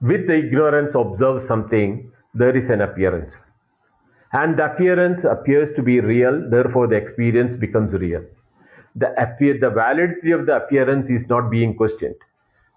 with 0.00 0.26
the 0.28 0.36
ignorance 0.44 0.94
observes 0.94 1.46
something, 1.48 2.10
there 2.34 2.56
is 2.56 2.70
an 2.70 2.80
appearance. 2.82 3.32
And 4.32 4.58
the 4.58 4.66
appearance 4.72 5.24
appears 5.24 5.74
to 5.76 5.82
be 5.82 6.00
real, 6.00 6.48
therefore 6.50 6.86
the 6.86 6.96
experience 6.96 7.58
becomes 7.58 7.92
real. 7.92 8.22
The, 8.96 9.08
appear, 9.20 9.58
the 9.58 9.70
validity 9.70 10.32
of 10.32 10.46
the 10.46 10.56
appearance 10.56 11.08
is 11.08 11.28
not 11.28 11.50
being 11.50 11.74
questioned. 11.74 12.16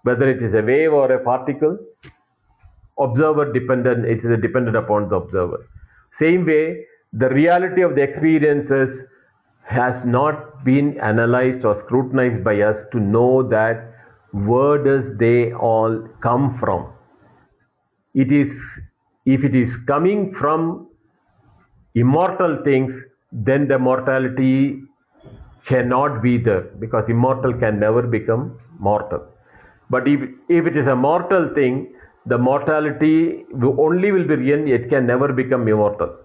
Whether 0.02 0.28
it 0.30 0.42
is 0.42 0.54
a 0.54 0.62
wave 0.62 0.92
or 0.92 1.12
a 1.12 1.22
particle, 1.22 1.78
observer 2.98 3.52
dependent, 3.52 4.06
it 4.06 4.24
is 4.24 4.40
dependent 4.40 4.76
upon 4.76 5.08
the 5.08 5.16
observer. 5.16 5.66
Same 6.18 6.46
way, 6.46 6.86
the 7.12 7.28
reality 7.28 7.82
of 7.82 7.94
the 7.94 8.02
experiences 8.02 9.06
has 9.72 10.04
not 10.04 10.64
been 10.64 10.98
analyzed 11.00 11.64
or 11.64 11.82
scrutinized 11.84 12.44
by 12.44 12.60
us 12.60 12.76
to 12.92 13.00
know 13.00 13.42
that 13.48 13.94
where 14.32 14.82
does 14.82 15.04
they 15.18 15.52
all 15.52 16.08
come 16.22 16.56
from. 16.60 16.86
It 18.14 18.32
is 18.32 18.50
if 19.24 19.44
it 19.44 19.54
is 19.54 19.70
coming 19.86 20.34
from 20.38 20.88
immortal 21.94 22.58
things, 22.64 22.92
then 23.30 23.68
the 23.68 23.78
mortality 23.78 24.82
cannot 25.66 26.22
be 26.22 26.38
there 26.38 26.62
because 26.80 27.04
immortal 27.08 27.54
can 27.54 27.78
never 27.78 28.02
become 28.02 28.58
mortal. 28.78 29.24
But 29.90 30.08
if, 30.08 30.20
if 30.48 30.66
it 30.66 30.76
is 30.76 30.86
a 30.86 30.96
mortal 30.96 31.50
thing, 31.54 31.94
the 32.26 32.38
mortality 32.38 33.44
only 33.62 34.10
will 34.10 34.26
be 34.26 34.36
real, 34.36 34.66
it 34.66 34.88
can 34.88 35.06
never 35.06 35.32
become 35.32 35.68
immortal. 35.68 36.16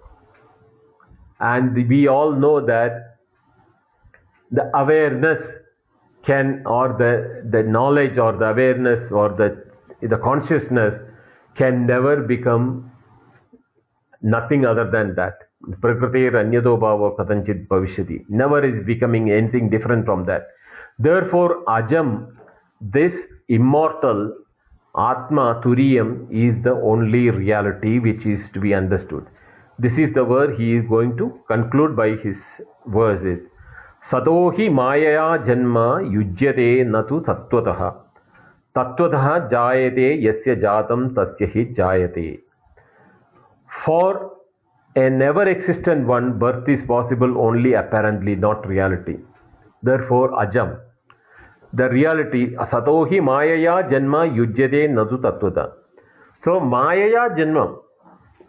And 1.40 1.76
we 1.88 2.08
all 2.08 2.32
know 2.32 2.66
that 2.66 3.07
the 4.52 4.70
awareness 4.76 5.42
can, 6.26 6.64
or 6.66 6.90
the, 6.98 7.50
the 7.50 7.64
knowledge 7.64 8.18
or 8.18 8.34
the 8.34 8.46
awareness 8.46 9.12
or 9.12 9.30
the, 9.30 9.64
the 10.08 10.18
consciousness 10.18 10.96
can 11.58 11.86
never 11.88 12.22
become 12.22 12.92
nothing 14.22 14.66
other 14.66 14.90
than 14.90 15.16
that. 15.16 15.34
Prakritir 15.82 16.34
anyado 16.34 16.78
bhava 16.80 17.16
katanchit 17.18 17.68
bhavishyati. 17.68 18.26
Never 18.30 18.64
is 18.64 18.86
becoming 18.86 19.32
anything 19.32 19.70
different 19.70 20.06
from 20.06 20.26
that. 20.26 20.48
Therefore, 21.00 21.64
ajam, 21.66 22.28
this 22.82 23.14
immortal 23.50 24.34
Atma 24.98 25.62
Turiyam 25.64 26.28
is 26.32 26.64
the 26.64 26.72
only 26.72 27.30
reality 27.30 28.00
which 28.00 28.26
is 28.26 28.40
to 28.54 28.60
be 28.60 28.74
understood. 28.74 29.26
This 29.80 29.94
is 29.94 30.14
the 30.16 30.24
word 30.24 30.60
he 30.60 30.76
is 30.76 30.86
going 30.90 31.18
to 31.18 31.40
conclude 31.48 31.96
by 31.96 32.10
his 32.16 32.38
verses. 32.88 33.40
सतो 34.12 34.50
हि 34.58 34.68
मायया 34.70 35.26
जन्म 35.46 35.78
युज्यते 36.12 36.68
न 36.84 37.02
तु 37.02 37.20
सत्त्वतः। 37.20 37.80
तत्त्वतः 38.76 39.38
जायते, 39.50 40.08
यस्य 40.26 40.56
जातं 40.56 41.08
तस्य 41.16 41.46
हि 41.56 41.66
जायते। 41.78 42.28
For 43.70 44.20
a 44.96 45.10
never 45.10 45.48
existent 45.48 46.06
one 46.08 46.30
birth 46.40 46.70
is 46.70 46.86
possible 46.88 47.32
only 47.38 47.74
apparently 47.74 48.36
not 48.36 48.68
reality 48.68 49.14
there 49.84 50.02
for 50.04 50.34
अजम 50.40 50.72
द 51.74 51.90
रियालिटी 51.92 52.46
सतो 52.72 53.04
हि 53.06 53.20
मायया 53.22 53.82
जन्म 53.90 54.16
युज्यते 54.36 54.88
न 54.88 55.06
तु 55.06 55.18
तत्त्वतः 55.18 55.76
सो 56.44 56.60
मायया 56.70 57.28
जन्म 57.36 57.60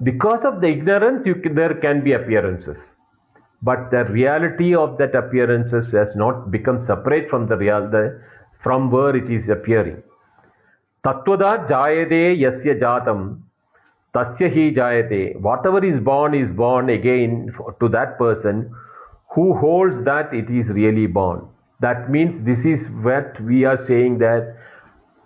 because 0.01 0.47
of 0.47 0.55
the 0.55 0.65
ignorance 0.67 1.27
you 1.27 1.35
there 1.51 1.73
can 1.83 2.01
be 2.03 2.13
appearances 2.13 2.77
But 3.63 3.91
the 3.91 4.05
reality 4.05 4.75
of 4.75 4.99
that 4.99 5.15
appearances 5.15 5.93
has 5.93 6.15
not 6.15 6.51
become 6.51 6.87
separate 6.87 7.29
from 7.29 7.49
the 7.49 7.57
real, 7.57 7.91
the, 7.91 8.21
from 8.63 8.91
where 8.91 9.17
it 9.17 9.31
is 9.31 9.49
appearing. 9.49 10.03
Tattvada 11.05 11.69
jayate 11.69 12.39
Yasya 12.39 12.81
Jatam 12.81 13.41
Tasya 14.15 14.49
hi 14.53 14.75
jayate. 14.75 15.41
Whatever 15.41 15.85
is 15.85 16.01
born 16.01 16.35
is 16.35 16.51
born 16.57 16.89
again 16.89 17.53
to 17.81 17.89
that 17.89 18.19
person 18.19 18.75
who 19.35 19.55
holds 19.59 20.05
that 20.05 20.33
it 20.33 20.49
is 20.51 20.69
really 20.69 21.07
born. 21.07 21.47
That 21.81 22.11
means 22.11 22.45
this 22.47 22.65
is 22.65 22.89
what 23.03 23.41
we 23.41 23.65
are 23.65 23.85
saying 23.87 24.19
that 24.19 24.57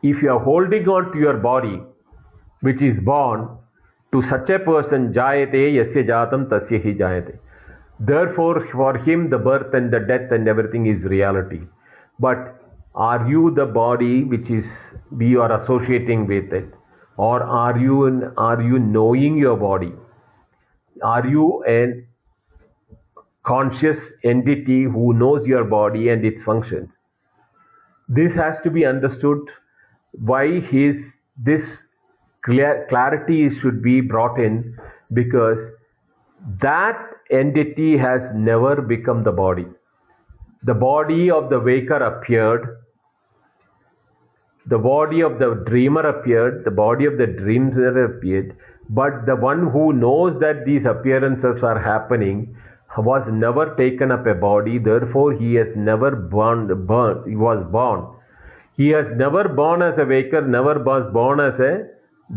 if 0.03 0.21
you 0.23 0.31
are 0.31 0.41
holding 0.41 0.89
on 0.89 1.13
to 1.13 1.19
your 1.19 1.37
body, 1.37 1.81
which 2.61 2.83
is 2.83 2.99
born, 3.01 3.49
to 4.13 4.23
such 4.29 4.51
a 4.51 4.59
person, 4.59 5.13
jayate 5.13 5.55
yasya 5.55 6.07
jatam 6.07 6.47
tasya 6.47 6.83
hi 6.83 6.93
jayate. 6.93 7.39
Therefore, 8.07 8.67
for 8.73 8.97
him, 8.99 9.31
the 9.31 9.39
birth 9.39 9.73
and 9.75 9.93
the 9.93 10.01
death 10.01 10.31
and 10.33 10.49
everything 10.49 10.87
is 10.87 11.03
reality. 11.05 11.61
But 12.19 12.61
are 12.95 13.29
you 13.29 13.53
the 13.55 13.67
body 13.67 14.25
which 14.25 14.51
is 14.51 14.65
we 15.11 15.37
are 15.37 15.61
associating 15.63 16.27
with 16.27 16.53
it? 16.53 16.73
or 17.17 17.43
are 17.43 17.79
you 17.79 18.07
in, 18.07 18.33
are 18.37 18.63
you 18.63 18.79
knowing 18.79 19.37
your 19.37 19.57
body 19.57 19.93
are 21.03 21.27
you 21.27 21.65
a 21.69 22.05
conscious 23.45 23.99
entity 24.25 24.85
who 24.85 25.13
knows 25.13 25.47
your 25.47 25.65
body 25.65 26.09
and 26.09 26.25
its 26.25 26.43
functions 26.43 26.89
this 28.09 28.33
has 28.33 28.57
to 28.63 28.71
be 28.71 28.85
understood 28.85 29.39
why 30.13 30.61
his 30.61 30.97
this 31.37 31.63
clear, 32.45 32.87
clarity 32.89 33.51
should 33.61 33.83
be 33.83 34.01
brought 34.01 34.39
in 34.39 34.77
because 35.13 35.59
that 36.61 36.99
entity 37.41 37.97
has 37.97 38.21
never 38.35 38.75
become 38.95 39.25
the 39.25 39.37
body 39.45 39.67
the 40.71 40.75
body 40.75 41.31
of 41.31 41.51
the 41.51 41.61
waker 41.71 42.01
appeared 42.13 42.71
the 44.67 44.79
body 44.79 45.23
of 45.23 45.41
the 45.41 45.65
dreamer 45.67 46.03
appeared, 46.07 46.65
the 46.65 46.71
body 46.71 47.05
of 47.05 47.19
the 47.19 47.27
dreamer 47.27 48.05
appeared, 48.05 48.57
but 48.89 49.27
the 49.27 49.35
one 49.35 49.71
who 49.71 49.93
knows 49.93 50.39
that 50.41 50.65
these 50.65 50.85
appearances 50.87 51.63
are 51.65 51.81
happening 51.81 52.57
was 52.97 53.27
never 53.33 53.75
taken 53.75 54.13
up 54.13 54.27
a 54.27 54.35
body, 54.35 54.79
therefore 54.79 55.33
he 55.33 55.55
has 55.55 55.67
never 55.75 56.15
born, 56.15 56.87
born 56.87 57.29
he 57.29 57.35
was 57.35 57.65
born. 57.73 58.07
He 58.77 58.89
has 58.91 59.07
never 59.17 59.49
born 59.49 59.83
as 59.83 59.99
a 59.99 60.05
waker, 60.05 60.43
never 60.43 60.83
was 60.83 61.13
born 61.13 61.41
as 61.41 61.59
a 61.59 61.89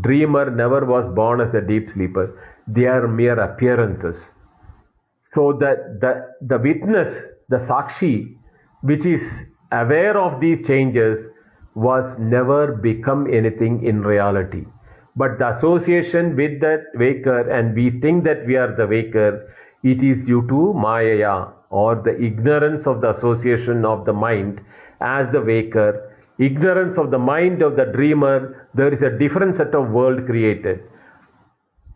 dreamer, 0.02 0.50
never 0.50 0.84
was 0.86 1.14
born 1.14 1.42
as 1.42 1.54
a 1.54 1.62
deep 1.62 1.90
sleeper. 1.94 2.40
They 2.68 2.86
are 2.86 3.08
mere 3.08 3.40
appearances. 3.40 4.18
So 5.36 5.52
the, 5.60 6.00
the, 6.00 6.34
the 6.42 6.58
witness, 6.58 7.14
the 7.50 7.58
sakshi, 7.70 8.38
which 8.82 9.06
is 9.06 9.22
aware 9.72 10.18
of 10.18 10.40
these 10.40 10.66
changes, 10.66 11.20
was 11.76 12.16
never 12.18 12.72
become 12.72 13.32
anything 13.32 13.86
in 13.86 14.02
reality. 14.02 14.64
But 15.18 15.38
the 15.40 15.58
association 15.58 16.38
with 16.38 16.62
that 16.62 16.86
waker 16.96 17.50
and 17.50 17.76
we 17.76 18.00
think 18.00 18.24
that 18.24 18.46
we 18.48 18.56
are 18.56 18.76
the 18.76 18.88
waker, 18.88 19.54
it 19.84 20.02
is 20.02 20.26
due 20.26 20.48
to 20.48 20.74
Maya 20.74 21.48
or 21.70 21.96
the 21.96 22.16
ignorance 22.22 22.88
of 22.88 23.02
the 23.02 23.18
association 23.18 23.84
of 23.84 24.06
the 24.06 24.14
mind 24.14 24.62
as 25.02 25.28
the 25.34 25.42
waker, 25.42 26.16
ignorance 26.40 26.98
of 26.98 27.12
the 27.12 27.20
mind 27.20 27.62
of 27.62 27.76
the 27.76 27.86
dreamer, 27.86 28.68
there 28.74 28.94
is 28.94 29.02
a 29.02 29.18
different 29.18 29.58
set 29.58 29.76
of 29.76 29.90
world 29.90 30.26
created 30.26 30.80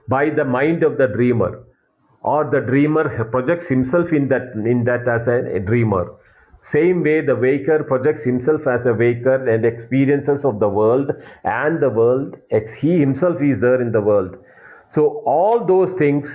by 0.09 0.29
the 0.29 0.43
mind 0.43 0.83
of 0.83 0.97
the 0.97 1.07
dreamer 1.07 1.63
or 2.22 2.49
the 2.49 2.59
dreamer 2.59 3.24
projects 3.26 3.65
himself 3.67 4.11
in 4.11 4.28
that 4.30 4.51
in 4.65 4.84
that 4.86 5.07
as 5.07 5.28
a, 5.28 5.55
a 5.55 5.59
dreamer 5.59 6.05
same 6.72 7.03
way, 7.03 7.22
the 7.26 7.36
waker 7.36 7.84
projects 7.84 8.24
himself 8.24 8.61
as 8.67 8.86
a 8.86 8.93
waker 8.93 9.49
and 9.49 9.65
experiences 9.65 10.45
of 10.45 10.59
the 10.59 10.70
world 10.70 11.11
and 11.43 11.82
the 11.82 11.89
world, 11.89 12.36
he 12.80 12.99
himself 12.99 13.41
is 13.41 13.59
there 13.59 13.82
in 13.82 13.91
the 13.91 14.01
world. 14.01 14.36
So, 14.93 15.24
all 15.26 15.65
those 15.65 15.97
things 15.97 16.28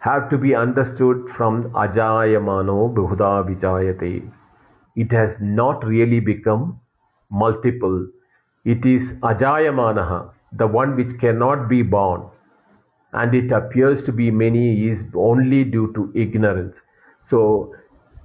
have 0.00 0.30
to 0.30 0.38
be 0.38 0.54
understood 0.54 1.26
from 1.36 1.70
Ajayamano 1.72 2.94
Buddha 2.94 3.44
Vijayate. 3.46 4.30
It 4.94 5.12
has 5.12 5.30
not 5.40 5.84
really 5.84 6.20
become 6.20 6.80
multiple. 7.30 8.06
It 8.64 8.84
is 8.86 9.02
Ajayamanaha, 9.22 10.30
the 10.52 10.66
one 10.66 10.96
which 10.96 11.18
cannot 11.20 11.68
be 11.68 11.82
born. 11.82 12.22
And 13.12 13.34
it 13.34 13.52
appears 13.52 14.04
to 14.04 14.12
be 14.12 14.30
many 14.30 14.88
is 14.88 15.00
only 15.14 15.64
due 15.64 15.92
to 15.94 16.12
ignorance. 16.14 16.74
So, 17.30 17.74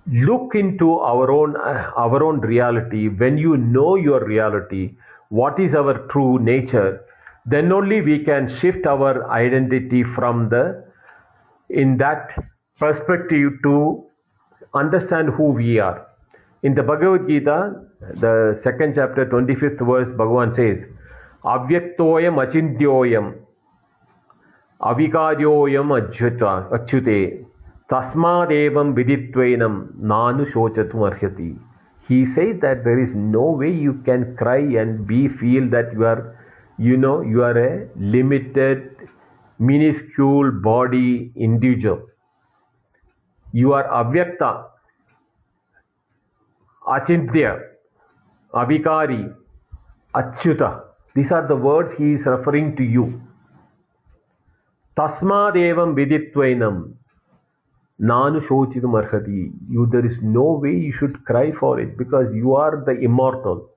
look 0.07 0.55
into 0.55 0.93
our 0.99 1.31
own 1.31 1.55
uh, 1.55 1.91
our 1.95 2.23
own 2.23 2.39
reality. 2.39 3.07
When 3.07 3.37
you 3.37 3.57
know 3.57 3.95
your 3.95 4.25
reality 4.25 4.95
what 5.29 5.59
is 5.59 5.73
our 5.73 6.07
true 6.11 6.39
nature 6.39 7.01
then 7.45 7.71
only 7.71 8.01
we 8.01 8.23
can 8.23 8.55
shift 8.59 8.85
our 8.85 9.29
identity 9.31 10.03
from 10.15 10.49
the 10.49 10.83
in 11.69 11.97
that 11.97 12.27
perspective 12.77 13.53
to 13.63 14.03
understand 14.73 15.29
who 15.29 15.45
we 15.45 15.79
are. 15.79 16.07
In 16.63 16.75
the 16.75 16.83
bhagavad 16.83 17.27
gita 17.27 17.73
the 18.19 18.59
second 18.63 18.95
chapter 18.95 19.25
25th 19.25 19.85
verse 19.91 20.11
bhagavan 20.17 20.55
says 20.55 20.83
avyaktoyam 21.43 22.37
achintyoyam 24.83 25.91
avikaryoyam 25.91 26.71
achyute 26.71 27.45
Tasmadevam 27.91 28.93
viditvainam 28.95 29.93
nanu 29.99 30.45
shochatum 30.53 31.01
arhati. 31.11 31.59
He 32.07 32.25
says 32.33 32.59
that 32.61 32.85
there 32.85 32.99
is 32.99 33.13
no 33.13 33.51
way 33.51 33.69
you 33.69 33.95
can 34.05 34.35
cry 34.37 34.59
and 34.59 35.05
be 35.05 35.27
feel 35.27 35.69
that 35.71 35.91
you 35.91 36.05
are, 36.05 36.37
you 36.77 36.95
know, 36.95 37.21
you 37.21 37.43
are 37.43 37.57
a 37.57 37.89
limited, 37.97 38.95
minuscule 39.59 40.51
body 40.51 41.33
individual. 41.35 42.01
You 43.51 43.73
are 43.73 43.83
avyakta, 43.89 44.63
achintya, 46.87 47.59
avikari, 48.53 49.35
achyuta. 50.15 50.83
These 51.13 51.31
are 51.31 51.45
the 51.45 51.57
words 51.57 51.93
he 51.97 52.13
is 52.13 52.25
referring 52.25 52.77
to 52.77 52.83
you. 52.83 53.21
Tasmadevam 54.97 55.95
viditvainam. 55.95 56.93
Nanu 58.01 58.45
shochidum 58.47 59.01
arhati. 59.01 59.51
You, 59.69 59.87
there 59.91 60.05
is 60.05 60.17
no 60.21 60.59
way 60.61 60.75
you 60.75 60.93
should 60.99 61.23
cry 61.25 61.51
for 61.59 61.79
it 61.79 61.97
because 61.97 62.33
you 62.33 62.55
are 62.55 62.83
the 62.85 62.99
immortal. 62.99 63.69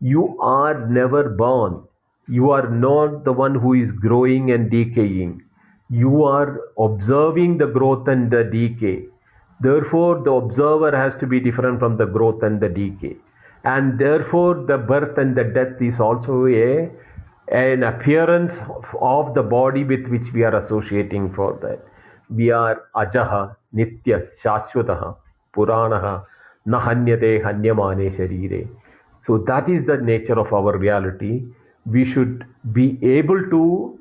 You 0.00 0.38
are 0.40 0.88
never 0.88 1.28
born. 1.28 1.82
You 2.28 2.50
are 2.52 2.68
not 2.70 3.24
the 3.24 3.32
one 3.32 3.54
who 3.54 3.74
is 3.74 3.90
growing 3.92 4.50
and 4.50 4.70
decaying. 4.70 5.42
You 5.90 6.24
are 6.24 6.60
observing 6.78 7.58
the 7.58 7.66
growth 7.66 8.06
and 8.08 8.30
the 8.30 8.44
decay. 8.44 9.06
Therefore, 9.60 10.22
the 10.22 10.30
observer 10.30 10.96
has 10.96 11.18
to 11.20 11.26
be 11.26 11.40
different 11.40 11.80
from 11.80 11.96
the 11.96 12.06
growth 12.06 12.42
and 12.42 12.60
the 12.60 12.68
decay. 12.68 13.16
And 13.64 13.98
therefore, 13.98 14.64
the 14.66 14.78
birth 14.78 15.18
and 15.18 15.36
the 15.36 15.44
death 15.44 15.82
is 15.82 15.98
also 15.98 16.46
a 16.46 16.90
an 17.50 17.82
appearance 17.82 18.52
of 19.00 19.34
the 19.34 19.42
body 19.42 19.84
with 19.84 20.06
which 20.08 20.32
we 20.34 20.42
are 20.42 20.64
associating 20.64 21.32
for 21.34 21.58
that. 21.62 21.84
We 22.30 22.50
are 22.50 22.82
ajaha, 22.94 23.56
nitya, 23.74 24.28
shashwataha, 24.44 25.16
puranaha, 25.56 26.24
nahanyate 26.66 27.42
hanyamane 27.42 28.16
sharire. 28.16 28.68
So 29.26 29.38
that 29.46 29.68
is 29.68 29.86
the 29.86 29.96
nature 29.96 30.38
of 30.38 30.52
our 30.52 30.76
reality. 30.76 31.42
We 31.86 32.12
should 32.12 32.44
be 32.72 32.98
able 33.02 33.48
to 33.50 33.98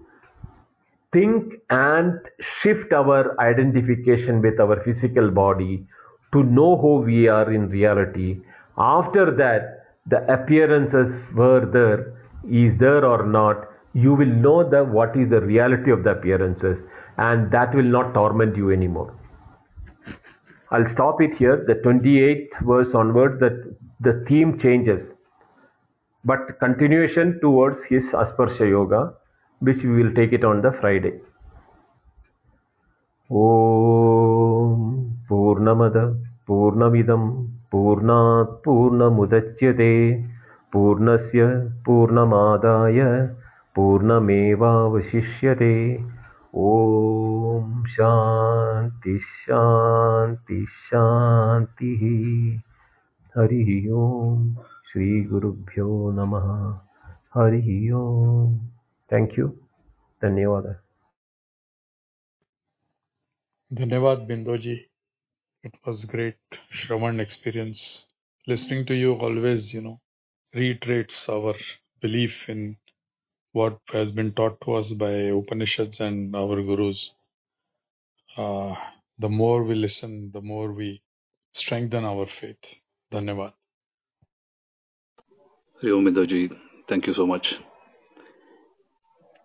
think 1.13 1.53
and 1.69 2.19
shift 2.61 2.91
our 2.91 3.39
identification 3.39 4.41
with 4.41 4.59
our 4.59 4.83
physical 4.83 5.31
body 5.31 5.85
to 6.33 6.43
know 6.43 6.77
who 6.77 6.97
we 6.97 7.27
are 7.27 7.51
in 7.51 7.69
reality. 7.69 8.41
After 8.77 9.31
that, 9.31 9.95
the 10.05 10.31
appearances 10.31 11.15
were 11.33 11.65
there, 11.65 12.13
is 12.48 12.78
there 12.78 13.04
or 13.04 13.26
not, 13.26 13.68
you 13.94 14.14
will 14.14 14.26
know 14.26 14.68
the 14.68 14.84
what 14.84 15.16
is 15.16 15.30
the 15.30 15.40
reality 15.40 15.90
of 15.90 16.02
the 16.04 16.10
appearances, 16.10 16.78
and 17.18 17.50
that 17.52 17.74
will 17.74 17.90
not 17.98 18.14
torment 18.14 18.56
you 18.56 18.70
anymore. 18.70 19.14
I'll 20.70 20.90
stop 20.92 21.20
it 21.20 21.34
here. 21.36 21.64
The 21.66 21.74
28th 21.74 22.66
verse 22.66 22.94
onwards, 22.94 23.40
that 23.40 23.76
the 24.00 24.24
theme 24.26 24.58
changes 24.58 25.00
but 26.24 26.58
continuation 26.60 27.38
towards 27.40 27.78
his 27.88 28.04
Asparsha 28.12 28.68
Yoga, 28.68 29.14
which 29.60 29.78
we 29.82 30.02
will 30.02 30.14
take 30.14 30.32
it 30.32 30.44
on 30.44 30.62
the 30.62 30.72
Friday. 30.80 31.20
ॐ 33.32 34.80
पूर्णमद 35.28 35.96
पूर्णमिदं 36.46 37.22
पूर्णात् 37.72 38.50
पूर्णमुदच्यते 38.64 39.92
पूर्णस्य 40.73 41.45
पूर्णमादाय 41.85 43.01
पूर्णमेवावशिष्यते। 43.75 45.97
शांति 47.87 49.19
शान्ति 49.19 49.19
शान्ति 49.19 50.65
शान्तिः। 50.69 52.59
हरिः 53.37 53.93
ॐ 53.93 54.55
श्रीगुरुभ्यो 54.91 56.11
नमः। 56.11 56.79
हरिः 57.35 57.95
ॐ 57.95 58.57
थैंक 59.11 59.39
यू 59.39 59.53
धन्यवाद। 60.23 60.79
धन्यवाद 63.73 64.17
Bindo 64.17 64.57
ji 64.57 64.85
it 65.65 65.77
was 65.87 66.11
great 66.11 66.39
Shravan 66.73 67.19
experience 67.19 68.07
listening 68.49 68.87
to 68.87 68.93
you 68.93 69.15
always 69.15 69.71
you 69.75 69.81
know 69.81 69.99
reiterates 70.53 71.29
our 71.29 71.55
belief 72.01 72.49
in 72.49 72.77
what 73.53 73.79
has 73.91 74.11
been 74.11 74.33
taught 74.33 74.59
to 74.61 74.73
us 74.73 74.93
by 74.93 75.11
Upanishads 75.11 75.99
and 75.99 76.35
our 76.35 76.61
gurus. 76.63 77.13
Uh, 78.37 78.75
the 79.19 79.29
more 79.29 79.63
we 79.63 79.75
listen, 79.75 80.31
the 80.33 80.41
more 80.41 80.71
we 80.71 81.01
strengthen 81.53 82.05
our 82.05 82.27
faith. 82.27 82.57
Dhanyavad. 83.11 83.53
Ryomidaji, 85.83 86.51
thank 86.89 87.07
you 87.07 87.13
so 87.13 87.27
much. 87.27 87.55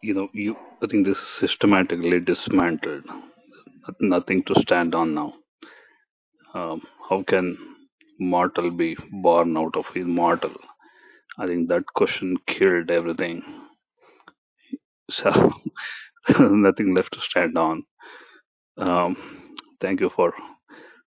You 0.02 0.14
know, 0.14 0.28
you 0.34 0.56
I 0.82 0.86
think 0.88 1.06
this 1.06 1.18
is 1.18 1.28
systematically 1.28 2.20
dismantled. 2.20 3.04
Nothing 4.00 4.42
to 4.44 4.54
stand 4.60 4.94
on 4.94 5.14
now. 5.14 5.34
Um, 6.54 6.82
how 7.08 7.22
can 7.22 7.56
mortal 8.20 8.70
be 8.70 8.96
born 9.10 9.56
out 9.56 9.76
of 9.76 9.86
immortal? 9.96 10.52
I 11.38 11.46
think 11.46 11.68
that 11.68 11.84
question 11.94 12.36
killed 12.46 12.90
everything. 12.90 13.42
So 15.10 15.30
nothing 16.38 16.94
left 16.94 17.12
to 17.12 17.20
stand 17.20 17.56
on. 17.56 17.84
Um, 18.76 19.16
thank 19.80 20.00
you 20.00 20.10
for 20.10 20.32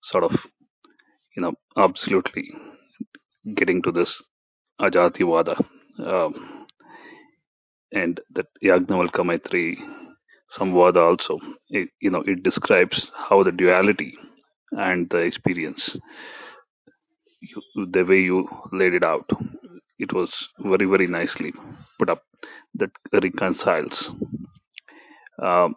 sort 0.02 0.24
of, 0.24 0.32
you 1.36 1.42
know, 1.42 1.54
absolutely 1.76 2.50
getting 3.54 3.82
to 3.82 3.92
this 3.92 4.22
Ajativada. 4.80 5.64
Um, 5.98 6.66
and 7.92 8.20
that 8.34 8.46
Yagnavalkya 8.62 9.24
Maitri 9.24 9.78
Samvada 10.56 11.02
also, 11.06 11.38
it, 11.68 11.88
you 12.00 12.10
know, 12.10 12.22
it 12.26 12.42
describes 12.42 13.10
how 13.14 13.42
the 13.42 13.52
duality 13.52 14.14
and 14.72 15.08
the 15.10 15.18
experience, 15.18 15.96
you, 17.40 17.86
the 17.90 18.02
way 18.02 18.20
you 18.20 18.48
laid 18.72 18.94
it 18.94 19.04
out, 19.04 19.30
it 19.98 20.12
was 20.12 20.30
very, 20.58 20.86
very 20.86 21.06
nicely 21.06 21.52
put 21.98 22.10
up 22.10 22.22
that 22.74 22.90
reconciles. 23.12 24.10
Um, 25.42 25.74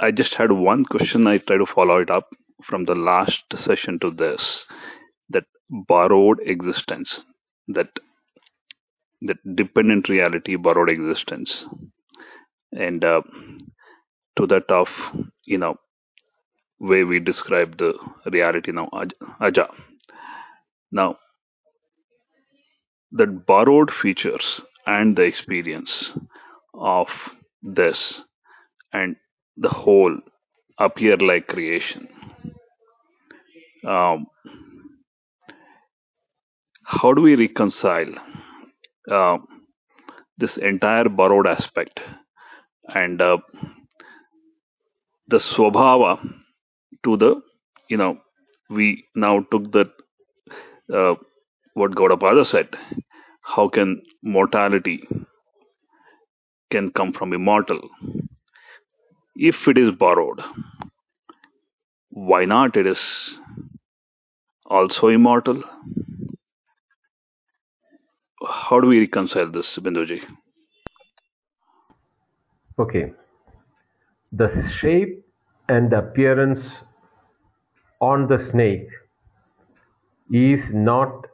I 0.00 0.10
just 0.10 0.34
had 0.34 0.52
one 0.52 0.84
question. 0.84 1.26
I 1.26 1.38
try 1.38 1.56
to 1.58 1.66
follow 1.66 1.98
it 1.98 2.10
up 2.10 2.28
from 2.64 2.84
the 2.84 2.94
last 2.94 3.42
session 3.54 3.98
to 4.00 4.10
this 4.10 4.64
that 5.30 5.44
borrowed 5.70 6.40
existence, 6.44 7.20
that 7.68 7.88
that 9.22 9.38
dependent 9.56 10.08
reality, 10.08 10.56
borrowed 10.56 10.90
existence, 10.90 11.64
and 12.72 13.04
uh, 13.04 13.22
to 14.36 14.46
that 14.48 14.70
of 14.70 14.88
you 15.44 15.58
know 15.58 15.76
way 16.80 17.04
we 17.04 17.20
describe 17.20 17.78
the 17.78 17.94
reality 18.26 18.72
now, 18.72 18.88
aj- 18.92 19.14
aja. 19.40 19.68
Now 20.92 21.16
that 23.12 23.46
borrowed 23.46 23.90
features 23.90 24.60
and 24.86 25.16
the 25.16 25.22
experience 25.22 26.12
of 26.74 27.08
this 27.62 28.22
and 28.92 29.16
the 29.56 29.68
whole 29.68 30.16
appear 30.78 31.16
like 31.16 31.46
creation. 31.46 32.08
Um, 33.86 34.26
how 36.84 37.12
do 37.12 37.22
we 37.22 37.36
reconcile 37.36 38.14
uh, 39.10 39.38
this 40.38 40.56
entire 40.56 41.08
borrowed 41.08 41.46
aspect 41.46 42.00
and 42.88 43.20
uh, 43.20 43.38
the 45.28 45.38
swabhava 45.38 46.18
to 47.04 47.16
the 47.16 47.40
you 47.88 47.96
know 47.96 48.18
we 48.70 49.04
now 49.14 49.40
took 49.50 49.70
that 49.72 49.90
uh, 50.92 51.14
what 51.74 51.92
Gaudapada 51.92 52.46
said. 52.46 52.68
How 53.42 53.68
can 53.68 54.02
mortality 54.22 55.02
can 56.70 56.90
come 56.90 57.12
from 57.12 57.32
immortal? 57.32 57.88
If 59.34 59.66
it 59.66 59.78
is 59.78 59.92
borrowed 59.92 60.40
why 62.12 62.44
not? 62.44 62.76
It 62.76 62.86
is 62.86 63.30
also 64.66 65.08
immortal. 65.08 65.62
How 68.46 68.80
do 68.80 68.88
we 68.88 69.00
reconcile 69.00 69.50
this 69.50 69.78
binduji? 69.78 70.20
Okay. 72.78 73.12
The 74.32 74.70
shape 74.80 75.24
and 75.68 75.90
the 75.90 75.98
appearance 75.98 76.60
on 78.00 78.28
the 78.28 78.38
snake 78.50 78.88
is 80.30 80.60
not 80.72 81.26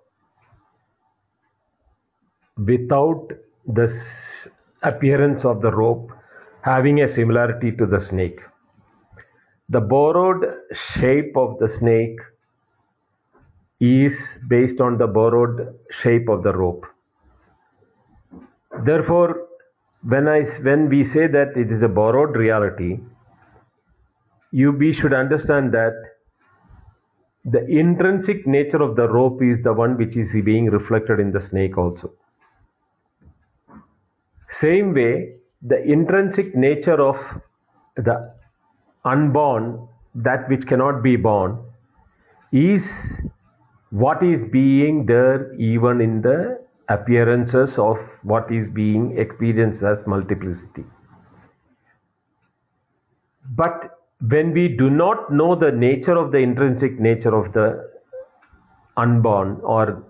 without 2.67 3.29
the 3.67 3.89
appearance 4.83 5.45
of 5.45 5.63
the 5.63 5.71
rope 5.71 6.11
having 6.63 7.01
a 7.01 7.15
similarity 7.15 7.71
to 7.73 7.87
the 7.87 8.05
snake. 8.09 8.41
The 9.69 9.81
borrowed 9.81 10.45
shape 10.95 11.37
of 11.37 11.59
the 11.59 11.69
snake 11.79 12.19
is 13.81 14.13
based 14.49 14.81
on 14.81 14.99
the 14.99 15.07
borrowed 15.07 15.75
shape 16.03 16.29
of 16.29 16.43
the 16.43 16.53
rope. 16.53 16.85
Therefore, 18.85 19.47
when 20.03 20.29
I 20.29 20.41
when 20.63 20.89
we 20.89 21.05
say 21.13 21.27
that 21.27 21.57
it 21.57 21.71
is 21.71 21.83
a 21.83 21.89
borrowed 21.89 22.37
reality, 22.37 22.99
you 24.51 24.73
we 24.73 24.95
should 24.95 25.13
understand 25.13 25.73
that 25.73 25.95
the 27.45 27.65
intrinsic 27.67 28.47
nature 28.47 28.83
of 28.83 28.97
the 28.97 29.09
rope 29.09 29.43
is 29.43 29.63
the 29.65 29.73
one 29.73 29.97
which 29.97 30.17
is 30.17 30.29
being 30.45 30.67
reflected 30.67 31.21
in 31.21 31.33
the 31.33 31.47
snake 31.49 31.79
also. 31.79 32.13
Same 34.61 34.95
way, 34.95 35.35
the 35.63 35.83
intrinsic 35.83 36.55
nature 36.55 37.01
of 37.01 37.17
the 37.97 38.33
unborn, 39.05 39.89
that 40.15 40.49
which 40.49 40.67
cannot 40.67 41.03
be 41.03 41.17
born, 41.17 41.59
is 42.53 42.83
what 43.91 44.23
is 44.23 44.41
being 44.51 45.07
there 45.07 45.55
even 45.55 46.01
in 46.01 46.23
the 46.23 46.61
appearances 46.89 47.71
of 47.79 47.97
what 48.23 48.51
is 48.51 48.67
being 48.73 49.17
experienced 49.19 49.83
as 49.83 49.99
multiplicity. 50.07 50.85
But 53.51 53.99
when 54.21 54.53
we 54.53 54.69
do 54.69 54.91
not 54.91 55.33
know 55.33 55.55
the 55.55 55.71
nature 55.71 56.17
of 56.17 56.33
the 56.33 56.39
intrinsic 56.39 56.99
nature 56.99 57.35
of 57.35 57.53
the 57.53 57.89
unborn 58.97 59.61
or 59.63 60.03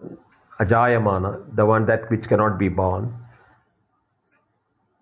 ajayamana, 0.60 1.54
the 1.54 1.66
one 1.66 1.86
that 1.86 2.10
which 2.10 2.24
cannot 2.28 2.58
be 2.58 2.68
born, 2.68 3.14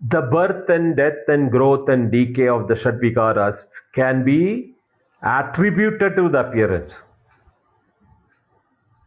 the 0.01 0.21
birth 0.21 0.69
and 0.69 0.95
death 0.95 1.27
and 1.27 1.51
growth 1.51 1.89
and 1.89 2.11
decay 2.11 2.47
of 2.47 2.67
the 2.67 2.75
Shadvikaras 2.75 3.57
can 3.95 4.23
be 4.23 4.75
attributed 5.23 6.15
to 6.15 6.29
the 6.29 6.47
appearance. 6.47 6.93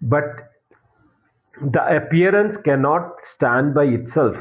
But 0.02 0.50
the 1.60 1.96
appearance 1.96 2.56
cannot 2.64 3.12
stand 3.34 3.74
by 3.74 3.84
itself. 3.84 4.36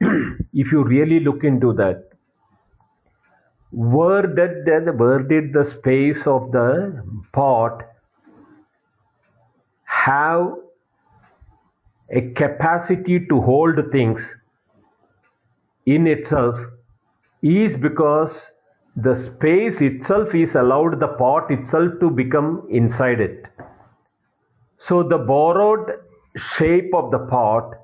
if 0.00 0.70
you 0.70 0.84
really 0.84 1.20
look 1.20 1.42
into 1.42 1.72
that, 1.72 2.10
where 3.72 4.22
did, 4.22 4.64
the, 4.66 4.92
where 4.96 5.20
did 5.20 5.52
the 5.52 5.74
space 5.78 6.26
of 6.26 6.52
the 6.52 7.02
pot 7.32 7.82
have 9.84 10.54
a 12.12 12.32
capacity 12.34 13.26
to 13.28 13.40
hold 13.40 13.78
things 13.92 14.20
in 15.86 16.06
itself 16.06 16.56
is 17.42 17.76
because 17.80 18.30
the 18.96 19.14
space 19.24 19.76
itself 19.80 20.34
is 20.34 20.54
allowed 20.54 20.98
the 21.00 21.08
pot 21.18 21.50
itself 21.50 21.92
to 22.00 22.10
become 22.10 22.66
inside 22.70 23.20
it. 23.20 23.44
So 24.88 25.02
the 25.02 25.18
borrowed 25.18 25.90
shape 26.58 26.92
of 26.94 27.10
the 27.10 27.18
pot 27.18 27.74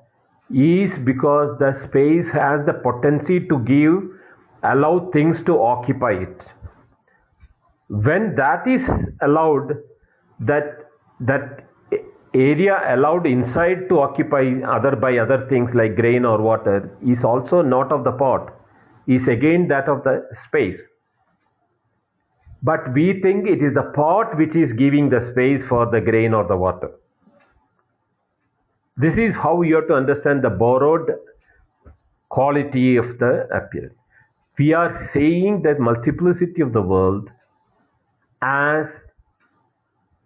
is 0.53 0.91
because 1.05 1.57
the 1.59 1.73
space 1.87 2.25
has 2.33 2.65
the 2.65 2.73
potency 2.83 3.39
to 3.47 3.59
give, 3.59 4.03
allow 4.63 5.09
things 5.11 5.37
to 5.45 5.61
occupy 5.61 6.11
it. 6.11 6.41
When 7.89 8.35
that 8.35 8.67
is 8.67 8.81
allowed, 9.21 9.77
that 10.39 10.89
that 11.21 11.66
area 12.33 12.81
allowed 12.93 13.25
inside 13.25 13.87
to 13.89 13.99
occupy 13.99 14.53
other 14.67 14.95
by 14.95 15.17
other 15.17 15.47
things 15.49 15.69
like 15.73 15.95
grain 15.95 16.25
or 16.25 16.41
water 16.41 16.95
is 17.05 17.23
also 17.23 17.61
not 17.61 17.91
of 17.91 18.03
the 18.03 18.11
pot, 18.11 18.53
is 19.07 19.27
again 19.27 19.67
that 19.69 19.87
of 19.87 20.03
the 20.03 20.27
space. 20.47 20.79
But 22.63 22.93
we 22.93 23.21
think 23.21 23.47
it 23.47 23.63
is 23.63 23.73
the 23.73 23.91
pot 23.95 24.37
which 24.37 24.55
is 24.55 24.73
giving 24.73 25.09
the 25.09 25.29
space 25.31 25.63
for 25.69 25.85
the 25.89 26.01
grain 26.01 26.33
or 26.33 26.47
the 26.47 26.57
water. 26.57 26.91
This 28.97 29.15
is 29.15 29.35
how 29.35 29.61
you 29.61 29.75
have 29.75 29.87
to 29.87 29.93
understand 29.93 30.43
the 30.43 30.49
borrowed 30.49 31.11
quality 32.29 32.97
of 32.97 33.19
the 33.19 33.47
appearance. 33.53 33.93
We 34.57 34.73
are 34.73 35.09
saying 35.13 35.61
that 35.63 35.79
multiplicity 35.79 36.61
of 36.61 36.73
the 36.73 36.81
world 36.81 37.29
as 38.41 38.87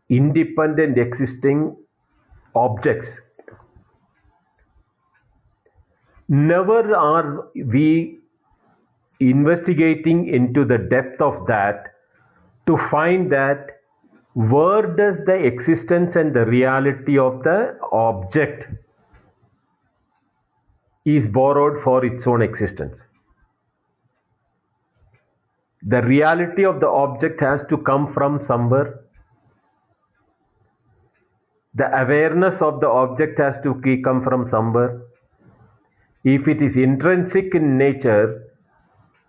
independent 0.10 0.98
existing 0.98 1.76
objects. 2.56 3.08
Never 6.28 6.96
are 6.96 7.50
we 7.56 8.20
investigating 9.20 10.28
into 10.28 10.66
the 10.66 10.78
depth 10.78 11.22
of 11.22 11.46
that 11.48 11.94
to 12.68 12.78
find 12.90 13.32
that 13.32 13.82
where 14.34 14.84
does 14.96 15.18
the 15.26 15.34
existence 15.34 16.16
and 16.16 16.34
the 16.34 16.46
reality 16.46 17.18
of 17.18 17.44
the 17.44 17.78
object 17.92 18.66
is 21.06 21.28
borrowed 21.28 21.84
for 21.84 22.06
its 22.06 22.26
own 22.28 22.42
existence. 22.42 23.02
The 25.84 26.02
reality 26.04 26.64
of 26.64 26.80
the 26.80 26.88
object 26.88 27.42
has 27.42 27.62
to 27.70 27.78
come 27.78 28.14
from 28.14 28.46
somewhere. 28.46 29.02
The 31.76 31.88
awareness 32.02 32.62
of 32.62 32.82
the 32.82 32.88
object 32.88 33.40
has 33.40 33.56
to 33.64 33.82
come 34.04 34.24
from 34.24 34.50
somewhere. 34.52 35.02
If 36.24 36.48
it 36.48 36.62
is 36.62 36.76
intrinsic 36.76 37.56
in 37.56 37.78
nature, 37.78 38.44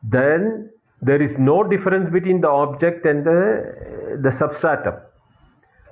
then 0.03 0.71
there 1.01 1.23
is 1.23 1.33
no 1.39 1.63
difference 1.63 2.11
between 2.13 2.41
the 2.41 2.49
object 2.49 3.07
and 3.07 3.25
the, 3.25 4.19
the 4.23 4.37
substratum. 4.39 4.95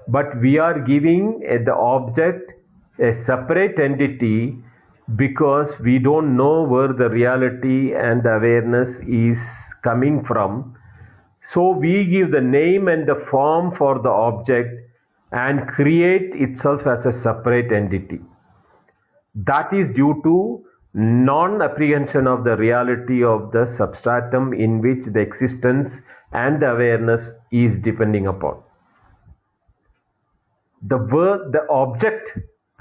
But 0.08 0.40
we 0.40 0.58
are 0.58 0.78
giving 0.80 1.42
uh, 1.48 1.64
the 1.64 1.74
object 1.74 2.50
a 2.98 3.12
separate 3.24 3.78
entity 3.78 4.58
because 5.16 5.68
we 5.80 5.98
don't 5.98 6.36
know 6.36 6.62
where 6.62 6.92
the 6.92 7.08
reality 7.08 7.94
and 7.94 8.22
the 8.22 8.34
awareness 8.34 8.94
is 9.08 9.38
coming 9.82 10.24
from. 10.24 10.76
So 11.54 11.70
we 11.70 12.06
give 12.06 12.30
the 12.30 12.40
name 12.40 12.88
and 12.88 13.08
the 13.08 13.24
form 13.30 13.74
for 13.76 14.00
the 14.00 14.10
object 14.10 14.89
and 15.32 15.66
create 15.68 16.32
itself 16.34 16.86
as 16.86 17.06
a 17.06 17.12
separate 17.22 17.72
entity. 17.72 18.20
That 19.34 19.72
is 19.72 19.88
due 19.94 20.20
to 20.24 20.64
non-apprehension 20.92 22.26
of 22.26 22.42
the 22.42 22.56
reality 22.56 23.22
of 23.22 23.52
the 23.52 23.72
substratum 23.78 24.52
in 24.52 24.80
which 24.80 25.04
the 25.12 25.20
existence 25.20 25.88
and 26.32 26.60
the 26.60 26.72
awareness 26.72 27.20
is 27.52 27.76
depending 27.82 28.26
upon. 28.26 28.60
The 30.82 30.96
word, 30.96 31.52
the 31.52 31.66
object 31.70 32.30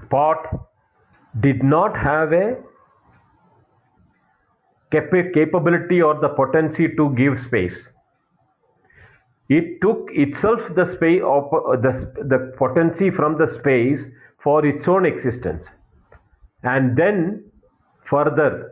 part 0.09 0.47
did 1.39 1.61
not 1.63 1.95
have 1.95 2.33
a 2.33 2.57
capability 4.91 6.01
or 6.01 6.19
the 6.19 6.29
potency 6.29 6.87
to 6.97 7.13
give 7.15 7.37
space. 7.45 7.75
It 9.49 9.81
took 9.81 10.07
itself 10.11 10.59
the 10.75 10.93
space 10.95 11.21
of 11.25 11.51
uh, 11.53 11.75
the, 11.81 12.13
the 12.23 12.53
potency 12.57 13.09
from 13.09 13.37
the 13.37 13.57
space 13.59 13.99
for 14.43 14.65
its 14.65 14.87
own 14.87 15.05
existence. 15.05 15.65
And 16.63 16.95
then 16.95 17.49
Further, 18.09 18.71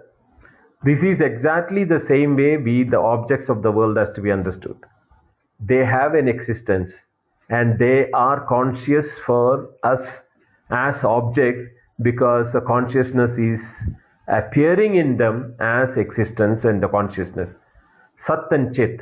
this 0.84 1.00
is 1.04 1.22
exactly 1.22 1.84
the 1.84 2.04
same 2.08 2.36
way 2.36 2.58
we, 2.58 2.84
the 2.84 3.00
objects 3.00 3.50
of 3.50 3.62
the 3.62 3.72
world, 3.72 3.98
has 3.98 4.10
to 4.16 4.22
be 4.22 4.32
understood. 4.32 4.78
They 5.60 5.86
have 5.86 6.16
an 6.16 6.28
existence 6.28 6.92
and 7.50 7.78
they 7.78 8.10
are 8.12 8.46
conscious 8.48 9.06
for 9.26 9.70
us 9.84 10.02
as 10.72 11.04
objects 11.04 11.70
because 12.02 12.52
the 12.52 12.62
consciousness 12.62 13.38
is 13.38 13.60
appearing 14.28 14.96
in 14.96 15.18
them 15.18 15.56
as 15.60 15.96
existence 15.98 16.64
and 16.64 16.82
the 16.82 16.88
consciousness. 16.88 17.50
Sat 18.26 18.52
and 18.52 18.76
Chit. 18.76 19.02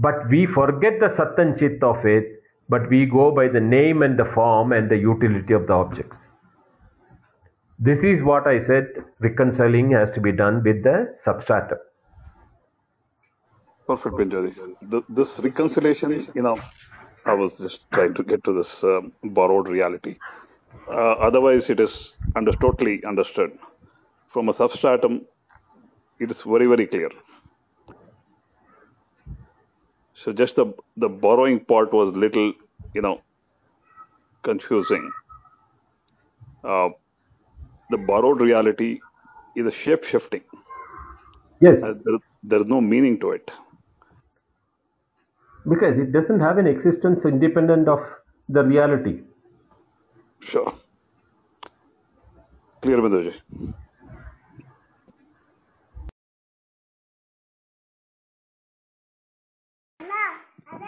But 0.00 0.28
we 0.30 0.46
forget 0.46 0.98
the 0.98 1.14
Sat 1.16 1.58
Chit 1.58 1.82
of 1.82 2.06
it, 2.06 2.42
but 2.70 2.88
we 2.88 3.04
go 3.04 3.30
by 3.34 3.48
the 3.48 3.60
name 3.60 4.02
and 4.02 4.18
the 4.18 4.24
form 4.34 4.72
and 4.72 4.90
the 4.90 4.96
utility 4.96 5.52
of 5.52 5.66
the 5.66 5.74
objects. 5.74 6.16
This 7.78 8.02
is 8.02 8.22
what 8.22 8.46
I 8.46 8.64
said 8.66 8.86
reconciling 9.20 9.90
has 9.92 10.10
to 10.14 10.20
be 10.20 10.32
done 10.32 10.62
with 10.62 10.82
the 10.84 11.14
substratum. 11.24 11.78
Perfect, 13.86 14.14
Binjari. 14.16 14.54
This 15.08 15.38
reconciliation, 15.40 16.28
you 16.34 16.42
know, 16.42 16.58
I 17.26 17.34
was 17.34 17.52
just 17.58 17.80
trying 17.92 18.14
to 18.14 18.22
get 18.22 18.42
to 18.44 18.52
this 18.54 18.82
um, 18.84 19.12
borrowed 19.22 19.68
reality. 19.68 20.16
Uh, 20.88 21.12
otherwise, 21.28 21.68
it 21.68 21.80
is 21.80 22.14
under, 22.36 22.52
totally 22.52 23.02
understood. 23.06 23.50
From 24.32 24.48
a 24.48 24.54
substratum, 24.54 25.26
it 26.20 26.30
is 26.30 26.42
very, 26.42 26.66
very 26.66 26.86
clear. 26.86 27.10
So 30.24 30.32
just 30.32 30.56
the 30.56 30.74
the 30.96 31.08
borrowing 31.08 31.60
part 31.64 31.92
was 31.92 32.14
little, 32.14 32.52
you 32.94 33.02
know, 33.02 33.20
confusing. 34.42 35.10
Uh, 36.62 36.90
the 37.90 37.96
borrowed 37.96 38.40
reality 38.40 39.00
is 39.56 39.66
a 39.66 39.72
shape 39.84 40.04
shifting. 40.04 40.42
Yes. 41.60 41.82
Uh, 41.82 41.94
there, 42.04 42.18
there's 42.42 42.66
no 42.66 42.80
meaning 42.80 43.18
to 43.20 43.30
it. 43.30 43.50
Because 45.68 45.98
it 45.98 46.12
doesn't 46.12 46.40
have 46.40 46.58
an 46.58 46.66
existence 46.66 47.20
independent 47.24 47.88
of 47.88 48.00
the 48.48 48.62
reality. 48.62 49.20
Sure. 50.40 50.72
Clear, 52.82 52.98
Bindoji. 52.98 53.34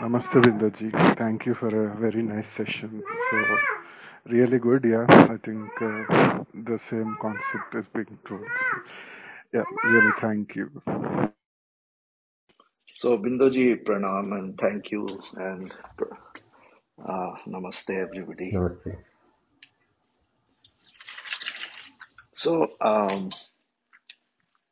Namaste 0.03 0.43
Bindaji. 0.45 1.19
Thank 1.19 1.47
you 1.47 1.55
for 1.55 1.69
a 1.69 1.97
very 2.01 2.23
nice 2.23 2.47
session. 2.59 3.03
So, 3.31 3.39
really 4.27 4.59
good, 4.61 4.85
yeah. 4.85 5.07
I 5.09 5.39
think 5.47 5.71
uh, 5.83 6.45
the 6.55 6.81
same 6.91 7.17
concept 7.23 7.75
is 7.77 7.87
being 7.95 8.19
told. 8.29 8.43
So, 8.43 8.79
yeah, 9.55 9.65
really 9.85 10.13
thank 10.21 10.57
you. 10.57 10.71
So, 12.95 13.19
Bindoji, 13.19 13.85
pranam 13.85 14.33
and 14.39 14.59
thank 14.59 14.93
you 14.93 15.07
and 15.37 15.73
uh, 17.07 17.33
namaste, 17.49 17.91
everybody. 17.91 18.59
Namaste. 18.59 18.97
So, 22.35 22.69
um, 22.81 23.31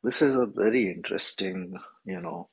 this 0.03 0.21
is 0.21 0.35
a 0.35 0.47
very 0.47 0.91
interesting, 0.91 1.75
you 2.05 2.21
know, 2.21 2.49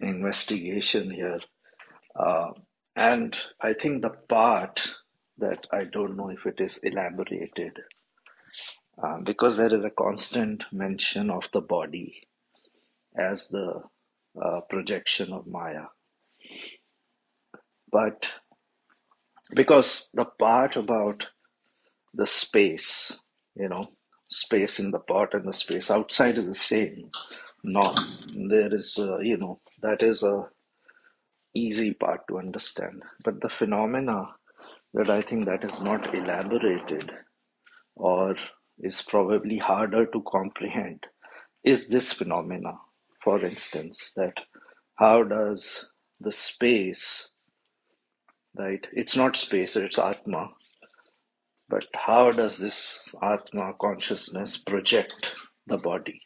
investigation 0.00 1.10
here. 1.10 1.40
Uh, 2.18 2.50
and 2.96 3.36
I 3.60 3.74
think 3.74 4.02
the 4.02 4.10
part 4.28 4.80
that 5.38 5.66
I 5.72 5.84
don't 5.84 6.16
know 6.16 6.30
if 6.30 6.46
it 6.46 6.60
is 6.60 6.78
elaborated, 6.82 7.78
uh, 9.02 9.18
because 9.24 9.56
there 9.56 9.74
is 9.74 9.84
a 9.84 9.90
constant 9.90 10.64
mention 10.72 11.30
of 11.30 11.42
the 11.52 11.60
body 11.60 12.28
as 13.18 13.46
the 13.50 13.82
uh, 14.40 14.60
projection 14.68 15.32
of 15.32 15.46
Maya. 15.46 15.86
But 17.90 18.26
because 19.54 20.08
the 20.14 20.24
part 20.24 20.76
about 20.76 21.26
the 22.14 22.26
space, 22.26 23.12
you 23.56 23.68
know, 23.68 23.88
space 24.28 24.78
in 24.78 24.90
the 24.90 24.98
pot 25.00 25.34
and 25.34 25.46
the 25.46 25.52
space 25.52 25.90
outside 25.90 26.38
is 26.38 26.46
the 26.46 26.54
same. 26.54 27.10
No, 27.64 27.94
there 28.50 28.74
is, 28.74 28.96
uh, 28.98 29.18
you 29.20 29.38
know, 29.38 29.60
that 29.82 30.02
is 30.02 30.22
a 30.24 30.48
easy 31.54 31.94
part 31.94 32.22
to 32.28 32.38
understand. 32.38 33.02
But 33.24 33.40
the 33.40 33.50
phenomena 33.50 34.26
that 34.94 35.10
I 35.10 35.22
think 35.22 35.46
that 35.46 35.64
is 35.64 35.80
not 35.80 36.14
elaborated 36.14 37.10
or 37.96 38.36
is 38.78 39.02
probably 39.08 39.58
harder 39.58 40.06
to 40.06 40.22
comprehend 40.30 41.06
is 41.64 41.88
this 41.88 42.12
phenomena. 42.12 42.74
For 43.24 43.44
instance, 43.44 44.12
that 44.16 44.34
how 44.96 45.24
does 45.24 45.88
the 46.20 46.32
space, 46.32 47.30
right? 48.58 48.86
It's 48.92 49.16
not 49.16 49.36
space, 49.36 49.76
it's 49.76 49.98
Atma. 49.98 50.50
But 51.68 51.86
how 51.94 52.32
does 52.32 52.58
this 52.58 52.98
Atma 53.22 53.74
consciousness 53.80 54.58
project 54.58 55.32
the 55.66 55.78
body? 55.78 56.20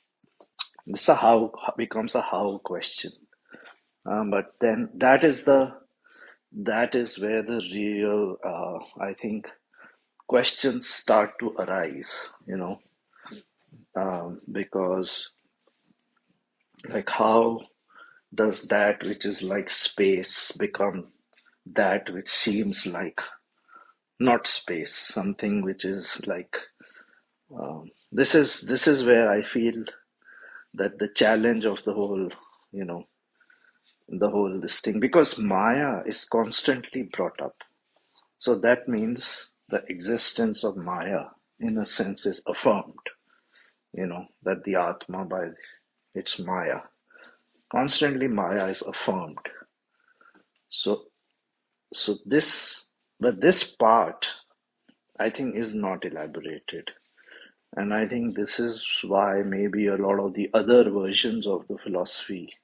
This 0.90 1.06
a 1.08 1.14
how 1.14 1.52
becomes 1.76 2.14
a 2.14 2.22
how 2.22 2.60
question. 2.64 3.12
Um, 4.06 4.30
but 4.30 4.54
then 4.60 4.88
that 4.96 5.22
is 5.22 5.44
the 5.44 5.74
that 6.52 6.94
is 6.94 7.18
where 7.18 7.42
the 7.42 7.60
real 7.72 8.36
uh, 8.42 8.78
I 9.04 9.14
think 9.20 9.46
questions 10.26 10.88
start 10.88 11.32
to 11.40 11.50
arise. 11.58 12.10
You 12.46 12.56
know, 12.56 12.80
um, 13.94 14.40
because 14.50 15.30
like 16.88 17.10
how 17.10 17.60
does 18.34 18.62
that 18.70 19.02
which 19.02 19.26
is 19.26 19.42
like 19.42 19.70
space 19.70 20.52
become 20.58 21.08
that 21.66 22.08
which 22.10 22.30
seems 22.30 22.86
like 22.86 23.20
not 24.18 24.46
space, 24.46 24.96
something 25.12 25.62
which 25.62 25.84
is 25.84 26.18
like 26.26 26.56
um, 27.54 27.90
this 28.10 28.34
is 28.34 28.62
this 28.62 28.86
is 28.86 29.04
where 29.04 29.30
I 29.30 29.42
feel 29.42 29.84
that 30.78 30.98
the 30.98 31.08
challenge 31.14 31.64
of 31.64 31.78
the 31.84 31.92
whole, 31.92 32.30
you 32.72 32.84
know, 32.84 33.04
the 34.08 34.28
whole 34.30 34.60
this 34.60 34.80
thing 34.80 35.00
because 35.00 35.38
Maya 35.38 36.02
is 36.06 36.24
constantly 36.24 37.08
brought 37.12 37.40
up. 37.42 37.56
So 38.38 38.58
that 38.60 38.88
means 38.88 39.50
the 39.68 39.82
existence 39.88 40.64
of 40.64 40.76
Maya, 40.76 41.24
in 41.60 41.78
a 41.78 41.84
sense, 41.84 42.26
is 42.26 42.42
affirmed. 42.46 42.94
You 43.92 44.06
know 44.06 44.26
that 44.44 44.64
the 44.64 44.76
Atma 44.76 45.24
by 45.24 45.48
its 46.14 46.38
Maya, 46.38 46.80
constantly 47.72 48.28
Maya 48.28 48.66
is 48.68 48.82
affirmed. 48.82 49.38
So, 50.70 51.04
so 51.92 52.18
this, 52.26 52.84
but 53.20 53.40
this 53.40 53.64
part, 53.64 54.28
I 55.18 55.30
think, 55.30 55.56
is 55.56 55.74
not 55.74 56.04
elaborated. 56.04 56.90
And 57.76 57.94
I 57.94 58.06
think 58.08 58.36
this 58.36 58.58
is 58.58 58.84
why 59.02 59.42
maybe 59.42 59.86
a 59.86 59.96
lot 59.96 60.18
of 60.18 60.34
the 60.34 60.50
other 60.54 60.90
versions 60.90 61.46
of 61.46 61.66
the 61.68 61.78
philosophy 61.78 62.54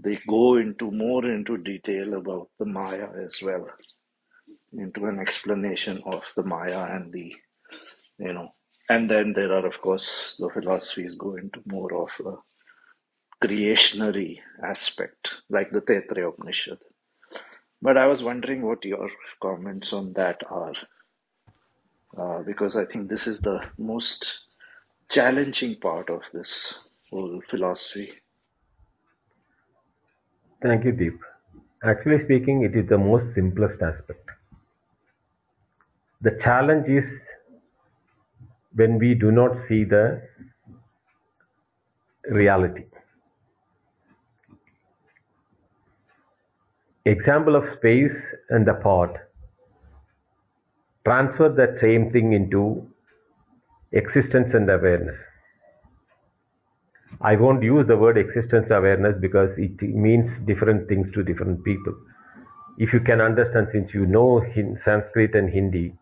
they 0.00 0.18
go 0.28 0.56
into 0.56 0.90
more 0.90 1.24
into 1.24 1.56
detail 1.56 2.14
about 2.14 2.48
the 2.58 2.64
Maya 2.64 3.08
as 3.24 3.36
well, 3.42 3.68
into 4.72 5.06
an 5.06 5.18
explanation 5.18 6.02
of 6.06 6.22
the 6.36 6.44
Maya 6.44 6.86
and 6.94 7.12
the 7.12 7.34
you 8.18 8.32
know 8.32 8.54
and 8.88 9.10
then 9.10 9.32
there 9.34 9.52
are 9.52 9.66
of 9.66 9.80
course 9.80 10.36
the 10.38 10.50
philosophies 10.50 11.14
go 11.16 11.36
into 11.36 11.60
more 11.66 11.94
of 12.04 12.10
a 12.26 12.36
creationary 13.46 14.38
aspect, 14.64 15.30
like 15.48 15.70
the 15.70 15.80
Taittiriya 15.80 16.28
Upanishad. 16.28 16.78
But 17.80 17.96
I 17.96 18.06
was 18.06 18.22
wondering 18.22 18.62
what 18.62 18.84
your 18.84 19.10
comments 19.40 19.92
on 19.92 20.12
that 20.14 20.42
are 20.50 20.74
uh, 22.18 22.42
because 22.42 22.76
I 22.76 22.84
think 22.84 23.08
this 23.08 23.26
is 23.26 23.40
the 23.40 23.60
most 23.78 24.40
challenging 25.10 25.76
part 25.80 26.10
of 26.10 26.22
this 26.32 26.74
whole 27.10 27.40
philosophy. 27.50 28.10
Thank 30.62 30.84
you, 30.84 30.92
Deep. 30.92 31.18
Actually 31.84 32.24
speaking, 32.24 32.62
it 32.62 32.74
is 32.76 32.88
the 32.88 32.98
most 32.98 33.34
simplest 33.34 33.80
aspect. 33.80 34.28
The 36.20 36.38
challenge 36.42 36.88
is 36.88 37.04
when 38.74 38.98
we 38.98 39.14
do 39.14 39.30
not 39.30 39.56
see 39.68 39.84
the 39.84 40.20
reality. 42.30 42.84
Example 47.04 47.56
of 47.56 47.64
space 47.74 48.16
and 48.50 48.66
the 48.66 48.74
pot. 48.74 49.16
Transfer 51.08 51.48
that 51.48 51.80
same 51.80 52.12
thing 52.12 52.34
into 52.34 52.86
existence 53.92 54.50
and 54.52 54.68
awareness. 54.68 55.16
I 57.22 57.34
won't 57.34 57.62
use 57.62 57.86
the 57.88 57.96
word 57.96 58.18
existence 58.18 58.66
awareness 58.70 59.16
because 59.18 59.48
it 59.56 59.80
means 59.80 60.28
different 60.46 60.86
things 60.86 61.06
to 61.14 61.22
different 61.22 61.64
people. 61.64 61.94
If 62.76 62.92
you 62.92 63.00
can 63.00 63.22
understand, 63.22 63.68
since 63.72 63.94
you 63.94 64.04
know 64.04 64.44
Sanskrit 64.84 65.34
and 65.34 65.48
Hindi, 65.48 65.94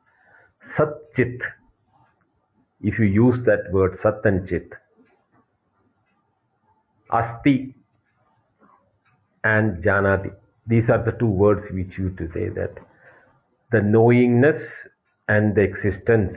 Sat 0.77 0.89
Chit, 1.15 1.39
if 2.81 2.99
you 2.99 3.05
use 3.05 3.39
that 3.47 3.71
word 3.71 3.97
Sat 4.03 4.25
and 4.25 4.49
Chit, 4.49 4.73
Asti 7.13 7.77
and 9.45 9.85
Janati, 9.85 10.33
these 10.67 10.91
are 10.91 11.05
the 11.05 11.13
two 11.13 11.31
words 11.31 11.65
which 11.71 11.97
you 11.97 12.11
to 12.19 12.27
say 12.35 12.49
that 12.49 12.75
the 13.71 13.81
knowingness 13.81 14.61
and 15.29 15.55
the 15.55 15.62
existence. 15.62 16.37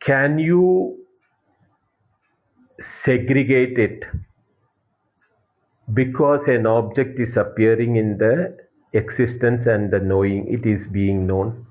Can 0.00 0.38
you 0.38 0.98
segregate 3.04 3.78
it? 3.78 4.04
Because 5.92 6.46
an 6.46 6.66
object 6.66 7.18
is 7.20 7.36
appearing 7.36 7.96
in 7.96 8.18
the 8.18 8.56
existence 8.92 9.66
and 9.66 9.90
the 9.90 9.98
knowing 9.98 10.46
it 10.48 10.66
is 10.66 10.86
being 10.88 11.26
known. 11.26 11.66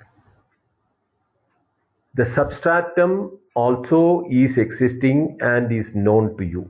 The 2.15 2.31
substratum 2.35 3.37
also 3.55 4.25
is 4.29 4.57
existing 4.57 5.37
and 5.41 5.71
is 5.71 5.87
known 5.93 6.37
to 6.37 6.43
you. 6.43 6.69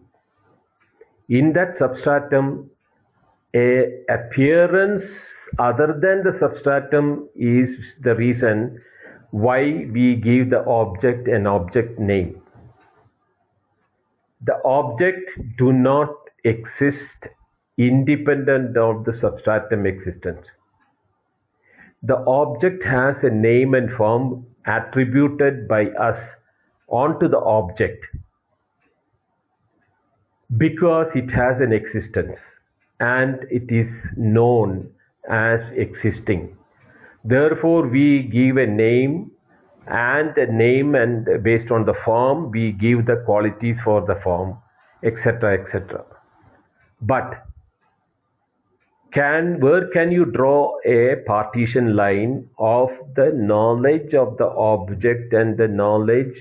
In 1.30 1.54
that 1.54 1.78
substratum 1.78 2.70
a 3.56 4.04
appearance 4.10 5.04
other 5.60 5.98
than 6.02 6.24
the 6.24 6.38
substratum 6.40 7.28
is 7.36 7.70
the 8.02 8.16
reason 8.16 8.82
why 9.32 9.86
we 9.92 10.16
give 10.16 10.50
the 10.50 10.64
object 10.66 11.28
an 11.28 11.48
object 11.48 12.00
name 12.00 12.42
the 14.44 14.60
object 14.66 15.30
do 15.58 15.72
not 15.72 16.10
exist 16.44 17.28
independent 17.78 18.76
of 18.78 19.06
the 19.06 19.14
substratum 19.14 19.86
existence. 19.86 20.48
The 22.04 22.18
object 22.26 22.84
has 22.84 23.16
a 23.24 23.30
name 23.30 23.76
and 23.76 23.92
form 23.92 24.48
attributed 24.66 25.68
by 25.68 25.86
us 25.88 26.20
onto 26.88 27.28
the 27.28 27.40
object 27.40 28.06
because 30.58 31.08
it 31.16 31.30
has 31.32 31.62
an 31.62 31.72
existence 31.72 32.40
and 33.02 33.46
it 33.50 33.70
is 33.70 33.92
known 34.16 34.90
as 35.28 35.60
existing. 35.76 36.56
Therefore, 37.26 37.88
we 37.88 38.30
give 38.32 38.58
a 38.58 38.68
name 38.68 39.32
and 39.88 40.38
a 40.38 40.52
name 40.52 40.94
and 40.96 41.28
based 41.44 41.72
on 41.72 41.86
the 41.86 41.96
form, 42.06 42.52
we 42.52 42.72
give 42.72 43.08
the 43.08 43.24
qualities 43.26 43.78
for 43.84 44.02
the 44.06 44.20
form, 44.24 44.58
etc. 45.04 45.60
etc. 45.60 46.06
But 47.02 47.44
can 49.14 49.60
where 49.60 49.88
can 49.90 50.12
you 50.12 50.26
draw 50.26 50.78
a 50.86 51.16
partition 51.26 51.96
line 51.96 52.48
of 52.60 52.90
the 53.16 53.32
knowledge 53.34 54.14
of 54.14 54.38
the 54.38 54.48
object 54.48 55.34
and 55.34 55.58
the 55.58 55.68
knowledge 55.68 56.38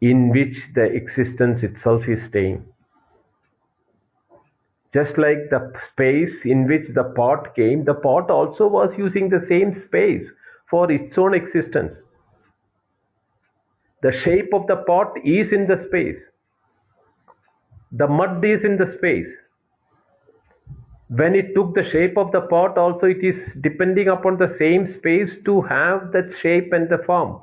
in 0.00 0.28
which 0.28 0.56
the 0.74 0.84
existence 0.84 1.62
itself 1.62 2.02
is 2.06 2.20
staying 2.28 2.64
just 4.94 5.18
like 5.18 5.50
the 5.50 5.72
space 5.90 6.44
in 6.44 6.68
which 6.68 6.86
the 6.94 7.04
pot 7.16 7.54
came 7.56 7.84
the 7.84 7.94
pot 7.94 8.30
also 8.30 8.68
was 8.68 8.94
using 8.96 9.28
the 9.28 9.44
same 9.48 9.74
space 9.86 10.26
for 10.70 10.90
its 10.90 11.18
own 11.18 11.34
existence. 11.34 11.96
The 14.02 14.12
shape 14.24 14.54
of 14.54 14.66
the 14.66 14.76
pot 14.86 15.16
is 15.24 15.52
in 15.52 15.66
the 15.66 15.84
space. 15.86 16.20
The 17.92 18.06
mud 18.06 18.44
is 18.44 18.64
in 18.64 18.76
the 18.76 18.92
space. 18.96 19.32
When 21.08 21.34
it 21.34 21.54
took 21.54 21.74
the 21.74 21.88
shape 21.90 22.16
of 22.16 22.30
the 22.32 22.42
pot 22.42 22.78
also 22.78 23.06
it 23.06 23.22
is 23.22 23.36
depending 23.60 24.08
upon 24.08 24.38
the 24.38 24.54
same 24.58 24.94
space 24.94 25.30
to 25.44 25.60
have 25.62 26.12
that 26.12 26.32
shape 26.40 26.72
and 26.72 26.88
the 26.88 26.98
form. 27.06 27.40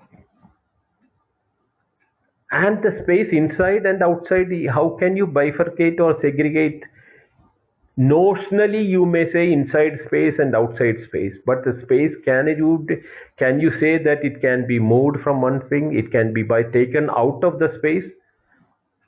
And 2.52 2.84
the 2.84 2.92
space 3.04 3.30
inside 3.32 3.86
and 3.86 4.02
outside 4.04 4.48
how 4.74 4.98
can 5.00 5.16
you 5.16 5.26
bifurcate 5.26 6.00
or 6.00 6.20
segregate 6.22 6.84
notionally 8.00 8.88
you 8.88 9.06
may 9.06 9.30
say 9.32 9.52
inside 9.52 10.00
space 10.06 10.36
and 10.40 10.56
outside 10.56 11.00
space 11.04 11.34
but 11.46 11.64
the 11.66 11.78
space 11.82 12.14
can 12.26 12.48
you 12.48 12.88
can 13.38 13.60
you 13.60 13.72
say 13.80 13.98
that 14.02 14.24
it 14.24 14.42
can 14.42 14.66
be 14.66 14.80
moved 14.80 15.22
from 15.22 15.42
one 15.42 15.60
thing 15.70 15.94
it 15.94 16.10
can 16.12 16.34
be 16.34 16.42
by 16.42 16.64
taken 16.64 17.10
out 17.10 17.44
of 17.44 17.60
the 17.60 17.72
space 17.78 18.06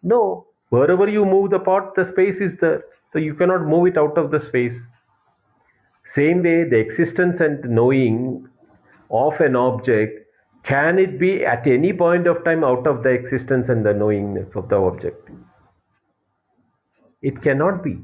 no 0.02 0.46
wherever 0.70 1.08
you 1.08 1.24
move 1.26 1.50
the 1.50 1.60
pot 1.60 1.96
the 1.96 2.06
space 2.12 2.42
is 2.42 2.52
there 2.60 2.84
so 3.14 3.20
you 3.20 3.36
cannot 3.36 3.68
move 3.68 3.88
it 3.88 3.98
out 3.98 4.18
of 4.18 4.32
the 4.32 4.40
space. 4.48 4.74
Same 6.16 6.42
way, 6.42 6.64
the 6.68 6.80
existence 6.80 7.40
and 7.40 7.64
knowing 7.64 8.48
of 9.12 9.34
an 9.40 9.56
object 9.56 10.20
can 10.66 10.98
it 10.98 11.20
be 11.20 11.46
at 11.46 11.68
any 11.68 11.92
point 11.92 12.26
of 12.26 12.44
time 12.46 12.64
out 12.64 12.88
of 12.88 13.04
the 13.04 13.10
existence 13.10 13.66
and 13.68 13.86
the 13.86 13.94
knowingness 13.94 14.48
of 14.56 14.70
the 14.70 14.78
object? 14.78 15.30
It 17.22 17.42
cannot 17.42 17.84
be. 17.84 18.00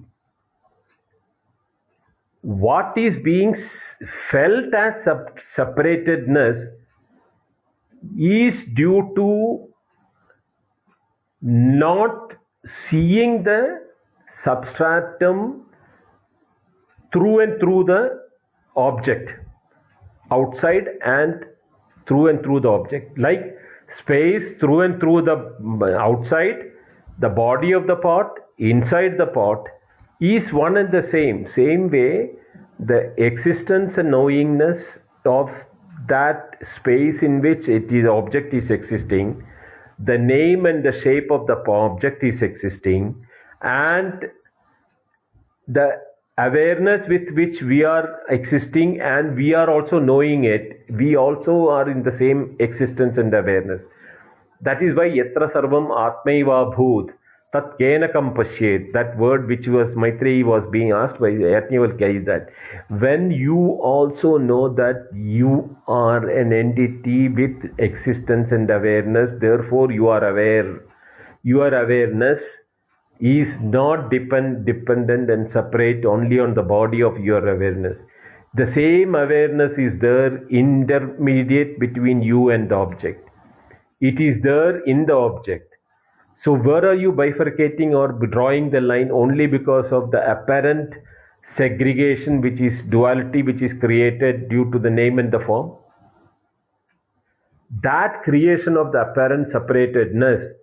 What 2.41 2.97
is 2.97 3.15
being 3.23 3.55
felt 4.31 4.73
as 4.73 4.93
separatedness 5.57 6.67
is 8.17 8.53
due 8.75 9.11
to 9.15 9.67
not 11.41 12.33
seeing 12.89 13.43
the 13.43 13.81
substratum 14.43 15.65
through 17.11 17.39
and 17.41 17.59
through 17.59 17.83
the 17.85 18.21
object 18.75 19.29
outside 20.31 20.87
and 21.03 21.45
through 22.07 22.27
and 22.27 22.41
through 22.43 22.61
the 22.61 22.69
object. 22.69 23.17
Like 23.17 23.57
space 23.99 24.43
through 24.59 24.81
and 24.81 24.99
through 24.99 25.23
the 25.23 25.97
outside 25.99 26.71
the 27.19 27.29
body 27.29 27.71
of 27.73 27.87
the 27.87 27.95
pot 27.95 28.31
inside 28.59 29.17
the 29.17 29.25
pot 29.25 29.65
is 30.19 30.51
one 30.53 30.77
and 30.77 30.91
the 30.91 31.07
same. 31.11 31.47
Same 31.55 31.89
way 31.89 32.31
the 32.79 33.13
existence 33.17 33.93
and 33.97 34.11
knowingness 34.11 34.81
of 35.25 35.49
that 36.07 36.55
space 36.77 37.21
in 37.21 37.41
which 37.41 37.67
it 37.67 37.91
is 37.91 38.07
object 38.07 38.53
is 38.53 38.69
existing 38.71 39.43
the 40.05 40.17
name 40.17 40.65
and 40.65 40.83
the 40.83 40.93
shape 41.03 41.29
of 41.29 41.45
the 41.47 41.57
object 41.69 42.23
is 42.23 42.41
existing 42.41 43.25
and 43.61 44.25
the 45.67 45.89
awareness 46.37 47.01
with 47.09 47.29
which 47.35 47.61
we 47.61 47.83
are 47.83 48.19
existing 48.29 48.99
and 49.01 49.35
we 49.35 49.53
are 49.53 49.69
also 49.69 49.99
knowing 49.99 50.45
it 50.45 50.85
we 50.91 51.17
also 51.17 51.67
are 51.67 51.89
in 51.89 52.03
the 52.03 52.15
same 52.17 52.55
existence 52.59 53.17
and 53.17 53.33
awareness. 53.33 53.81
That 54.61 54.81
is 54.81 54.95
why 54.95 55.09
yatra 55.09 55.51
sarvam 55.53 55.89
atmaiva 55.91 56.73
bhut 56.75 57.09
tat 57.53 57.69
kenakam 57.79 58.27
pashyet 58.39 58.91
that 58.93 59.17
word 59.17 59.47
which 59.51 59.67
was 59.75 59.95
maitreyi 60.03 60.43
was 60.49 60.67
being 60.75 60.91
asked 60.91 61.19
by 61.25 61.31
yajnavalkya 61.31 62.09
is 62.19 62.25
that 62.25 62.49
when 63.05 63.31
you 63.31 63.57
also 63.93 64.37
know 64.37 64.61
that 64.81 65.07
you 65.37 65.53
are 65.87 66.29
an 66.43 66.53
entity 66.53 67.27
with 67.41 67.67
existence 67.89 68.51
and 68.51 68.69
awareness 68.69 69.35
therefore 69.41 69.91
you 69.91 70.07
are 70.07 70.23
aware 70.29 70.69
your 71.43 71.73
awareness 71.73 72.41
is 73.19 73.47
not 73.61 74.09
depend, 74.09 74.65
dependent 74.65 75.29
and 75.29 75.51
separate 75.51 76.05
only 76.05 76.39
on 76.39 76.53
the 76.53 76.61
body 76.61 77.01
of 77.01 77.19
your 77.19 77.45
awareness. 77.47 77.97
The 78.55 78.71
same 78.73 79.13
awareness 79.15 79.77
is 79.77 79.99
there 79.99 80.47
intermediate 80.47 81.79
between 81.79 82.21
you 82.21 82.49
and 82.49 82.69
the 82.69 82.75
object. 82.75 83.29
It 84.01 84.19
is 84.19 84.41
there 84.41 84.79
in 84.85 85.05
the 85.05 85.13
object. 85.13 85.68
So 86.43 86.53
where 86.55 86.85
are 86.85 86.95
you 86.95 87.11
bifurcating 87.11 87.93
or 87.93 88.13
drawing 88.27 88.69
the 88.71 88.79
line 88.79 89.11
only 89.11 89.45
because 89.45 89.91
of 89.91 90.11
the 90.11 90.31
apparent 90.31 90.93
segregation 91.57 92.39
which 92.39 92.59
is 92.61 92.73
duality 92.89 93.41
which 93.41 93.61
is 93.61 93.73
created 93.79 94.47
due 94.49 94.71
to 94.71 94.79
the 94.79 94.89
name 94.89 95.19
and 95.19 95.31
the 95.31 95.39
form? 95.39 95.73
That 97.83 98.23
creation 98.23 98.77
of 98.77 98.93
the 98.93 99.01
apparent 99.01 99.51
separatedness 99.51 100.53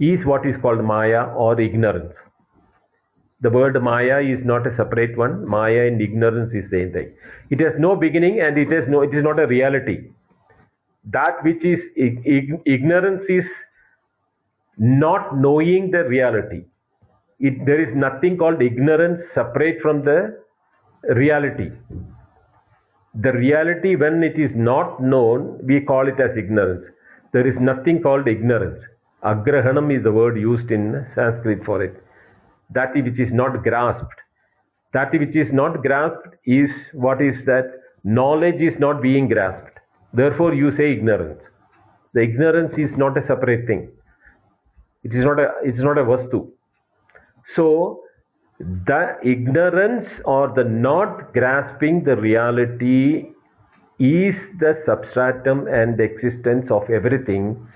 is 0.00 0.24
what 0.26 0.44
is 0.44 0.56
called 0.60 0.84
Maya 0.84 1.26
or 1.34 1.60
ignorance. 1.60 2.14
The 3.40 3.50
word 3.50 3.80
Maya 3.82 4.20
is 4.20 4.44
not 4.44 4.66
a 4.66 4.76
separate 4.76 5.16
one. 5.16 5.46
Maya 5.48 5.86
and 5.86 6.00
ignorance 6.00 6.52
is 6.52 6.68
the 6.70 6.78
same 6.78 6.92
thing. 6.92 7.12
It 7.50 7.60
has 7.60 7.72
no 7.78 7.96
beginning 7.96 8.40
and 8.40 8.58
it 8.58 8.70
has 8.72 8.88
no. 8.88 9.02
It 9.02 9.14
is 9.14 9.22
not 9.22 9.38
a 9.38 9.46
reality. 9.46 10.10
That 11.04 11.42
which 11.42 11.64
is 11.64 11.80
ignorance 11.96 13.22
is 13.28 13.44
not 14.78 15.36
knowing 15.36 15.90
the 15.90 16.04
reality. 16.04 16.64
It, 17.40 17.64
there 17.66 17.80
is 17.80 17.94
nothing 17.94 18.36
called 18.36 18.62
ignorance 18.62 19.22
separate 19.34 19.80
from 19.82 20.04
the 20.04 20.38
reality. 21.14 21.70
The 23.14 23.32
reality, 23.32 23.96
when 23.96 24.22
it 24.22 24.38
is 24.38 24.52
not 24.54 25.02
known, 25.02 25.60
we 25.64 25.80
call 25.80 26.08
it 26.08 26.18
as 26.20 26.36
ignorance. 26.36 26.86
There 27.32 27.46
is 27.46 27.58
nothing 27.60 28.02
called 28.02 28.28
ignorance. 28.28 28.82
Agrahanam 29.24 29.96
is 29.96 30.02
the 30.02 30.12
word 30.12 30.38
used 30.38 30.70
in 30.70 31.06
Sanskrit 31.14 31.64
for 31.64 31.82
it. 31.82 32.02
That 32.70 32.94
which 32.94 33.18
is 33.18 33.32
not 33.32 33.62
grasped. 33.62 34.20
That 34.92 35.12
which 35.12 35.36
is 35.36 35.52
not 35.52 35.82
grasped 35.82 36.36
is 36.44 36.70
what 36.92 37.20
is 37.20 37.44
that 37.46 37.72
knowledge 38.04 38.60
is 38.60 38.78
not 38.78 39.02
being 39.02 39.28
grasped. 39.28 39.78
Therefore, 40.14 40.54
you 40.54 40.74
say 40.76 40.92
ignorance. 40.92 41.42
The 42.14 42.20
ignorance 42.20 42.74
is 42.76 42.90
not 42.96 43.16
a 43.16 43.26
separate 43.26 43.66
thing. 43.66 43.90
It 45.04 45.14
is 45.14 45.24
not 45.24 45.38
a 45.38 45.52
it's 45.64 45.80
not 45.80 45.98
a 45.98 46.04
vastu. 46.04 46.48
So 47.56 48.02
the 48.60 49.16
ignorance 49.24 50.08
or 50.24 50.52
the 50.54 50.64
not 50.64 51.32
grasping 51.32 52.04
the 52.04 52.16
reality 52.16 53.30
is 53.98 54.36
the 54.58 54.80
substratum 54.86 55.66
and 55.66 55.98
the 55.98 56.04
existence 56.04 56.70
of 56.70 56.88
everything 56.90 57.66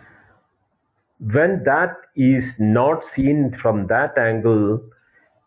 when 1.21 1.63
that 1.65 1.97
is 2.15 2.45
not 2.59 3.03
seen 3.15 3.57
from 3.61 3.87
that 3.87 4.19
angle, 4.19 4.81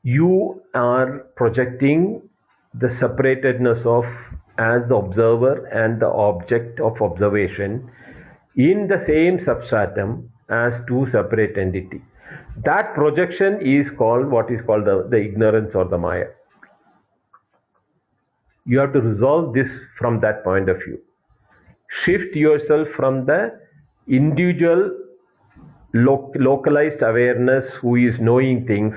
you 0.04 0.62
are 0.74 1.26
projecting 1.36 2.22
the 2.74 2.88
separatedness 2.88 3.86
of 3.86 4.06
as 4.58 4.82
the 4.90 4.96
observer 4.96 5.66
and 5.68 6.02
the 6.02 6.08
object 6.08 6.80
of 6.80 7.02
observation 7.02 7.90
in 8.56 8.88
the 8.88 9.04
same 9.08 9.40
substratum 9.46 10.30
as 10.50 10.74
two 10.88 11.08
separate 11.12 11.58
entity. 11.58 12.02
That 12.66 12.94
projection 12.94 13.60
is 13.62 13.88
called 13.98 14.28
what 14.28 14.52
is 14.52 14.60
called 14.66 14.86
the, 14.86 15.08
the 15.10 15.18
ignorance 15.18 15.72
or 15.76 15.86
the 15.86 15.98
Maya. 15.98 16.28
You 18.66 18.80
have 18.80 18.94
to 18.94 19.02
resolve 19.02 19.54
this 19.54 19.68
from 19.98 20.20
that 20.22 20.44
point 20.44 20.70
of 20.70 20.78
view. 20.78 21.00
Shift 22.06 22.36
yourself 22.36 22.88
from 22.96 23.26
the 23.26 23.60
individual 24.08 24.92
localized 25.94 27.02
awareness 27.02 27.66
who 27.82 27.96
is 27.96 28.16
knowing 28.20 28.68
things 28.68 28.96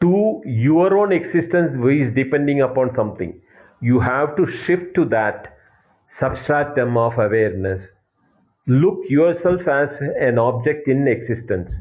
to 0.00 0.42
your 0.44 0.96
own 0.98 1.12
existence 1.12 1.72
who 1.74 1.88
is 1.88 2.14
depending 2.14 2.60
upon 2.60 2.94
something. 2.94 3.40
You 3.80 4.00
have 4.00 4.36
to 4.36 4.46
shift 4.66 4.94
to 4.96 5.06
that 5.06 5.56
substratum 6.20 6.96
of 6.96 7.14
awareness. 7.14 7.80
Look 8.66 9.00
yourself 9.08 9.68
as 9.68 9.90
an 10.00 10.38
object 10.38 10.88
in 10.88 11.06
existence. 11.06 11.72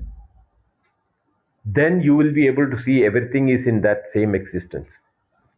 Then 1.66 2.02
you 2.02 2.16
will 2.16 2.34
be 2.34 2.46
able 2.48 2.70
to 2.70 2.82
see 2.84 3.06
everything 3.06 3.50
is 3.50 3.66
in 3.66 3.82
that 3.82 4.04
same 4.14 4.36
existence. 4.36 4.90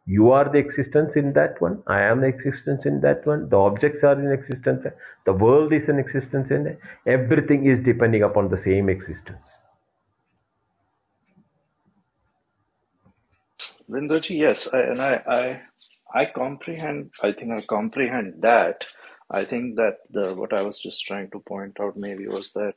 You 0.05 0.31
are 0.31 0.51
the 0.51 0.59
existence 0.59 1.13
in 1.15 1.33
that 1.33 1.59
one. 1.59 1.81
I 1.87 2.01
am 2.01 2.21
the 2.21 2.27
existence 2.27 2.85
in 2.85 3.01
that 3.01 3.25
one. 3.25 3.49
The 3.49 3.57
objects 3.57 4.03
are 4.03 4.19
in 4.19 4.31
existence. 4.31 4.85
The 5.25 5.33
world 5.33 5.73
is 5.73 5.89
in 5.89 5.97
existence 5.97 6.51
in 6.51 6.77
everything 7.07 7.65
is 7.65 7.83
depending 7.83 8.21
upon 8.21 8.49
the 8.49 8.61
same 8.63 8.87
existence. 8.87 9.41
Binduji, 13.89 14.37
yes, 14.37 14.67
I, 14.71 14.79
and 14.79 15.01
I, 15.01 15.61
I, 16.13 16.21
I 16.21 16.25
comprehend. 16.25 17.11
I 17.23 17.31
think 17.31 17.51
I 17.51 17.65
comprehend 17.67 18.41
that. 18.41 18.85
I 19.31 19.45
think 19.45 19.75
that 19.77 19.97
the 20.11 20.35
what 20.35 20.53
I 20.53 20.61
was 20.61 20.79
just 20.79 21.03
trying 21.05 21.31
to 21.31 21.39
point 21.39 21.79
out 21.79 21.97
maybe 21.97 22.27
was 22.27 22.51
that 22.53 22.75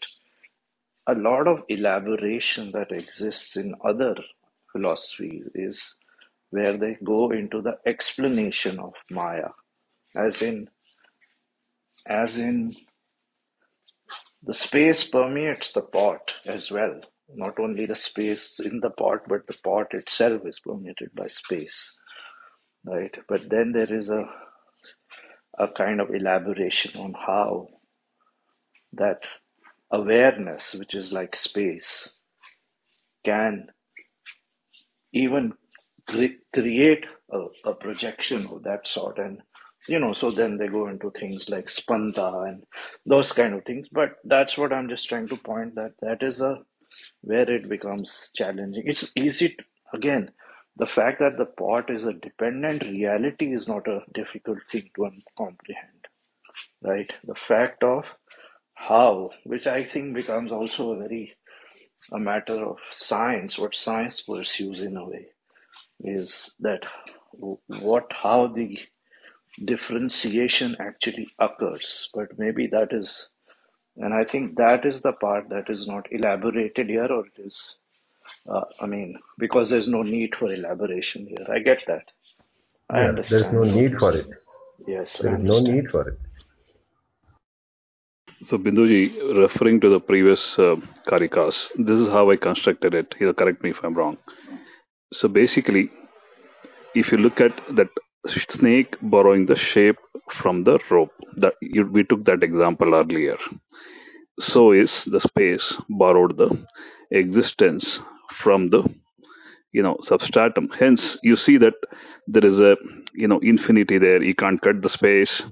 a 1.06 1.14
lot 1.14 1.46
of 1.48 1.62
elaboration 1.68 2.72
that 2.72 2.92
exists 2.92 3.56
in 3.56 3.74
other 3.84 4.14
philosophies 4.72 5.44
is 5.54 5.80
where 6.50 6.76
they 6.78 6.96
go 7.04 7.30
into 7.30 7.62
the 7.62 7.78
explanation 7.86 8.78
of 8.78 8.94
Maya, 9.10 9.50
as 10.16 10.40
in, 10.42 10.68
as 12.06 12.36
in 12.36 12.74
the 14.42 14.54
space 14.54 15.04
permeates 15.04 15.72
the 15.72 15.82
pot 15.82 16.32
as 16.46 16.70
well. 16.70 17.00
Not 17.34 17.58
only 17.60 17.86
the 17.86 17.96
space 17.96 18.58
in 18.58 18.80
the 18.80 18.90
pot, 18.90 19.20
but 19.28 19.46
the 19.46 19.56
pot 19.64 19.88
itself 19.92 20.42
is 20.46 20.60
permeated 20.60 21.10
by 21.14 21.28
space, 21.28 21.92
right? 22.84 23.14
But 23.28 23.50
then 23.50 23.72
there 23.72 23.92
is 23.92 24.08
a 24.10 24.24
a 25.58 25.68
kind 25.68 26.00
of 26.00 26.14
elaboration 26.14 27.00
on 27.00 27.14
how 27.14 27.68
that 28.94 29.22
awareness, 29.92 30.74
which 30.78 30.94
is 30.94 31.12
like 31.12 31.36
space, 31.36 32.10
can 33.24 33.68
even 35.14 35.52
cre- 36.08 36.40
create 36.54 37.06
a, 37.32 37.46
a 37.70 37.74
projection 37.74 38.46
of 38.48 38.64
that 38.64 38.86
sort. 38.88 39.18
And, 39.18 39.40
you 39.88 40.00
know, 40.00 40.14
so 40.14 40.30
then 40.32 40.58
they 40.58 40.68
go 40.68 40.88
into 40.88 41.10
things 41.12 41.46
like 41.48 41.68
spanda 41.68 42.48
and 42.48 42.64
those 43.06 43.32
kind 43.32 43.54
of 43.54 43.64
things. 43.64 43.88
But 43.92 44.16
that's 44.24 44.58
what 44.58 44.72
I'm 44.72 44.88
just 44.88 45.08
trying 45.08 45.28
to 45.28 45.36
point 45.38 45.76
that 45.76 45.92
that 46.02 46.22
is 46.22 46.40
a 46.40 46.58
where 47.22 47.50
it 47.50 47.68
becomes 47.68 48.30
challenging. 48.36 48.84
It's 48.86 49.04
easy, 49.16 49.50
to, 49.50 49.64
again, 49.94 50.30
the 50.78 50.86
fact 50.86 51.18
that 51.20 51.36
the 51.38 51.46
pot 51.46 51.90
is 51.90 52.04
a 52.04 52.12
dependent 52.12 52.82
reality 52.82 53.52
is 53.52 53.68
not 53.68 53.86
a 53.88 54.02
difficult 54.14 54.58
thing 54.70 54.88
to 54.96 55.10
comprehend, 55.36 56.08
right? 56.82 57.12
The 57.24 57.34
fact 57.46 57.82
of 57.82 58.04
how, 58.74 59.30
which 59.44 59.66
I 59.66 59.84
think 59.84 60.14
becomes 60.14 60.52
also 60.52 60.92
a 60.92 60.98
very 60.98 61.34
a 62.12 62.18
matter 62.18 62.64
of 62.64 62.78
science, 62.92 63.58
what 63.58 63.74
science 63.74 64.20
pursues 64.22 64.80
in 64.80 64.96
a 64.96 65.04
way, 65.04 65.26
is 66.00 66.52
that 66.60 66.82
what 67.32 68.12
how 68.12 68.46
the 68.46 68.78
differentiation 69.64 70.76
actually 70.80 71.28
occurs. 71.38 72.08
But 72.14 72.38
maybe 72.38 72.68
that 72.68 72.92
is, 72.92 73.28
and 73.96 74.14
I 74.14 74.24
think 74.24 74.56
that 74.56 74.86
is 74.86 75.02
the 75.02 75.12
part 75.12 75.48
that 75.50 75.68
is 75.68 75.86
not 75.86 76.06
elaborated 76.12 76.88
here, 76.88 77.06
or 77.06 77.26
it 77.26 77.42
is, 77.42 77.76
uh, 78.50 78.62
I 78.80 78.86
mean, 78.86 79.18
because 79.38 79.70
there's 79.70 79.88
no 79.88 80.02
need 80.02 80.34
for 80.38 80.52
elaboration 80.52 81.26
here. 81.28 81.46
I 81.52 81.60
get 81.60 81.80
that. 81.88 82.04
I 82.90 83.00
Yeah, 83.00 83.04
understand. 83.04 83.30
there's 83.30 83.52
no 83.52 83.64
need 83.64 83.98
for 83.98 84.16
it. 84.16 84.26
Yes, 84.86 85.20
There 85.20 85.34
is 85.34 85.42
no 85.44 85.60
need 85.60 85.90
for 85.90 86.08
it. 86.08 86.18
So, 88.44 88.58
Binduji, 88.58 89.02
referring 89.42 89.80
to 89.82 89.90
the 89.90 90.00
previous 90.00 90.58
uh, 90.58 90.76
karikas, 91.08 91.68
this 91.78 91.98
is 91.98 92.08
how 92.08 92.30
I 92.30 92.36
constructed 92.36 92.94
it. 92.94 93.14
You 93.20 93.32
correct 93.34 93.62
me 93.64 93.70
if 93.70 93.78
I'm 93.84 93.94
wrong. 93.94 94.18
So, 95.12 95.28
basically, 95.28 95.90
if 96.94 97.12
you 97.12 97.18
look 97.18 97.40
at 97.40 97.54
that 97.76 97.88
snake 98.50 98.96
borrowing 99.02 99.46
the 99.46 99.56
shape 99.56 99.98
from 100.32 100.64
the 100.64 100.78
rope, 100.90 101.12
that 101.36 101.54
you, 101.62 101.86
we 101.86 102.04
took 102.04 102.24
that 102.26 102.42
example 102.42 102.94
earlier. 102.94 103.38
So 104.40 104.72
is 104.72 105.04
the 105.06 105.20
space 105.20 105.76
borrowed 105.88 106.36
the 106.36 106.66
existence 107.10 108.00
from 108.32 108.70
the 108.70 108.82
you 109.72 109.82
know 109.82 109.96
substratum. 110.02 110.68
Hence, 110.78 111.18
you 111.22 111.36
see 111.36 111.58
that 111.58 111.74
there 112.26 112.44
is 112.46 112.58
a 112.60 112.76
you 113.14 113.28
know 113.28 113.38
infinity 113.40 113.98
there. 113.98 114.22
You 114.22 114.34
can't 114.34 114.60
cut 114.60 114.82
the 114.82 114.88
space 114.88 115.42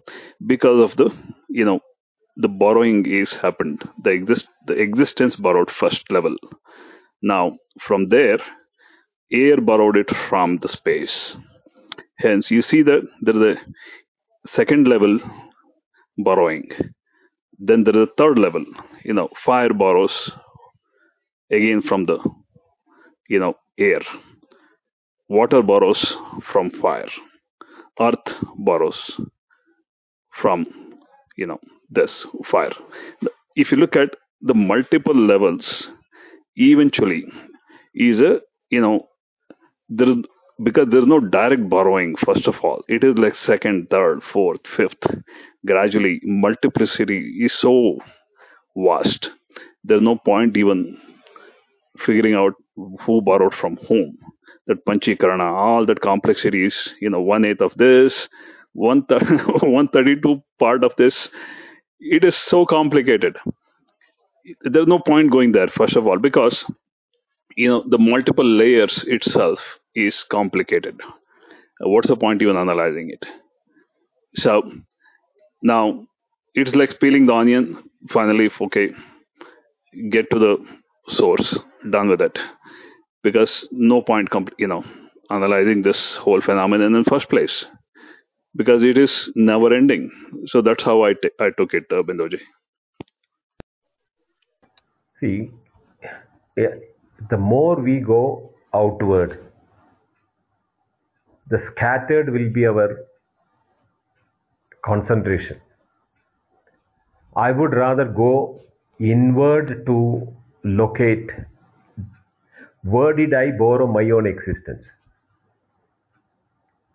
because 0.47 0.81
of 0.91 0.97
the 0.97 1.11
you 1.49 1.65
know 1.65 1.81
the 2.37 2.49
borrowing 2.49 3.07
is 3.07 3.35
happened. 3.35 3.89
The 4.05 4.11
exist 4.11 4.49
the 4.67 4.75
existence 4.75 5.37
borrowed 5.37 5.71
first 5.71 6.11
level. 6.11 6.37
Now 7.23 7.57
from 7.81 8.07
there, 8.09 8.39
air 9.33 9.59
borrowed 9.61 9.97
it 9.97 10.11
from 10.29 10.59
the 10.59 10.69
space. 10.69 11.37
Hence, 12.19 12.51
you 12.51 12.63
see 12.63 12.83
that 12.83 13.03
there 13.23 13.37
is 13.37 13.57
a 13.57 13.61
second 14.49 14.89
level 14.89 15.19
borrowing. 16.19 16.69
Then 17.59 17.85
there 17.85 17.97
is 17.97 18.09
a 18.09 18.13
third 18.19 18.39
level. 18.39 18.65
You 19.05 19.15
know, 19.15 19.29
fire 19.45 19.73
borrows 19.75 20.31
again 21.51 21.83
from 21.83 22.05
the 22.07 22.19
you 23.29 23.39
know 23.41 23.55
air. 23.79 24.01
Water 25.29 25.63
borrows 25.63 26.17
from 26.53 26.71
fire. 26.71 27.11
Earth 28.01 28.35
borrows 28.59 29.21
from 30.41 30.67
you 31.37 31.47
know 31.47 31.61
this 31.91 32.27
fire. 32.47 32.73
If 33.57 33.71
you 33.73 33.79
look 33.79 33.97
at 33.97 34.11
the 34.43 34.55
multiple 34.55 35.15
levels, 35.15 35.89
eventually 36.57 37.25
is 37.95 38.21
a 38.21 38.41
you 38.71 38.81
know 38.81 39.09
there 39.89 40.11
is 40.11 40.19
because 40.65 40.89
there's 40.91 41.07
no 41.07 41.21
direct 41.21 41.69
borrowing 41.69 42.17
first 42.17 42.47
of 42.49 42.57
all 42.65 42.83
it 42.89 43.05
is 43.05 43.17
like 43.19 43.35
second 43.35 43.89
third 43.91 44.23
fourth 44.23 44.67
fifth 44.77 45.07
gradually 45.67 46.21
multiplicity 46.25 47.21
is 47.45 47.53
so 47.53 47.99
vast 48.77 49.31
there's 49.85 50.03
no 50.03 50.17
point 50.17 50.57
even 50.57 50.99
figuring 51.99 52.35
out 52.35 52.55
who 53.03 53.21
borrowed 53.23 53.55
from 53.55 53.77
whom. 53.89 54.19
That 54.67 54.85
panchikarana 54.87 55.53
all 55.53 55.87
that 55.87 56.01
complexity 56.01 56.67
is 56.67 56.95
you 57.01 57.11
know 57.11 57.21
one 57.21 57.45
eighth 57.45 57.63
of 57.63 57.75
this 57.77 58.29
one 58.73 59.05
thir- 59.07 59.21
132 59.61 60.43
part 60.59 60.85
of 60.85 60.95
this 60.97 61.31
it 62.01 62.25
is 62.25 62.37
so 62.37 62.67
complicated. 62.67 63.37
There's 64.63 64.87
no 64.89 64.99
point 64.99 65.31
going 65.33 65.53
there 65.53 65.69
first 65.69 65.97
of 65.97 66.07
all 66.07 66.19
because 66.19 66.65
you 67.57 67.69
know 67.69 67.85
the 67.89 67.99
multiple 67.99 68.45
layers 68.47 69.05
itself 69.09 69.61
is 69.95 70.25
complicated. 70.25 71.01
What's 71.81 72.09
the 72.09 72.17
point 72.17 72.43
even 72.43 72.57
analyzing 72.57 73.11
it? 73.11 73.27
So 74.37 74.73
now 75.63 76.07
it's 76.55 76.75
like 76.75 77.01
peeling 77.01 77.27
the 77.27 77.35
onion. 77.35 77.85
Finally 78.11 78.47
if 78.47 78.61
okay 78.63 78.91
get 80.11 80.31
to 80.31 80.39
the 80.39 80.57
source 81.09 81.59
done 81.91 82.09
with 82.09 82.21
it. 82.21 82.39
Because 83.23 83.69
no 83.73 84.03
point 84.03 84.31
comp- 84.31 84.55
you 84.59 84.67
know 84.69 84.85
analyzing 85.31 85.83
this 85.83 86.17
whole 86.17 86.41
phenomenon 86.41 86.95
in 86.95 87.03
the 87.05 87.11
first 87.11 87.29
place. 87.29 87.65
Because 88.57 88.83
it 88.85 88.99
is 88.99 89.31
never 89.37 89.73
ending. 89.75 90.11
So 90.47 90.63
that's 90.63 90.83
how 90.85 91.03
i, 91.05 91.13
t- 91.15 91.31
I 91.41 91.51
took 91.57 91.75
it 91.75 91.85
uh, 91.93 92.03
Binduji. 92.03 92.41
See, 95.21 95.51
yeah, 96.57 96.75
the 97.31 97.37
more 97.39 97.77
we 97.77 98.01
go 98.01 98.53
outward, 98.75 99.39
the 101.49 101.59
scattered 101.71 102.31
will 102.31 102.51
be 102.51 102.67
our 102.67 103.07
concentration. 104.85 105.61
I 107.37 107.53
would 107.53 107.73
rather 107.75 108.05
go 108.05 108.61
inward 108.99 109.87
to 109.87 110.36
locate 110.67 111.31
where 112.83 113.13
did 113.13 113.35
I 113.35 113.51
borrow 113.51 113.87
my 113.87 114.09
own 114.11 114.27
existence? 114.27 114.85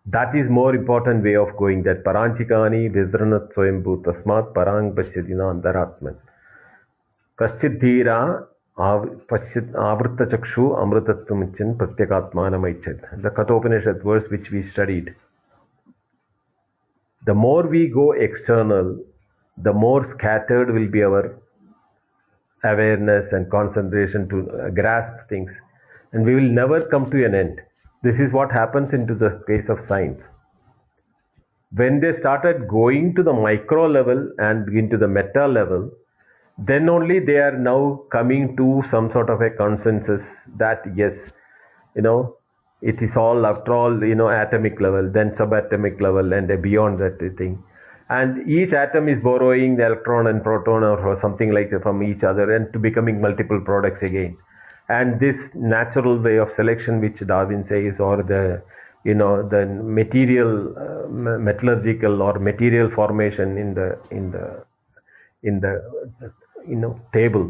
That 0.05 0.35
is 0.35 0.49
more 0.49 0.73
important 0.73 1.23
way 1.23 1.35
of 1.35 1.55
going 1.57 1.83
that 1.83 2.03
Paranchikani 2.05 2.93
Vidranat 2.93 3.53
Swayambhu 3.53 4.03
Tasmat 4.03 4.53
Parang 4.53 4.93
Pasyadina 4.93 5.53
Antaratman. 5.53 6.15
Kaschidhira 7.37 8.47
Avrittachakshu 8.77 10.77
Amritattumichan 10.79 11.75
Pratyakatmanamaichad. 11.75 13.21
The 13.21 13.29
Kathopanishad 13.29 14.01
verse 14.03 14.23
which 14.31 14.49
we 14.49 14.63
studied. 14.71 15.13
The 17.25 17.33
more 17.33 17.67
we 17.67 17.89
go 17.89 18.13
external, 18.13 18.97
the 19.57 19.73
more 19.73 20.15
scattered 20.17 20.73
will 20.73 20.87
be 20.87 21.03
our 21.03 21.40
awareness 22.63 23.31
and 23.31 23.49
concentration 23.49 24.27
to 24.29 24.49
uh, 24.51 24.69
grasp 24.69 25.29
things. 25.29 25.51
And 26.13 26.25
we 26.25 26.35
will 26.35 26.51
never 26.51 26.81
come 26.81 27.09
to 27.11 27.25
an 27.25 27.35
end. 27.35 27.61
This 28.03 28.15
is 28.19 28.31
what 28.33 28.51
happens 28.51 28.93
into 28.93 29.15
the 29.15 29.43
case 29.47 29.69
of 29.69 29.79
science. 29.87 30.21
When 31.73 31.99
they 32.01 32.19
started 32.19 32.67
going 32.67 33.15
to 33.15 33.23
the 33.23 33.33
micro 33.33 33.87
level 33.87 34.31
and 34.39 34.67
into 34.75 34.97
the 34.97 35.07
meta 35.07 35.47
level 35.47 35.89
then 36.57 36.89
only 36.89 37.19
they 37.19 37.37
are 37.37 37.57
now 37.57 38.01
coming 38.11 38.55
to 38.57 38.83
some 38.91 39.11
sort 39.11 39.29
of 39.29 39.41
a 39.41 39.49
consensus 39.49 40.21
that 40.57 40.83
yes 40.95 41.13
you 41.95 42.01
know 42.01 42.35
It 42.81 42.99
is 43.05 43.15
all, 43.15 43.45
after 43.45 43.73
all, 43.73 44.03
you 44.03 44.15
know, 44.15 44.29
atomic 44.29 44.81
level, 44.81 45.09
then 45.11 45.31
subatomic 45.39 46.01
level, 46.01 46.33
and 46.33 46.49
beyond 46.61 46.99
that 46.99 47.19
thing. 47.37 47.63
And 48.11 48.47
each 48.49 48.73
atom 48.73 49.07
is 49.07 49.23
borrowing 49.23 49.77
the 49.77 49.85
electron 49.85 50.27
and 50.27 50.43
proton 50.43 50.83
or 50.83 51.17
something 51.21 51.51
like 51.53 51.69
that 51.71 51.83
from 51.83 52.03
each 52.03 52.23
other 52.23 52.53
and 52.53 52.71
to 52.73 52.79
becoming 52.79 53.21
multiple 53.21 53.61
products 53.61 54.03
again. 54.03 54.37
And 54.89 55.19
this 55.21 55.37
natural 55.55 56.17
way 56.19 56.35
of 56.35 56.49
selection, 56.57 56.99
which 56.99 57.25
Darwin 57.25 57.65
says, 57.69 58.01
or 58.01 58.17
the 58.21 58.61
you 59.05 59.13
know 59.15 59.47
the 59.47 59.65
material 59.65 60.51
uh, 60.77 61.07
metallurgical 61.09 62.21
or 62.21 62.37
material 62.37 62.91
formation 62.91 63.57
in 63.57 63.73
the 63.73 63.97
in 64.11 64.31
the 64.31 64.63
in 65.43 65.61
the 65.61 65.73
you 66.67 66.75
know 66.75 66.99
table 67.13 67.49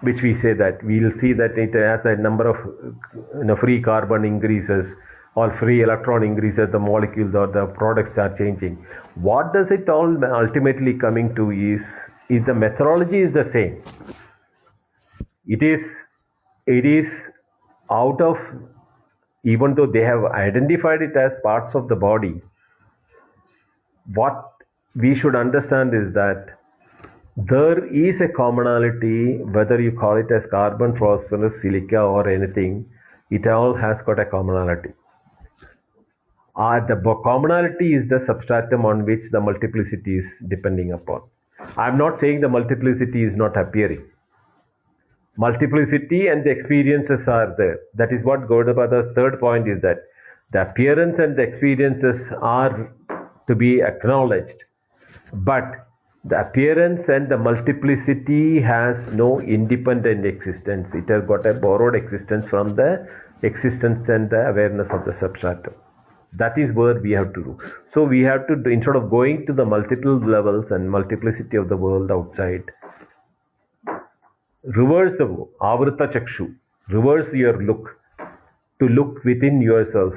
which 0.00 0.20
we 0.20 0.34
say 0.42 0.52
that 0.52 0.82
we'll 0.82 1.12
see 1.20 1.32
that 1.32 1.56
it 1.56 1.74
as 1.76 2.00
a 2.04 2.16
number 2.16 2.48
of 2.48 2.56
you 3.38 3.44
know, 3.44 3.56
free 3.56 3.80
carbon 3.80 4.24
increases 4.24 4.86
or 5.34 5.56
free 5.58 5.82
electron 5.82 6.22
increases 6.22 6.70
the 6.72 6.78
molecules 6.78 7.34
or 7.34 7.46
the 7.46 7.66
products 7.78 8.18
are 8.18 8.36
changing 8.36 8.76
what 9.14 9.52
does 9.52 9.70
it 9.70 9.88
all 9.88 10.16
ultimately 10.24 10.94
coming 10.94 11.34
to 11.34 11.50
is 11.50 11.80
is 12.28 12.44
the 12.46 12.54
methodology 12.54 13.20
is 13.20 13.32
the 13.32 13.48
same 13.52 13.82
it 15.46 15.62
is 15.62 15.80
it 16.66 16.86
is 16.86 17.06
out 17.90 18.20
of 18.20 18.36
even 19.44 19.74
though 19.74 19.86
they 19.86 20.02
have 20.02 20.24
identified 20.24 21.02
it 21.02 21.16
as 21.16 21.32
parts 21.42 21.74
of 21.74 21.88
the 21.88 21.96
body, 21.96 22.40
what 24.14 24.52
we 24.94 25.18
should 25.18 25.34
understand 25.34 25.94
is 25.94 26.12
that 26.14 26.58
there 27.36 27.84
is 27.86 28.20
a 28.20 28.28
commonality, 28.28 29.38
whether 29.38 29.80
you 29.80 29.92
call 29.92 30.16
it 30.16 30.30
as 30.30 30.42
carbon, 30.50 30.96
phosphorus, 30.96 31.60
silica, 31.62 31.98
or 31.98 32.28
anything, 32.28 32.84
it 33.30 33.46
all 33.46 33.74
has 33.74 33.96
got 34.04 34.20
a 34.20 34.26
commonality. 34.26 34.90
The 36.56 37.20
commonality 37.24 37.94
is 37.94 38.08
the 38.08 38.22
substratum 38.26 38.84
on 38.84 39.04
which 39.04 39.22
the 39.30 39.40
multiplicity 39.40 40.18
is 40.18 40.26
depending 40.48 40.92
upon. 40.92 41.22
I'm 41.76 41.96
not 41.96 42.20
saying 42.20 42.40
the 42.40 42.48
multiplicity 42.48 43.24
is 43.24 43.36
not 43.36 43.56
appearing 43.56 44.04
multiplicity 45.36 46.28
and 46.28 46.44
the 46.44 46.50
experiences 46.50 47.20
are 47.26 47.54
there. 47.56 47.78
That 47.94 48.12
is 48.12 48.24
what 48.24 48.48
Gaudapada's 48.48 49.14
third 49.14 49.40
point 49.40 49.68
is 49.68 49.80
that 49.82 50.04
the 50.52 50.62
appearance 50.62 51.16
and 51.18 51.36
the 51.36 51.42
experiences 51.42 52.20
are 52.40 52.92
to 53.46 53.54
be 53.54 53.80
acknowledged. 53.80 54.62
But 55.32 55.88
the 56.24 56.40
appearance 56.40 57.08
and 57.08 57.28
the 57.28 57.38
multiplicity 57.38 58.60
has 58.60 58.96
no 59.12 59.40
independent 59.40 60.26
existence. 60.26 60.88
It 60.94 61.08
has 61.08 61.24
got 61.26 61.46
a 61.46 61.54
borrowed 61.54 61.96
existence 61.96 62.44
from 62.48 62.76
the 62.76 63.08
existence 63.42 64.08
and 64.08 64.30
the 64.30 64.48
awareness 64.48 64.88
of 64.90 65.04
the 65.04 65.16
substratum. 65.18 65.74
That 66.38 66.56
is 66.56 66.74
where 66.74 66.98
we 67.00 67.12
have 67.12 67.34
to 67.34 67.42
do. 67.44 67.58
So 67.92 68.04
we 68.04 68.20
have 68.20 68.46
to, 68.46 68.54
instead 68.70 68.96
of 68.96 69.10
going 69.10 69.46
to 69.46 69.52
the 69.52 69.64
multiple 69.64 70.18
levels 70.18 70.66
and 70.70 70.90
multiplicity 70.90 71.56
of 71.56 71.68
the 71.68 71.76
world 71.76 72.10
outside, 72.10 72.64
reverse 74.64 75.12
the 75.18 75.26
avrita 75.60 76.06
chakshu 76.14 76.54
reverse 76.88 77.26
your 77.32 77.60
look 77.62 77.88
to 78.78 78.86
look 78.88 79.24
within 79.24 79.60
yourself 79.60 80.14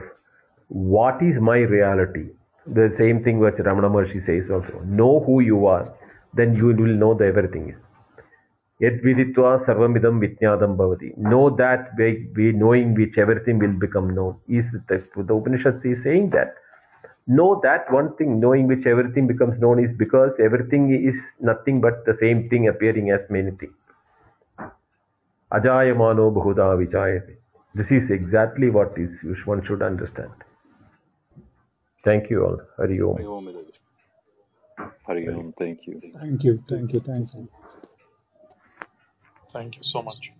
what 0.67 1.19
is 1.23 1.39
my 1.41 1.57
reality 1.57 2.27
the 2.67 2.93
same 2.99 3.23
thing 3.23 3.39
which 3.39 3.55
ramana 3.55 3.89
maharshi 3.95 4.23
says 4.27 4.51
also 4.51 4.79
know 4.85 5.23
who 5.25 5.39
you 5.39 5.65
are 5.65 5.91
then 6.35 6.53
you 6.55 6.67
will 6.67 6.95
know 7.03 7.15
the 7.15 7.25
everything 7.25 7.69
is 7.69 7.79
yet 8.79 9.01
viditva 9.07 9.51
sarvamidam 9.65 10.19
vitnyadam 10.25 10.75
bhavati 10.81 11.15
know 11.17 11.49
that 11.49 11.95
by, 11.97 12.11
by 12.35 12.51
knowing 12.63 12.93
which 12.93 13.17
everything 13.17 13.57
will 13.59 13.77
become 13.85 14.13
known 14.13 14.35
is 14.47 14.65
the, 14.89 15.03
the 15.15 15.33
upanishad 15.33 15.79
is 15.85 16.03
saying 16.03 16.29
that 16.29 16.55
know 17.27 17.59
that 17.63 17.91
one 17.91 18.13
thing 18.17 18.39
knowing 18.39 18.67
which 18.67 18.85
everything 18.85 19.25
becomes 19.27 19.59
known 19.59 19.79
is 19.83 19.95
because 19.97 20.31
everything 20.39 20.93
is 21.11 21.15
nothing 21.39 21.79
but 21.81 22.05
the 22.05 22.17
same 22.19 22.49
thing 22.49 22.67
appearing 22.67 23.09
as 23.11 23.21
many 23.29 23.51
things 23.51 23.73
Ajayamano 25.51 26.33
Bahuda 26.33 26.75
Vichayate. 26.77 27.37
This 27.75 27.91
is 27.91 28.09
exactly 28.09 28.69
what 28.69 28.97
is 28.97 29.09
one 29.45 29.63
should 29.65 29.81
understand. 29.81 30.31
Thank 32.03 32.29
you 32.29 32.45
all. 32.45 32.59
Hari 32.77 33.01
Om. 33.01 33.17
Hari 35.05 35.27
Om. 35.27 35.53
Thank 35.57 35.87
you. 35.87 36.01
Thank 36.19 36.43
you. 36.43 36.63
Thank 36.67 36.93
you. 36.93 36.99
Thank 36.99 37.33
you. 37.33 37.47
Thank 39.55 39.77
you 39.77 39.83
so 39.83 40.03
much. 40.03 40.31